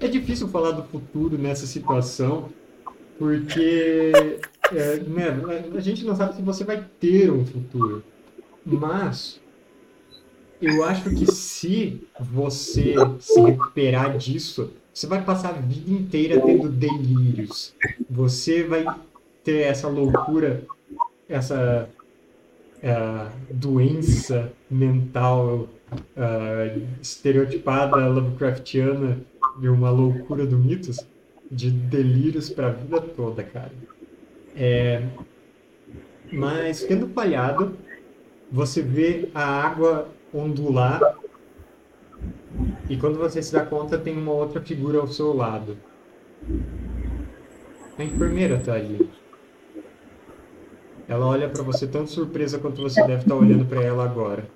[0.00, 2.50] é difícil falar do futuro nessa situação,
[3.18, 4.12] porque
[4.72, 5.26] é, né,
[5.74, 8.02] a gente não sabe se você vai ter um futuro.
[8.64, 9.40] Mas
[10.60, 16.68] eu acho que se você se recuperar disso, você vai passar a vida inteira tendo
[16.68, 17.74] delírios.
[18.10, 18.84] Você vai
[19.44, 20.64] ter essa loucura,
[21.28, 21.88] essa
[22.82, 25.68] ah, doença mental
[26.16, 29.18] ah, estereotipada Lovecraftiana
[29.58, 31.06] de uma loucura do mitos
[31.50, 33.72] de delírios para a vida toda, cara.
[34.54, 35.02] É,
[36.32, 37.76] mas tendo falhado,
[38.50, 41.00] você vê a água ondular
[42.88, 45.76] e quando você se dá conta tem uma outra figura ao seu lado.
[47.98, 49.08] A enfermeira tá ali.
[51.08, 54.46] Ela olha para você tão surpresa quanto você deve estar olhando para ela agora.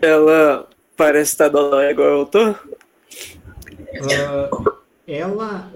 [0.00, 0.67] Ela
[0.98, 2.54] parece estar dólar igual eu tô.
[4.02, 4.50] Ah,
[5.06, 5.72] ela,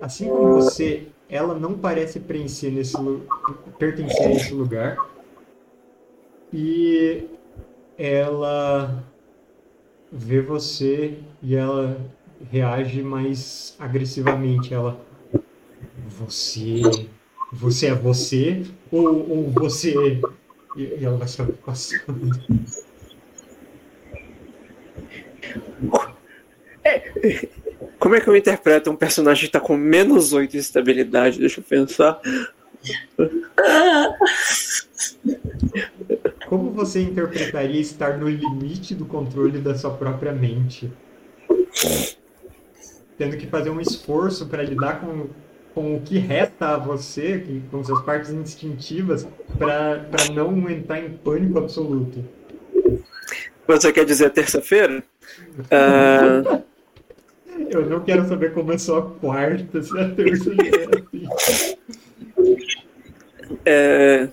[0.00, 2.18] assim como você, ela não parece
[2.70, 2.96] nesse,
[3.78, 4.96] pertencer a esse lugar.
[6.52, 7.26] E
[7.98, 9.04] ela
[10.10, 12.00] vê você e ela
[12.50, 14.72] reage mais agressivamente.
[14.72, 14.98] Ela,
[16.08, 16.80] você,
[17.52, 20.20] você é você ou, ou você?
[20.76, 22.30] E, e ela vai se passando.
[27.98, 31.38] Como é que eu interpreto um personagem que tá com menos 8 de estabilidade?
[31.38, 32.20] Deixa eu pensar.
[36.46, 40.92] Como você interpretaria estar no limite do controle da sua própria mente?
[43.16, 45.28] Tendo que fazer um esforço para lidar com,
[45.74, 49.26] com o que resta a você, que- com suas partes instintivas,
[49.58, 52.24] para não entrar em pânico absoluto.
[53.66, 55.02] Você quer dizer terça-feira?
[55.70, 56.60] Ah,
[57.70, 61.28] Eu não quero saber como é só a quarta, se a terça já é assim.
[63.64, 64.28] é...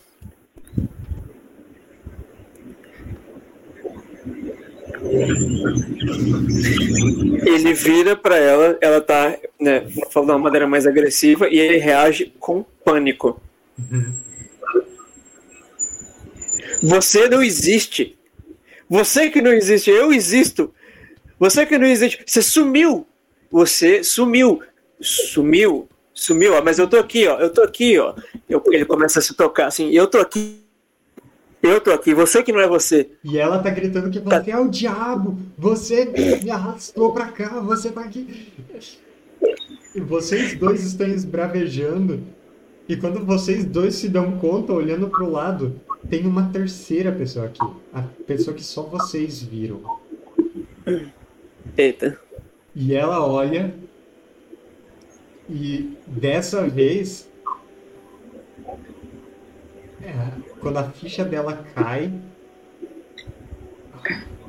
[7.45, 11.77] Ele vira pra ela, ela tá né, falando de uma maneira mais agressiva e ele
[11.77, 13.41] reage com pânico.
[16.81, 18.17] Você não existe.
[18.89, 20.73] Você que não existe, eu existo.
[21.39, 23.05] Você que não existe, você sumiu.
[23.51, 24.61] Você sumiu.
[24.99, 25.87] Sumiu.
[26.13, 27.39] Sumiu, ó, mas eu tô aqui, ó.
[27.39, 28.13] Eu tô aqui, ó.
[28.49, 30.61] Eu- ele começa a se tocar assim, eu tô aqui.
[31.61, 33.11] Eu tô aqui, você que não é você.
[33.23, 36.05] E ela tá gritando que você é o diabo, você
[36.43, 38.51] me arrastou pra cá, você tá aqui.
[39.93, 42.23] E vocês dois estão esbravejando.
[42.89, 47.59] E quando vocês dois se dão conta, olhando pro lado, tem uma terceira pessoa aqui.
[47.93, 49.81] A pessoa que só vocês viram.
[51.77, 52.19] Eita.
[52.75, 53.73] E ela olha.
[55.49, 57.29] E dessa vez.
[60.59, 62.11] Quando a ficha dela cai.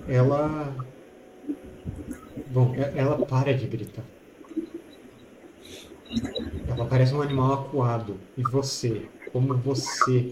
[0.09, 0.75] Ela.
[2.49, 4.05] Bom, ela para de gritar.
[6.69, 8.19] Ela parece um animal acuado.
[8.37, 9.09] E você?
[9.33, 10.31] Como você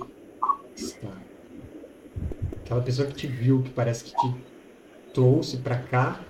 [0.76, 1.08] está?
[2.70, 4.34] aquela pessoa que te viu, que parece que te
[5.12, 6.20] trouxe pra cá.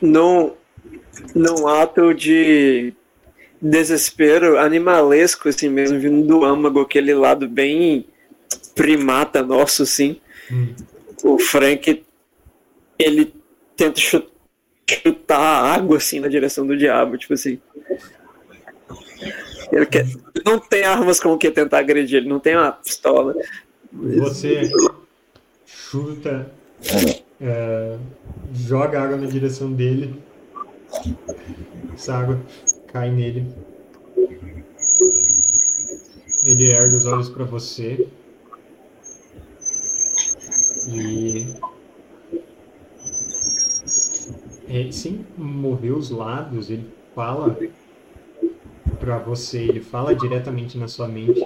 [0.00, 0.54] Num,
[1.34, 2.94] num ato de
[3.60, 8.06] desespero animalesco, assim mesmo, vindo do âmago, aquele lado bem
[8.74, 10.20] primata nosso, assim.
[10.50, 10.74] Hum.
[11.24, 12.04] O Frank,
[12.98, 13.34] ele
[13.76, 14.30] tenta chu-
[14.88, 17.58] chutar a água, assim, na direção do diabo, tipo assim.
[19.72, 20.06] Ele, quer,
[20.44, 23.34] não tem armas como que tentar agredir, ele não tem uma pistola.
[23.92, 24.70] Você
[25.66, 26.50] chuta,
[27.40, 27.96] é,
[28.54, 30.14] joga água na direção dele.
[31.94, 32.40] Essa água
[32.96, 33.46] cai nele.
[36.46, 38.08] Ele ergue os olhos para você.
[40.88, 41.54] E.
[44.68, 47.58] é, sem mover os lábios, ele fala
[48.98, 51.44] para você, ele fala diretamente na sua mente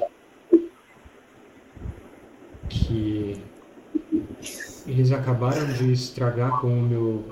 [2.69, 3.43] que
[4.87, 7.25] eles acabaram de estragar com o meu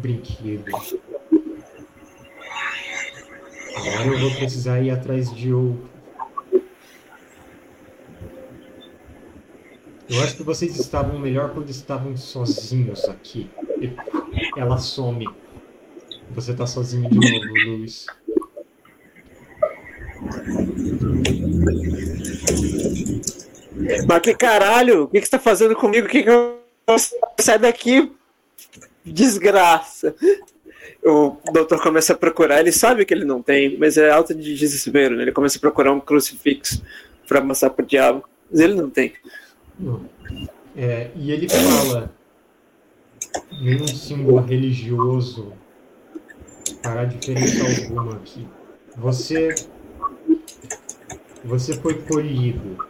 [0.00, 0.72] brinquedo.
[3.78, 5.88] Agora eu vou precisar ir atrás de outro.
[10.08, 13.50] Eu acho que vocês estavam melhor quando estavam sozinhos aqui.
[14.56, 15.28] Ela some.
[16.30, 18.06] Você tá sozinho de novo, Luiz.
[24.06, 26.06] Mas que caralho, o que, que você tá fazendo comigo?
[26.06, 26.58] O que, que eu.
[27.38, 28.10] Sai daqui,
[29.04, 30.14] desgraça.
[31.04, 34.54] O doutor começa a procurar, ele sabe que ele não tem, mas é alta de
[34.54, 35.22] desespero, né?
[35.22, 36.82] Ele começa a procurar um crucifixo
[37.26, 39.12] pra mostrar pro diabo, mas ele não tem.
[40.76, 42.12] É, e ele fala
[43.60, 45.52] nenhum símbolo religioso
[46.82, 48.46] fará diferença alguma aqui.
[48.96, 49.54] Você
[51.44, 52.86] você foi colhido.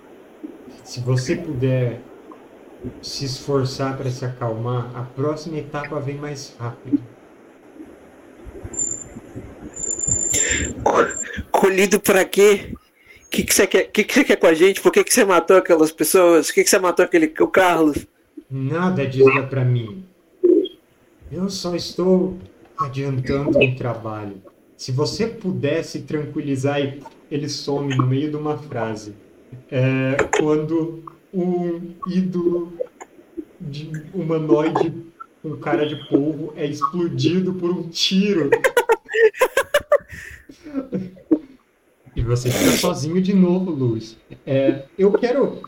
[0.85, 2.01] Se você puder
[3.03, 7.03] se esforçar para se acalmar, a próxima etapa vem mais rápido.
[11.51, 12.73] Colhido pra quê?
[13.27, 14.81] O que, que, você quer, que, que você quer com a gente?
[14.81, 16.47] Por que, que você matou aquelas pessoas?
[16.47, 18.07] Por que, você matou aquele, o Carlos?
[18.51, 20.05] Nada disso é para mim.
[21.31, 22.39] Eu só estou
[22.79, 24.41] adiantando um trabalho.
[24.77, 26.81] Se você pudesse tranquilizar
[27.31, 29.13] ele some no meio de uma frase,
[29.71, 32.73] é, quando um ídolo
[33.61, 34.95] de humanoide
[35.43, 38.51] com cara de polvo é explodido por um tiro.
[42.17, 44.17] E você fica sozinho de novo, Luiz.
[44.47, 45.63] É, eu quero.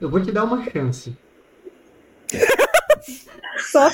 [0.00, 1.14] Eu vou te dar uma chance.
[3.70, 3.90] Só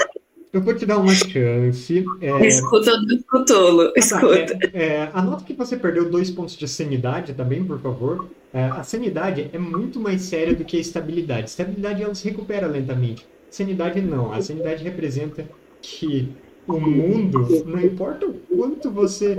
[0.52, 2.05] Eu vou te dar uma chance.
[2.20, 4.59] É, Escuta do Cthulhu, escuta.
[4.73, 8.28] é, é, anota que você perdeu dois pontos de sanidade também, por favor.
[8.52, 11.51] É, a sanidade é muito mais séria do que a estabilidade.
[11.51, 13.27] Estabilidade ela se recupera lentamente.
[13.51, 14.33] Sanidade não.
[14.33, 15.47] A sanidade representa
[15.83, 16.31] que
[16.67, 19.36] o mundo, não importa o quanto você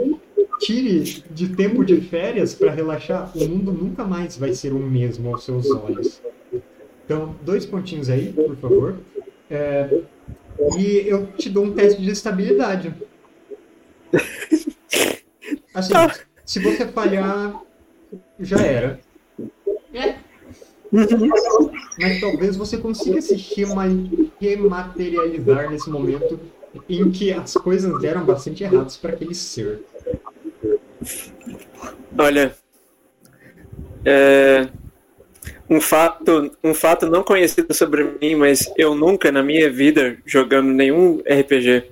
[0.60, 5.30] tire de tempo de férias para relaxar, o mundo nunca mais vai ser o mesmo
[5.34, 6.22] aos seus olhos.
[7.06, 8.96] Então, dois pontinhos aí, por favor.
[9.50, 10.02] É,
[10.78, 12.94] e eu te dou um teste de estabilidade.
[15.74, 15.94] Assim,
[16.46, 17.62] se você falhar,
[18.40, 19.00] já era.
[19.94, 20.16] É,
[20.92, 23.86] Mas talvez você consiga se rema-
[24.40, 26.40] rematerializar nesse momento
[26.88, 29.82] em que as coisas deram bastante erradas para aquele ser.
[32.18, 32.56] Olha,
[34.06, 34.68] é,
[35.70, 40.68] um fato, um fato não conhecido sobre mim, mas eu nunca na minha vida jogando
[40.68, 41.86] nenhum RPG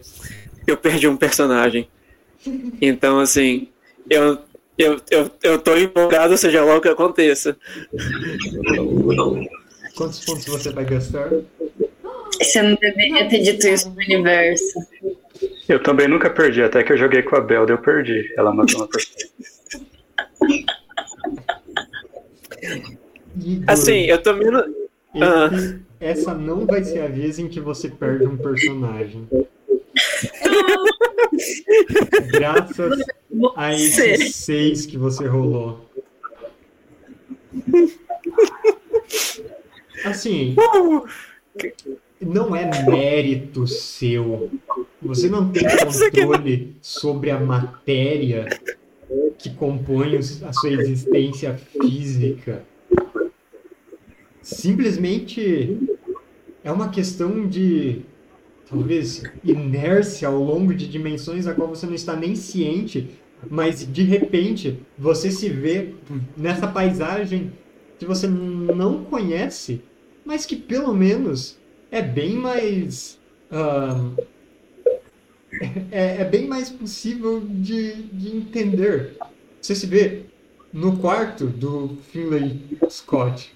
[0.66, 1.88] eu perdi um personagem.
[2.82, 3.69] Então assim,
[4.10, 4.40] eu
[4.77, 7.58] eu, eu, eu tô empolgado, seja lá o que aconteça.
[9.95, 11.32] Quantos pontos você vai gastar?
[12.40, 14.80] Você não deveria ter dito isso pro universo.
[15.67, 18.33] Eu também nunca perdi, até que eu joguei com a Belda eu perdi.
[18.38, 19.30] Ela matou uma pessoa.
[23.67, 24.64] Assim, eu tô menos.
[25.22, 25.49] ah.
[25.99, 29.27] essa não vai ser a vez em que você perde um personagem.
[32.32, 33.03] Graças
[33.56, 35.85] a esses seis que você rolou.
[40.06, 40.56] Assim,
[42.27, 44.51] não é mérito seu.
[45.01, 45.64] Você não tem
[46.11, 48.47] controle sobre a matéria
[49.38, 52.64] que compõe a sua existência física.
[54.41, 55.77] Simplesmente
[56.64, 58.01] é uma questão de
[58.69, 63.09] talvez inércia ao longo de dimensões a qual você não está nem ciente,
[63.49, 65.93] mas de repente você se vê
[66.35, 67.53] nessa paisagem
[67.97, 69.81] que você não conhece,
[70.25, 71.57] mas que pelo menos
[71.91, 73.19] é bem mais.
[75.91, 79.17] é, é bem mais possível de, de entender.
[79.61, 80.24] Você se vê
[80.72, 83.53] no quarto do Finlay Scott.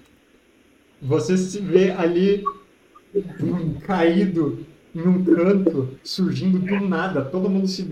[1.00, 2.44] Você se vê ali
[3.40, 7.24] um, caído em um canto, surgindo do nada.
[7.24, 7.90] Todo mundo se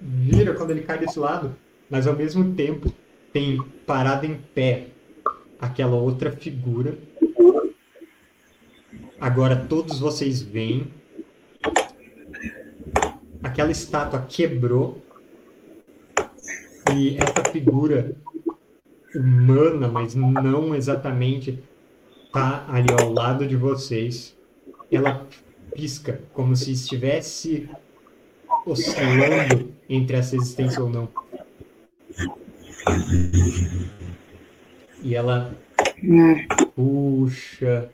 [0.00, 1.54] vira quando ele cai desse lado,
[1.90, 2.92] mas ao mesmo tempo
[3.32, 4.88] tem parada em pé
[5.58, 6.98] aquela outra figura.
[9.20, 10.86] Agora todos vocês veem.
[13.42, 15.02] Aquela estátua quebrou.
[16.94, 18.16] E essa figura
[19.14, 21.62] humana, mas não exatamente,
[22.32, 24.36] tá ali ao lado de vocês.
[24.90, 25.26] Ela
[25.74, 27.68] pisca como se estivesse
[28.64, 31.08] oscilando entre essa existência ou não.
[35.02, 35.56] E ela
[36.02, 37.90] Hum, puxa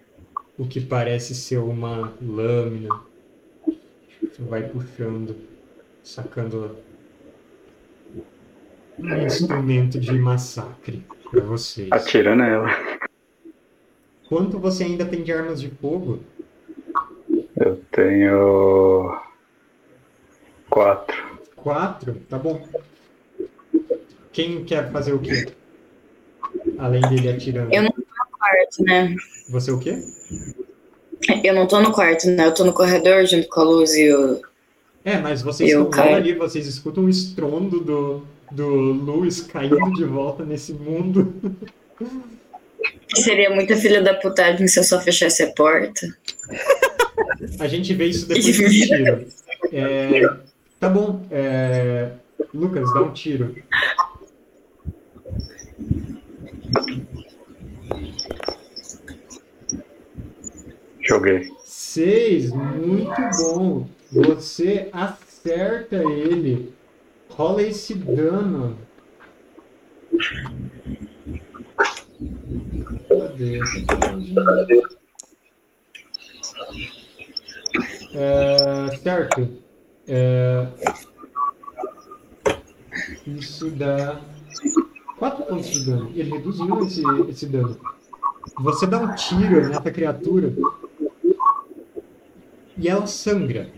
[0.58, 2.88] o que parece ser uma lâmina.
[4.38, 5.36] Vai puxando,
[6.02, 6.76] sacando
[8.98, 11.88] um instrumento de massacre para vocês.
[11.90, 12.68] Atira nela.
[14.28, 16.20] Quanto você ainda tem de armas de fogo?
[17.56, 19.20] Eu tenho.
[20.70, 21.38] Quatro.
[21.56, 22.14] Quatro?
[22.28, 22.66] Tá bom.
[24.32, 25.52] Quem quer fazer o quê?
[26.78, 27.72] Além dele atirando.
[27.74, 28.01] Eu não-
[28.42, 29.16] quarto, né?
[29.50, 30.02] Você o quê?
[31.44, 32.46] Eu não tô no quarto, né?
[32.46, 34.40] Eu tô no corredor junto com a Luz e o.
[35.04, 36.16] É, mas vocês Eu estão caio.
[36.16, 41.32] ali, vocês escutam o estrondo do, do Lewis caindo de volta nesse mundo.
[43.14, 46.06] Seria muita filha da putagem se eu só fechasse a porta.
[47.60, 49.26] A gente vê isso depois do tiro.
[49.72, 50.36] É,
[50.80, 51.24] tá bom.
[51.30, 52.10] é,
[52.52, 53.54] Lucas, dá um tiro.
[61.12, 61.52] Joguei.
[61.62, 63.86] Seis, muito bom.
[64.10, 66.72] Você acerta ele.
[67.28, 68.78] Rola esse dano.
[73.10, 73.60] Cadê?
[78.14, 79.48] É, certo.
[80.08, 80.66] É,
[83.26, 84.18] isso dá
[85.18, 86.10] 4 pontos de dano.
[86.14, 87.78] Ele reduziu esse, esse dano.
[88.60, 90.54] Você dá um tiro nessa criatura
[92.76, 93.68] e ela sangra.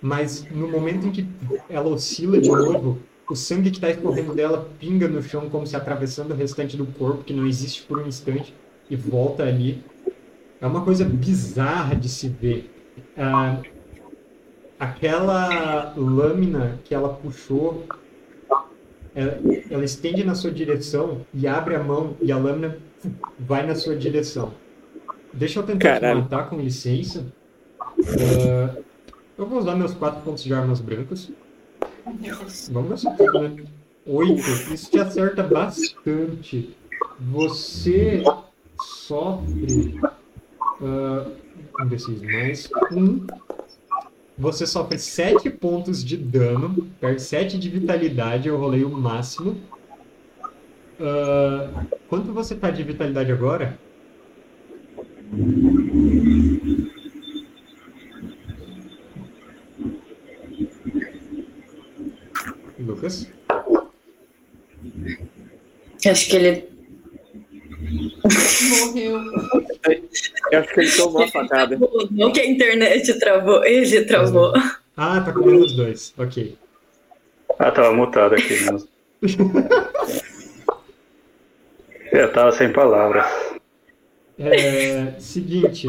[0.00, 1.26] Mas no momento em que
[1.68, 2.98] ela oscila de novo,
[3.28, 6.86] o sangue que está escorrendo dela pinga no chão como se atravessando o restante do
[6.86, 8.54] corpo, que não existe por um instante,
[8.88, 9.84] e volta ali.
[10.60, 12.70] É uma coisa bizarra de se ver.
[13.16, 13.60] Ah,
[14.78, 17.84] aquela lâmina que ela puxou,
[19.14, 19.38] ela,
[19.70, 22.78] ela estende na sua direção e abre a mão e a lâmina
[23.38, 24.52] vai na sua direção.
[25.32, 26.22] Deixa eu tentar te Caralho.
[26.22, 27.26] matar com licença.
[28.08, 28.76] Ah,
[29.36, 31.30] eu vou usar meus quatro pontos de armas brancas.
[32.70, 33.64] Vamos nessa tudo, né?
[34.06, 34.72] Oito.
[34.72, 36.74] Isso te acerta bastante.
[37.18, 38.22] Você
[38.80, 40.00] sofre.
[40.82, 41.26] ah,
[41.80, 42.68] um desses mais.
[42.92, 43.26] Um.
[44.38, 49.60] Você sofre 7 pontos de dano, perde 7 de vitalidade, eu rolei o máximo.
[50.98, 53.78] Ah, quanto você tá de vitalidade agora?
[63.00, 63.26] Lucas?
[66.06, 66.68] Acho que ele.
[68.80, 69.20] Morreu.
[70.52, 71.78] Eu acho que ele tomou a facada.
[72.10, 74.52] Não que a internet travou, ele travou.
[74.96, 76.12] Ah, tá com menos dois.
[76.18, 76.56] Ok.
[77.58, 78.86] Ah, tava mutado aqui mesmo.
[82.12, 83.26] Eu tava sem palavras.
[84.38, 85.88] É, seguinte.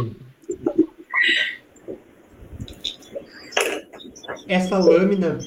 [4.48, 5.40] Essa lâmina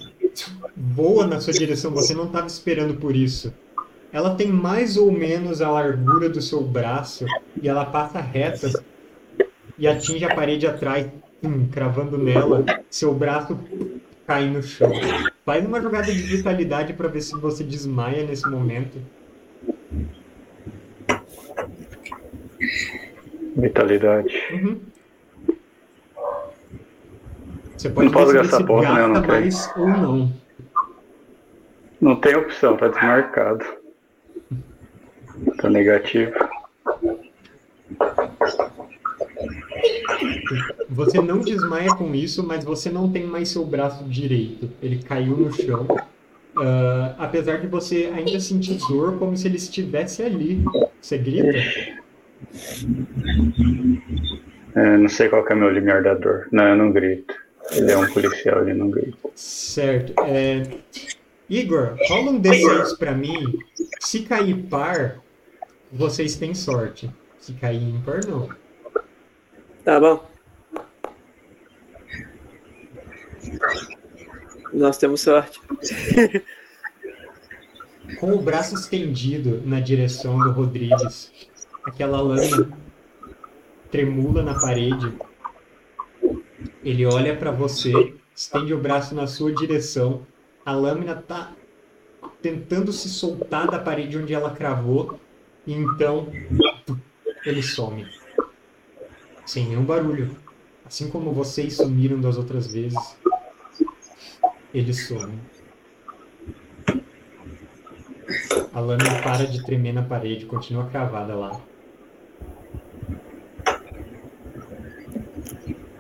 [0.76, 3.52] voa na sua direção, você não estava esperando por isso.
[4.12, 7.24] Ela tem mais ou menos a largura do seu braço
[7.60, 8.70] e ela passa reta
[9.76, 11.08] e atinge a parede atrás,
[11.42, 12.64] hum, cravando nela.
[12.88, 13.58] Seu braço
[14.26, 14.90] cai no chão.
[15.44, 18.98] Faz uma jogada de vitalidade para ver se você desmaia nesse momento.
[23.56, 24.34] Vitalidade.
[24.52, 24.80] Uhum.
[27.76, 29.06] Você pode Não posso gastar se ponto, né?
[29.06, 30.32] Não mais ou não.
[32.00, 33.64] Não tem opção, tá desmarcado.
[35.58, 36.32] Tá negativo.
[40.90, 44.70] Você não desmaia com isso, mas você não tem mais seu braço direito.
[44.82, 45.86] Ele caiu no chão.
[46.56, 50.64] ah, apesar de você ainda sentir dor como se ele estivesse ali.
[51.00, 51.58] Você grita?
[54.74, 56.48] É, não sei qual que é meu limiar da dor.
[56.52, 57.43] Não, eu não grito.
[57.70, 59.28] Ele é um policial, ele não grita.
[59.34, 60.12] Certo.
[60.24, 60.62] É,
[61.48, 63.58] Igor, rola um D6 pra mim.
[64.00, 65.20] Se cair par,
[65.92, 67.10] vocês têm sorte.
[67.38, 68.48] Se cair ímpar, não.
[69.84, 70.26] Tá bom.
[74.72, 75.60] Nós temos sorte.
[78.18, 81.32] Com o braço estendido na direção do Rodrigues,
[81.84, 82.68] aquela lâmina
[83.90, 85.12] tremula na parede.
[86.84, 90.26] Ele olha pra você, estende o braço na sua direção.
[90.66, 91.52] A lâmina tá
[92.42, 95.18] tentando se soltar da parede onde ela cravou.
[95.66, 96.28] E então
[97.46, 98.06] ele some.
[99.46, 100.36] Sem nenhum barulho.
[100.84, 103.16] Assim como vocês sumiram das outras vezes.
[104.74, 105.38] Ele some.
[108.74, 111.60] A lâmina para de tremer na parede, continua cravada lá.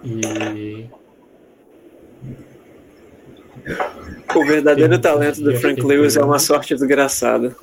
[0.04, 0.86] E
[4.36, 7.56] O verdadeiro Tem- talento do Frank tem- Lewis é uma sorte desgraçada.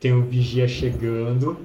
[0.00, 1.56] tem um vigia chegando,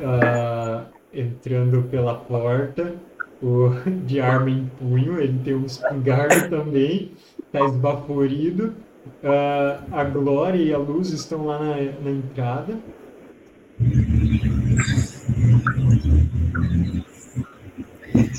[0.00, 2.94] ah, entrando pela porta,
[3.42, 3.70] o,
[4.06, 7.12] de arma em punho, ele tem um espingarda também,
[7.52, 8.74] tá esbaforido.
[9.22, 12.76] Ah, a Glória e a Luz estão lá na, na entrada.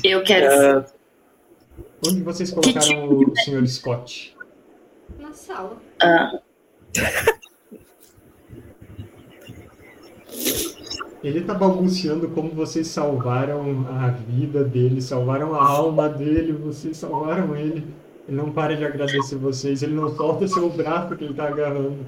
[0.04, 0.46] Eu quero.
[0.46, 0.86] Ah,
[2.06, 3.66] Onde vocês colocaram o Sr.
[3.66, 4.36] Scott?
[5.18, 5.76] Na sala.
[6.00, 6.40] Ah,
[11.22, 17.56] Ele tá balbuciando como vocês salvaram a vida dele, salvaram a alma dele, vocês salvaram
[17.56, 17.84] ele.
[18.28, 22.06] Ele não para de agradecer vocês, ele não solta seu braço que ele tá agarrando.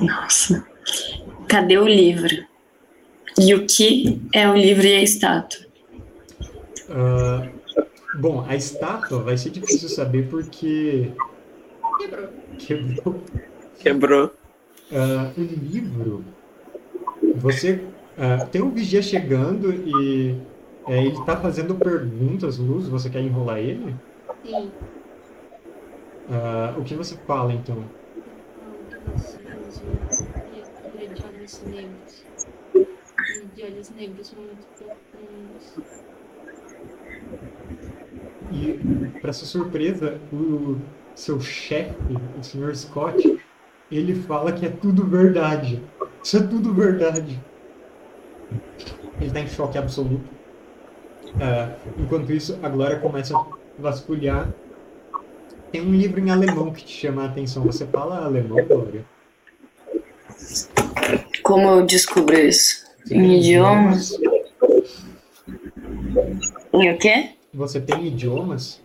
[0.00, 0.66] nossa.
[1.48, 2.49] Cadê o livro?
[3.42, 5.64] E o que é o livro e a estátua?
[6.90, 7.48] Ah,
[8.16, 11.10] bom, a estátua vai ser difícil saber porque
[11.98, 12.28] Quebrou.
[12.58, 13.24] quebrou.
[13.78, 14.32] quebrou.
[14.92, 16.22] Ah, o livro,
[17.36, 17.82] você
[18.18, 20.36] ah, tem um vigia chegando e
[20.86, 23.94] é, ele tá fazendo perguntas, Luz, você quer enrolar ele?
[24.44, 24.70] Sim.
[26.76, 27.82] O que você fala então?
[30.94, 32.19] Ele é de olhos negros.
[32.19, 32.19] E
[33.54, 35.78] de olhos negros muito profundos.
[38.52, 40.78] E, para sua surpresa, o
[41.14, 41.94] seu chefe,
[42.38, 42.74] o Sr.
[42.74, 43.40] Scott,
[43.90, 45.82] ele fala que é tudo verdade.
[46.22, 47.40] Isso é tudo verdade.
[49.16, 50.28] Ele está em choque absoluto.
[51.40, 53.46] Ah, enquanto isso, a Glória começa a
[53.78, 54.52] vasculhar.
[55.70, 57.62] Tem um livro em alemão que te chama a atenção.
[57.64, 59.04] Você fala alemão, Glória?
[61.42, 62.89] Como eu descubro isso?
[63.08, 64.18] Em idiomas?
[66.72, 67.30] Em o quê?
[67.52, 68.80] Você tem idiomas?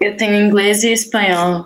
[0.00, 1.64] Eu tenho inglês e espanhol.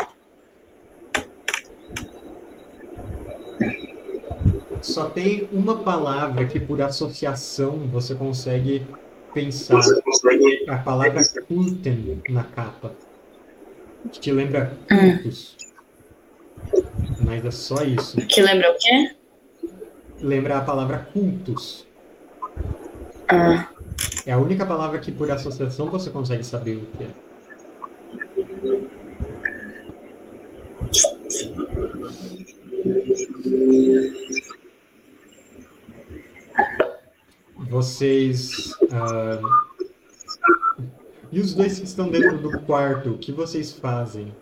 [4.83, 8.87] Só tem uma palavra que, por associação, você consegue
[9.35, 9.81] pensar.
[10.69, 12.95] A palavra culten na capa.
[14.11, 15.57] Que te lembra cultos.
[17.21, 18.17] Mas é só isso.
[18.27, 19.20] Que lembra o quê?
[20.23, 21.87] Lembra a palavra cultos.
[23.29, 23.69] Ah,
[24.27, 27.11] É a única palavra que, por associação, você consegue saber o que é.
[37.69, 38.73] Vocês.
[38.93, 39.41] ah,
[41.33, 44.35] E os dois que estão dentro do quarto, o que vocês fazem?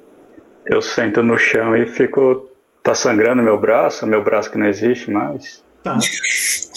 [0.66, 2.48] Eu sento no chão e fico.
[2.82, 5.62] Tá sangrando meu braço, meu braço que não existe mais.
[5.88, 5.98] Tá.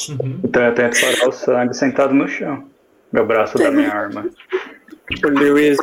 [0.09, 0.39] Uhum.
[0.43, 2.63] Então eu tento parar o sangue sentado no chão.
[3.11, 4.29] Meu braço da minha arma.
[5.23, 5.77] O Lewis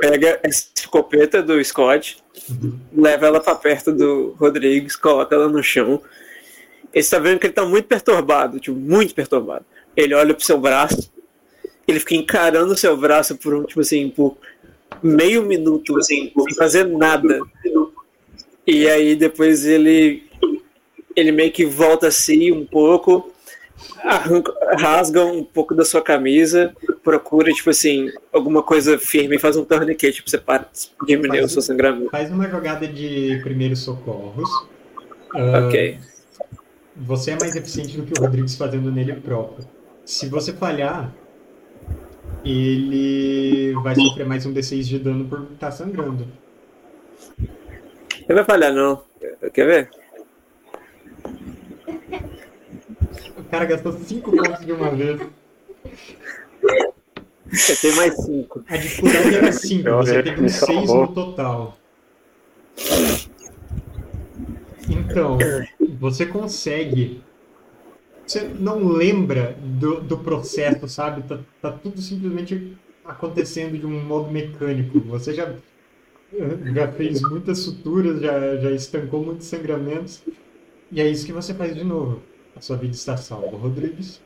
[0.00, 2.18] pega essa escopeta do Scott,
[2.92, 6.02] leva ela pra perto do Rodrigues, coloca ela no chão.
[6.92, 9.64] Ele está vendo que ele tá muito perturbado, tipo, muito perturbado.
[9.96, 11.12] Ele olha pro seu braço,
[11.86, 14.36] ele fica encarando o seu braço por um, tipo assim, por
[15.02, 17.40] meio minuto, assim, sem fazer nada.
[18.66, 20.25] E aí depois ele
[21.16, 23.32] ele meio que volta assim um pouco,
[24.04, 29.56] arranca, rasga um pouco da sua camisa, procura, tipo assim, alguma coisa firme e faz
[29.56, 30.68] um tourniquet, tipo, você para,
[31.06, 32.10] diminuir o seu sangramento.
[32.10, 34.48] Faz uma jogada de primeiros socorros.
[35.66, 35.98] Ok.
[36.96, 39.66] Você é mais eficiente do que o Rodrigues fazendo nele próprio.
[40.04, 41.12] Se você falhar,
[42.44, 46.26] ele vai sofrer mais um D6 de dano por estar sangrando.
[47.38, 49.02] Ele vai falhar, não.
[49.52, 49.90] Quer ver?
[53.35, 55.20] O cara gastou 5 pontos de uma vez.
[57.68, 58.64] Eu tenho mais 5.
[58.68, 61.06] A dificuldade era 5, Eu você teve um me 6 salvou.
[61.06, 61.78] no total.
[64.88, 65.38] Então,
[65.98, 67.22] você consegue.
[68.26, 71.22] Você não lembra do, do processo, sabe?
[71.22, 74.98] Tá, tá tudo simplesmente acontecendo de um modo mecânico.
[75.00, 75.54] Você já,
[76.74, 80.22] já fez muitas suturas, já, já estancou muitos sangramentos.
[80.90, 82.20] E é isso que você faz de novo.
[82.56, 84.22] A sua vida está salva, Rodrigues.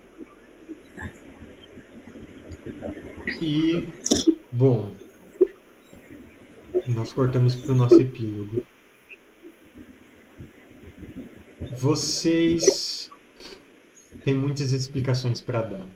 [3.42, 3.88] E,
[4.52, 4.94] bom,
[6.86, 8.62] nós cortamos para o nosso epílogo.
[11.76, 13.10] Vocês
[14.24, 15.86] têm muitas explicações para dar.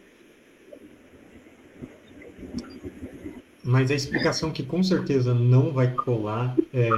[3.62, 6.88] Mas a explicação que com certeza não vai colar é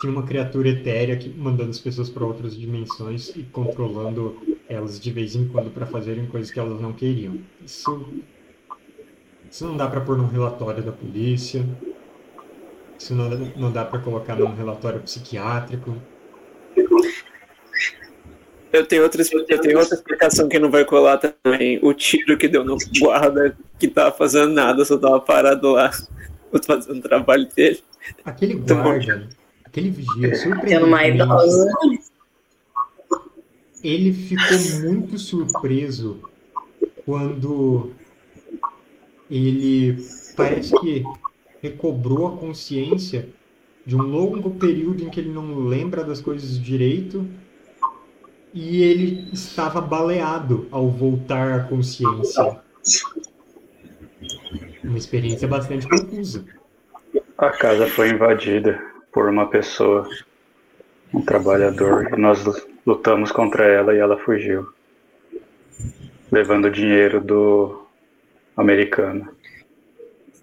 [0.00, 4.36] tinha uma criatura etérea que mandando as pessoas para outras dimensões e controlando
[4.68, 7.38] elas de vez em quando para fazerem coisas que elas não queriam.
[7.64, 8.06] Isso,
[9.50, 11.64] isso não dá para pôr num relatório da polícia.
[12.98, 15.96] Isso não, não dá para colocar num relatório psiquiátrico.
[18.72, 21.78] Eu tenho, outra, eu tenho outra explicação que não vai colar também.
[21.80, 25.92] O tiro que deu no guarda que tava fazendo nada, só tava parado lá
[26.66, 27.80] fazendo o trabalho dele.
[28.24, 28.82] Aquele bom.
[28.82, 29.28] guarda,
[29.74, 31.72] aquele vigia, Tendo uma surpreendentemente, idosa.
[33.82, 36.20] ele ficou muito surpreso
[37.04, 37.90] quando
[39.28, 39.96] ele
[40.36, 41.02] parece que
[41.60, 43.28] recobrou a consciência
[43.84, 47.26] de um longo período em que ele não lembra das coisas direito
[48.54, 52.60] e ele estava baleado ao voltar à consciência.
[54.84, 56.44] Uma experiência bastante confusa.
[57.36, 60.08] A casa foi invadida por uma pessoa,
[61.14, 64.66] um trabalhador, e nós lu- lutamos contra ela e ela fugiu,
[66.32, 67.86] levando o dinheiro do
[68.56, 69.28] americano.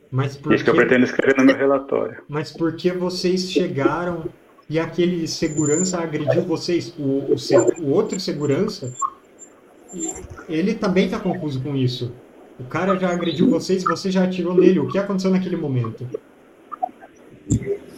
[0.09, 2.23] Mas por Isso que eu pretendo escrever no meu relatório.
[2.29, 4.25] Mas por que vocês chegaram
[4.69, 6.93] e aquele segurança agrediu vocês?
[6.97, 8.93] O, o, o outro segurança,
[10.47, 12.13] ele também está confuso com isso.
[12.59, 14.79] O cara já agrediu vocês e você já atirou nele.
[14.79, 16.07] O que aconteceu naquele momento?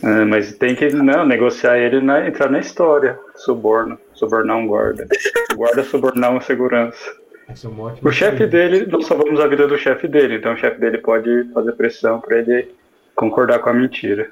[0.04, 3.18] É, mas tem que não, negociar ele, na, entrar na história.
[3.36, 5.08] Suborno, subornar um guarda.
[5.56, 7.16] Guarda subornar uma segurança.
[7.48, 10.80] É ótima O chefe dele, nós salvamos a vida do chefe dele, então o chefe
[10.80, 12.74] dele pode fazer pressão para ele
[13.16, 14.30] concordar com a mentira.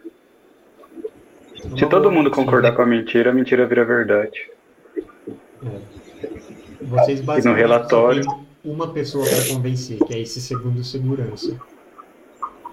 [1.73, 4.49] É Se todo mundo concordar com a mentira, a mentira vira verdade.
[6.81, 11.57] Vocês basicamente relatório- só tem uma pessoa para convencer, que é esse segundo segurança.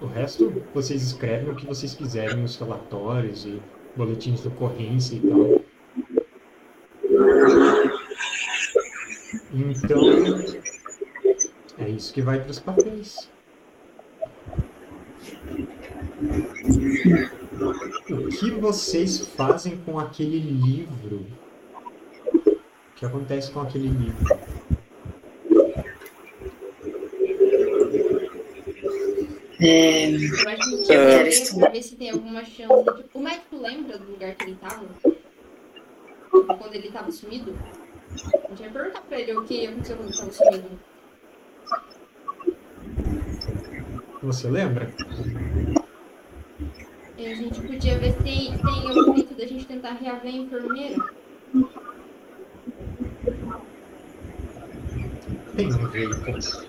[0.01, 3.61] O resto, vocês escrevem o que vocês quiserem nos relatórios e
[3.95, 5.61] boletins de ocorrência e tal.
[9.53, 10.01] Então,
[11.77, 13.29] é isso que vai para os papéis.
[18.09, 21.25] O que vocês fazem com aquele livro?
[22.33, 22.57] O
[22.95, 24.39] que acontece com aquele livro?
[29.61, 31.59] É, Eu acho que a gente Eu tinha quero que ver estudar.
[31.65, 32.83] pra ver se tem alguma chance.
[32.97, 34.85] Tipo, o médico lembra do lugar que ele tava?
[36.31, 37.55] Quando ele tava sumido?
[38.11, 40.79] A gente vai perguntar pra ele o que aconteceu quando ele tava sumido.
[44.23, 44.93] Você lembra?
[47.17, 50.37] E a gente podia ver se tem, tem algum jeito da gente tentar reaver a
[50.37, 51.03] enfermeira.
[55.55, 56.68] Tem um jeito.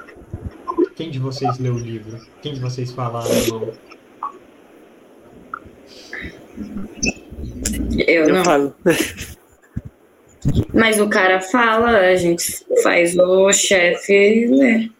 [1.00, 2.20] Quem de vocês leu o livro?
[2.42, 3.72] Quem de vocês fala alemão?
[8.06, 8.44] eu Eu não.
[8.44, 8.74] falo.
[10.74, 14.92] Mas o cara fala, a gente faz o chefe ler.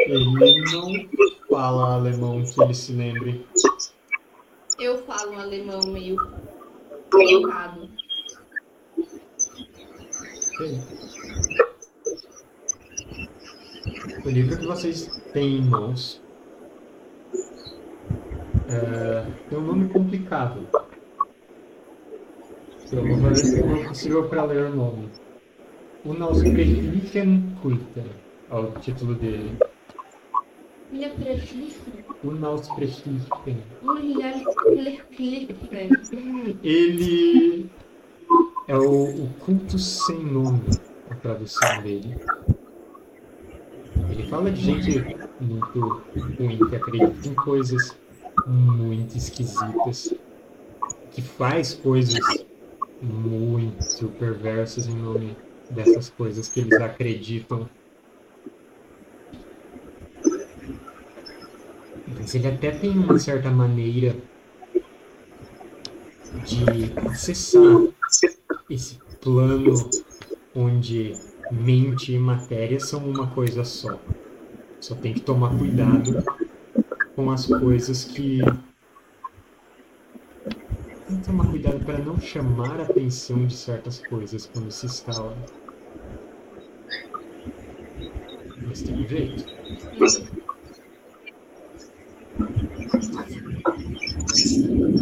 [0.00, 1.08] Ele não
[1.48, 3.42] fala alemão que ele se lembre.
[4.78, 6.16] Eu falo um alemão meio
[7.10, 7.88] colocado.
[14.24, 16.22] O livro que vocês têm em mãos
[18.66, 20.66] é, tem um nome complicado.
[22.90, 25.10] Eu vou fazer o que for possível para ler o nome.
[26.06, 28.04] Unausprechlichen Kulter
[28.50, 29.58] é o título dele.
[29.60, 29.68] É.
[32.26, 33.20] Unausprechlichen.
[33.84, 34.14] Ele
[36.62, 37.70] Ele
[38.68, 40.62] é o, o culto sem nome,
[41.10, 42.16] a tradução dele.
[44.10, 46.02] Ele fala de gente muito
[46.38, 47.96] ruim que acredita em coisas
[48.46, 50.14] muito esquisitas,
[51.12, 52.44] que faz coisas
[53.00, 55.36] muito perversas em nome
[55.70, 57.68] dessas coisas que eles acreditam.
[62.06, 64.16] Mas ele até tem uma certa maneira
[66.44, 67.86] de acessar
[68.68, 69.74] esse plano
[70.54, 71.14] onde
[71.50, 73.98] mente e matéria são uma coisa só.
[74.80, 76.22] Só tem que tomar cuidado
[77.14, 78.40] com as coisas que.
[81.06, 85.36] Tem que tomar cuidado para não chamar a atenção de certas coisas quando se instala.
[88.66, 89.44] Mas tem jeito.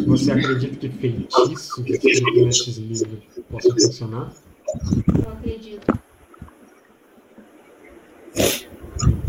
[0.07, 4.33] Você acredita que feitiço escrito nesses livros possa funcionar?
[5.07, 6.03] Eu acredito.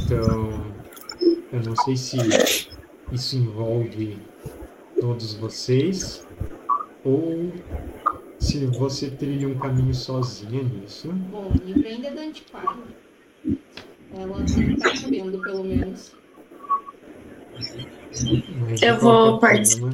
[0.04, 0.64] Então,
[1.52, 2.16] eu não sei se
[3.12, 4.18] isso envolve
[5.00, 6.26] todos vocês
[7.04, 7.52] ou
[8.38, 11.08] se você trilha um caminho sozinha nisso.
[11.08, 12.82] Bom, o livro ainda é da antiquária.
[14.16, 16.14] Ela não tá sabendo, pelo menos.
[17.52, 19.92] Mas, Eu vou forma,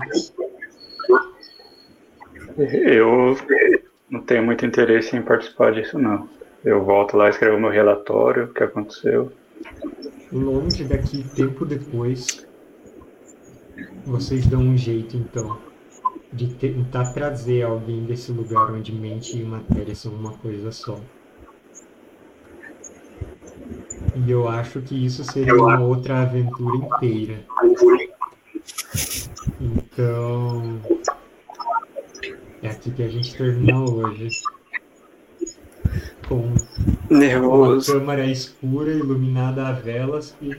[2.56, 3.36] Eu
[4.10, 6.28] não tenho muito interesse em participar disso, não.
[6.62, 9.32] Eu volto lá, escrevo meu relatório, o que aconteceu.
[10.30, 12.46] Longe daqui, tempo depois,
[14.04, 15.58] vocês dão um jeito, então,
[16.30, 21.00] de tentar trazer alguém desse lugar onde mente e matéria são uma coisa só.
[24.14, 27.40] E eu acho que isso seria uma outra aventura inteira.
[29.58, 30.78] Então,
[32.62, 34.28] é aqui que a gente termina hoje.
[36.28, 37.92] Com uma Nervoso.
[37.92, 40.56] câmara escura iluminada a velas e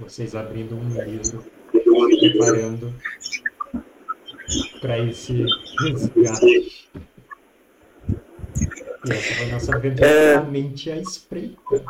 [0.00, 1.44] vocês abrindo um livro,
[2.20, 2.92] preparando
[4.80, 5.44] para esse
[5.80, 6.88] resgate.
[9.06, 10.34] E essa foi a nossa aventura É.
[10.36, 11.84] a mente à espreita.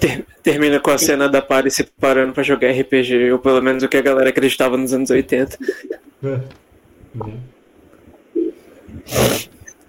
[0.00, 3.82] Ter- termina com a cena da Pari se preparando pra jogar RPG, ou pelo menos
[3.84, 5.56] o que a galera acreditava nos anos 80.
[6.20, 6.40] Né?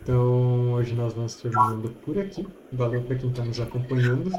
[0.04, 2.46] Então, hoje nós vamos terminando por aqui.
[2.74, 4.32] Valeu para quem está nos acompanhando.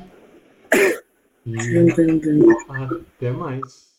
[1.47, 1.78] E
[3.17, 3.93] até mais.